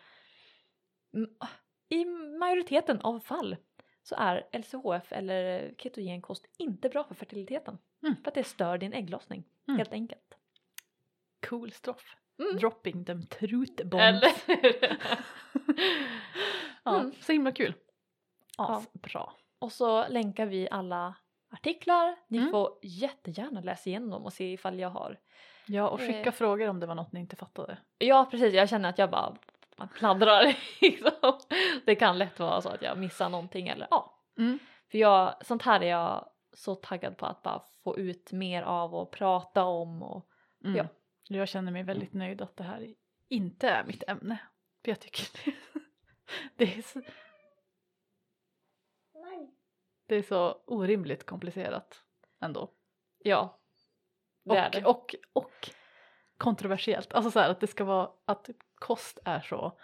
i 1.89 2.05
majoriteten 2.39 3.01
av 3.01 3.21
fall 3.21 3.57
så 4.03 4.15
är 4.19 4.49
LCHF 4.53 5.13
eller 5.13 5.75
ketogenkost 5.79 6.47
inte 6.59 6.89
bra 6.89 7.05
för 7.05 7.15
fertiliteten. 7.15 7.79
Mm. 8.03 8.17
För 8.17 8.29
att 8.29 8.35
det 8.35 8.45
stör 8.45 8.79
din 8.79 8.93
ägglossning 8.93 9.45
Mm. 9.69 9.79
helt 9.79 9.93
enkelt. 9.93 10.35
Cool 11.47 11.73
stuff. 11.73 12.17
Mm. 12.39 12.57
Dropping 12.57 13.05
them 13.05 13.27
truth 13.27 13.85
bombs. 13.87 14.03
Eller 14.03 14.33
ja, 16.85 17.01
Mm. 17.01 17.13
så 17.21 17.33
himla 17.33 17.53
kul. 17.53 17.75
Asbra. 18.59 19.33
Och 19.59 19.73
så 19.73 20.09
länkar 20.09 20.47
vi 20.47 20.69
alla 20.71 21.15
artiklar. 21.51 22.17
Ni 22.29 22.39
Mm. 22.39 22.51
får 22.51 22.79
jättegärna 22.83 23.61
läsa 23.61 23.91
igenom 23.91 24.25
och 24.25 24.33
se 24.33 24.53
ifall 24.53 24.79
jag 24.79 24.91
har. 24.91 25.19
Ja, 25.67 25.89
och 25.89 26.01
skicka 26.01 26.19
Eh. 26.29 26.33
frågor 26.33 26.69
om 26.69 26.81
det 26.81 26.87
var 26.87 26.95
något 26.95 27.13
ni 27.13 27.21
inte 27.21 27.37
fattade. 27.37 27.79
Ja 27.99 28.29
precis, 28.31 28.55
jag 28.55 28.69
känner 28.69 28.89
att 28.89 28.99
jag 28.99 29.11
bara 29.11 29.37
man 29.81 29.89
pladdrar 29.89 30.57
liksom. 30.81 31.39
Det 31.87 31.95
kan 31.95 32.19
lätt 32.19 32.39
vara 32.39 32.61
så 32.61 32.69
att 32.69 32.83
jag 32.83 32.99
missar 32.99 33.29
någonting 33.29 33.69
eller 33.69 33.87
ja. 33.91 34.23
Mm. 34.39 34.59
För 34.91 34.99
jag, 34.99 35.47
sånt 35.47 35.63
här 35.63 35.81
är 35.83 35.91
jag 35.91 36.29
så 36.53 36.75
taggad 36.75 37.17
på 37.17 37.27
att 37.27 37.43
bara 37.43 37.63
få 37.85 37.99
ut 37.99 38.33
mer 38.33 38.63
av 38.63 38.95
och 38.95 39.11
prata 39.11 39.65
om 39.65 40.03
och 40.03 40.27
Mm. 40.65 40.77
Ja. 40.77 40.87
Jag 41.29 41.49
känner 41.49 41.73
mig 41.73 41.83
väldigt 41.83 42.13
nöjd 42.13 42.43
att 42.43 42.57
det 42.57 42.65
här 42.65 42.95
inte 43.29 43.69
är 43.69 43.85
mitt 43.85 44.03
ämne. 44.09 44.39
För 44.85 44.91
jag 44.91 45.01
tycker 45.01 45.27
det, 45.45 45.55
det 46.57 46.79
är 46.79 46.83
så... 46.83 47.03
Det 50.07 50.15
är 50.17 50.23
så 50.23 50.63
orimligt 50.67 51.27
komplicerat 51.27 52.03
ändå. 52.41 52.71
ja. 53.19 53.61
Det 54.45 54.57
är 54.57 54.67
Och, 54.67 54.73
det. 54.73 54.85
och, 54.85 55.15
och 55.33 55.71
kontroversiellt. 56.37 57.13
Alltså 57.13 57.31
så 57.31 57.39
här 57.41 57.51
att 57.51 57.61
det 57.61 57.67
ska 57.67 57.85
vara 57.85 58.11
att 58.25 58.51
kost 58.81 59.19
är 59.25 59.41
så 59.41 59.79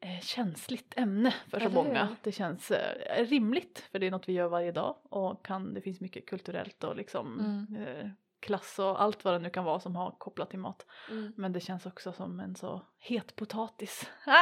eh, 0.00 0.20
känsligt 0.20 0.94
ämne 0.96 1.30
för 1.50 1.50
så 1.50 1.56
Eller 1.66 1.74
många. 1.74 2.04
hur? 2.04 2.16
Det 2.22 2.32
känns 2.32 2.70
eh, 2.70 3.24
rimligt 3.26 3.78
för 3.92 3.98
det 3.98 4.06
är 4.06 4.10
något 4.10 4.28
vi 4.28 4.32
gör 4.32 4.48
varje 4.48 4.72
dag 4.72 4.96
och 5.10 5.46
kan, 5.46 5.74
det 5.74 5.80
finns 5.80 6.00
mycket 6.00 6.26
kulturellt 6.26 6.84
och 6.84 6.96
liksom 6.96 7.40
Mm. 7.40 7.86
eh, 7.86 8.06
klass 8.40 8.78
och 8.78 9.02
allt 9.02 9.24
vad 9.24 9.34
det 9.34 9.38
nu 9.38 9.50
kan 9.50 9.64
vara 9.64 9.80
som 9.80 9.96
har 9.96 10.10
kopplat 10.18 10.50
till 10.50 10.58
mat. 10.58 10.86
Mm. 11.10 11.32
Men 11.36 11.52
det 11.52 11.60
känns 11.60 11.86
också 11.86 12.12
som 12.12 12.40
en 12.40 12.56
så 12.56 12.80
het 12.98 13.36
potatis. 13.36 14.10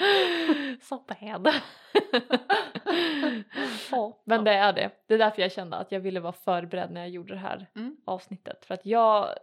Så 0.82 1.04
bad. 1.08 1.54
Ja, 3.90 4.20
men 4.24 4.44
det 4.44 4.52
är 4.52 4.72
det. 4.72 4.90
Det 5.06 5.14
är 5.14 5.18
därför 5.18 5.42
jag 5.42 5.52
kände 5.52 5.76
att 5.76 5.92
jag 5.92 6.00
ville 6.00 6.20
vara 6.20 6.32
förberedd 6.32 6.90
när 6.90 7.00
jag 7.00 7.10
gjorde 7.10 7.34
det 7.34 7.40
här 7.40 7.66
Mm. 7.76 7.96
avsnittet. 8.04 8.64
För 8.64 8.74
att 8.74 8.86
jag, 8.86 9.34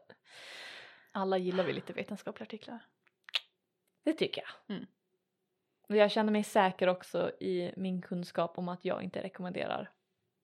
Alla 1.12 1.38
gillar 1.38 1.64
vi 1.64 1.74
lite 1.74 1.94
vetenskapliga 1.94 2.46
artiklar. 2.46 2.80
det 4.04 4.14
tycker 4.14 4.42
jag. 4.42 4.76
Mm. 4.76 4.88
Och 5.90 5.96
jag 5.96 6.12
känner 6.12 6.32
mig 6.32 6.44
säker 6.44 6.88
också 6.88 7.32
i 7.40 7.72
min 7.78 8.02
kunskap 8.02 8.58
om 8.58 8.70
att 8.70 8.86
jag 8.86 9.04
inte 9.04 9.24
rekommenderar 9.24 9.92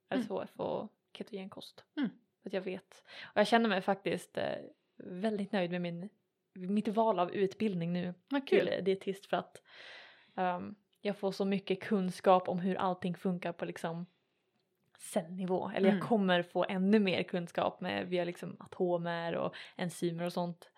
Mm. 0.10 0.22
LCHF 0.26 0.60
och 0.60 0.90
ketogenkost. 1.18 1.84
Mm. 1.98 2.10
För 2.44 2.50
att 2.50 2.54
jag 2.54 2.62
vet. 2.62 3.04
Och 3.24 3.40
jag 3.40 3.48
känner 3.48 3.70
mig 3.70 3.82
faktiskt 3.82 4.38
eh, 4.38 4.56
väldigt 4.98 5.52
nöjd 5.52 5.72
med 5.72 5.82
min, 5.82 6.10
mitt 6.54 6.88
val 6.88 7.20
av 7.20 7.32
utbildning 7.32 7.94
nu 7.94 8.14
Vad 8.30 8.48
till 8.48 8.68
kul. 8.68 8.84
dietist 8.84 9.26
för 9.26 9.38
att 9.38 9.62
ehm, 10.36 10.76
jag 11.06 11.18
får 11.18 11.32
så 11.32 11.46
mycket 11.46 11.82
kunskap 11.84 12.50
om 12.50 12.60
hur 12.60 12.76
allting 12.76 13.16
funkar 13.16 13.52
på 13.54 13.66
liksom 13.66 14.06
cellnivå. 14.98 15.70
Eller 15.76 15.90
Mm. 15.90 16.00
jag 16.00 16.08
kommer 16.08 16.44
få 16.44 16.66
ännu 16.70 17.00
mer 17.00 17.24
kunskap 17.24 17.82
med 17.82 18.08
via 18.08 18.24
liksom 18.24 18.58
atomer 18.60 19.36
och 19.36 19.56
enzymer 19.76 20.24
och 20.26 20.34
sånt 20.34 20.70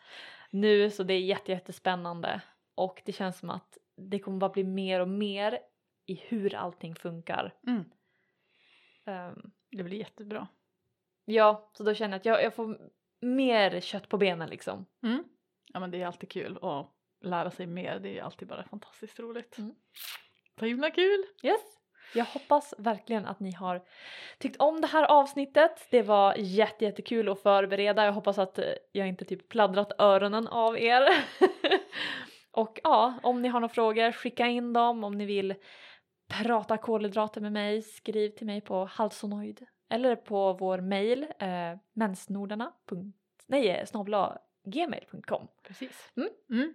nu 0.49 0.91
så 0.91 1.03
det 1.03 1.13
är 1.13 1.19
jätte, 1.19 1.51
jättespännande 1.51 2.41
och 2.75 3.01
det 3.05 3.11
känns 3.11 3.39
som 3.39 3.49
att 3.49 3.77
det 3.95 4.19
kommer 4.19 4.37
bara 4.37 4.49
bli 4.51 4.63
mer 4.63 4.99
och 4.99 5.09
mer 5.09 5.59
i 6.05 6.15
hur 6.15 6.55
allting 6.55 6.95
funkar. 6.95 7.53
Mm. 7.67 7.83
Ehm, 9.05 9.51
Det 9.71 9.83
blir 9.83 9.97
jättebra. 9.97 10.47
ja, 11.25 11.69
så 11.73 11.83
då 11.83 11.93
känner 11.93 12.13
jag 12.13 12.19
att 12.19 12.25
jag, 12.25 12.43
jag 12.43 12.53
får 12.53 12.79
mer 13.21 13.79
kött 13.79 14.09
på 14.09 14.17
benen 14.17 14.49
liksom. 14.49 14.85
Mm. 15.03 15.23
Ja 15.73 15.79
men 15.79 15.91
det 15.91 16.01
är 16.01 16.07
alltid 16.07 16.29
kul 16.31 16.57
att 16.61 16.94
lära 17.25 17.51
sig 17.51 17.67
mer. 17.67 17.99
Det 17.99 18.19
är 18.19 18.23
alltid 18.23 18.47
bara 18.47 18.63
fantastiskt 18.63 19.19
roligt. 19.19 19.57
Mm. 19.57 19.75
Så 20.59 20.65
himla 20.65 20.91
kul! 20.91 21.25
Yes. 21.43 21.61
Jag 22.13 22.25
hoppas 22.25 22.73
verkligen 22.77 23.25
att 23.25 23.39
ni 23.39 23.51
har 23.51 23.81
tyckt 24.39 24.57
om 24.57 24.81
det 24.81 24.87
här 24.87 25.03
avsnittet. 25.03 25.87
Det 25.91 26.01
var 26.01 26.35
jätte, 26.37 26.85
jättekul 26.85 27.29
att 27.29 27.41
förbereda. 27.41 28.05
Jag 28.05 28.13
hoppas 28.13 28.37
att 28.37 28.59
eh, 28.59 28.65
jag 28.91 29.07
inte 29.07 29.25
typ 29.25 29.49
pladdrat 29.49 29.91
öronen 29.99 30.47
av 30.47 30.79
er. 30.79 31.01
Och 32.51 32.79
ja, 32.83 33.13
om 33.23 33.41
ni 33.41 33.47
har 33.47 33.59
några 33.59 33.73
frågor, 33.73 34.11
skicka 34.11 34.47
in 34.47 34.73
dem. 34.73 35.03
Om 35.03 35.17
ni 35.17 35.25
vill 35.25 35.55
prata 36.27 36.77
kolhydrater 36.77 37.41
med 37.41 37.51
mig, 37.51 37.81
skriv 37.81 38.29
till 38.29 38.47
mig 38.47 38.61
på 38.61 38.85
halsonoid 38.85 39.65
eller 39.89 40.15
på 40.15 40.53
vår 40.53 40.81
mail 40.81 41.27
eh, 41.39 41.77
mensnordarna. 41.93 42.73
Nej, 43.47 43.69
eh, 43.69 43.85
snabla 43.85 44.37
gmail.com. 44.65 45.47
Precis. 45.63 46.11
Mm. 46.15 46.29
Mm. 46.49 46.73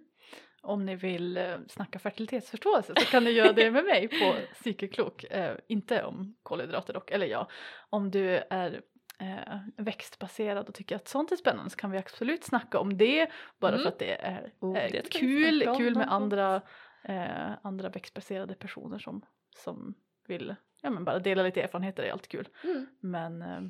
Om 0.63 0.85
ni 0.85 0.95
vill 0.95 1.37
eh, 1.37 1.55
snacka 1.67 1.99
fertilitetsförståelse 1.99 2.93
så 2.97 3.05
kan 3.05 3.23
ni 3.23 3.29
göra 3.31 3.53
det 3.53 3.71
med 3.71 3.83
mig 3.85 4.07
på 4.07 4.35
Psykeklok. 4.53 5.23
Eh, 5.23 5.55
inte 5.67 6.03
om 6.03 6.35
kolhydrater 6.43 6.93
dock, 6.93 7.11
eller 7.11 7.25
ja. 7.27 7.49
Om 7.89 8.11
du 8.11 8.29
är 8.49 8.81
eh, 9.19 9.57
växtbaserad 9.77 10.67
och 10.69 10.73
tycker 10.75 10.95
att 10.95 11.07
sånt 11.07 11.31
är 11.31 11.35
spännande 11.35 11.69
så 11.69 11.77
kan 11.77 11.91
vi 11.91 11.97
absolut 11.97 12.43
snacka 12.43 12.79
om 12.79 12.97
det. 12.97 13.29
Bara 13.59 13.71
Mm. 13.71 13.81
för 13.83 13.89
att 13.89 13.99
det 13.99 14.21
är 14.21 14.51
Oh, 14.59 14.77
eh, 14.77 14.91
det 14.91 15.05
ska 15.05 15.19
vi 15.19 15.25
kul, 15.27 15.75
kul 15.77 15.95
med 15.95 16.11
andra, 16.13 16.61
eh, 17.03 17.51
andra 17.61 17.89
växtbaserade 17.89 18.55
personer 18.55 18.99
som, 18.99 19.25
som 19.57 19.93
vill 20.27 20.55
ja, 20.81 20.89
men 20.89 21.05
bara 21.05 21.19
dela 21.19 21.43
lite 21.43 21.61
erfarenheter 21.61 22.03
är 22.03 22.11
alltid 22.11 22.29
kul. 22.29 22.47
Mm. 22.63 22.87
Men 22.99 23.41
eh, 23.41 23.61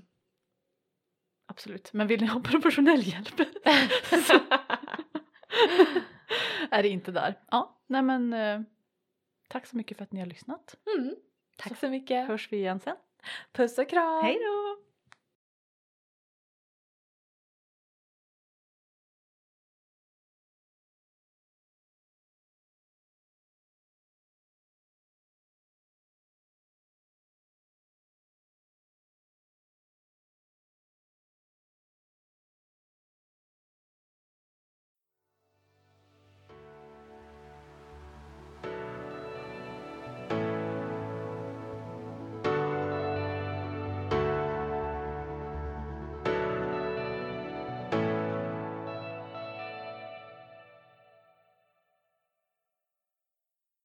absolut, 1.47 1.93
men 1.93 2.07
vill 2.07 2.21
ni 2.21 2.27
ha 2.27 2.41
professionell 2.43 3.01
hjälp 3.07 3.35
är 6.71 6.83
det 6.83 6.89
inte 6.89 7.11
där. 7.11 7.39
Ja, 7.51 7.81
nej 7.87 8.01
men 8.01 8.33
eh, 8.33 8.61
tack 9.47 9.65
så 9.65 9.77
mycket 9.77 9.97
för 9.97 10.03
att 10.03 10.11
ni 10.11 10.19
har 10.19 10.27
lyssnat. 10.27 10.75
Mm. 10.97 11.15
Tack 11.57 11.79
så 11.79 11.89
mycket. 11.89 12.27
Hörs 12.27 12.51
vi 12.51 12.57
igen 12.57 12.79
sen. 12.79 12.95
Puss 13.51 13.77
och 13.77 13.89
kram. 13.89 14.23
Hej 14.23 14.35
då! 14.35 14.70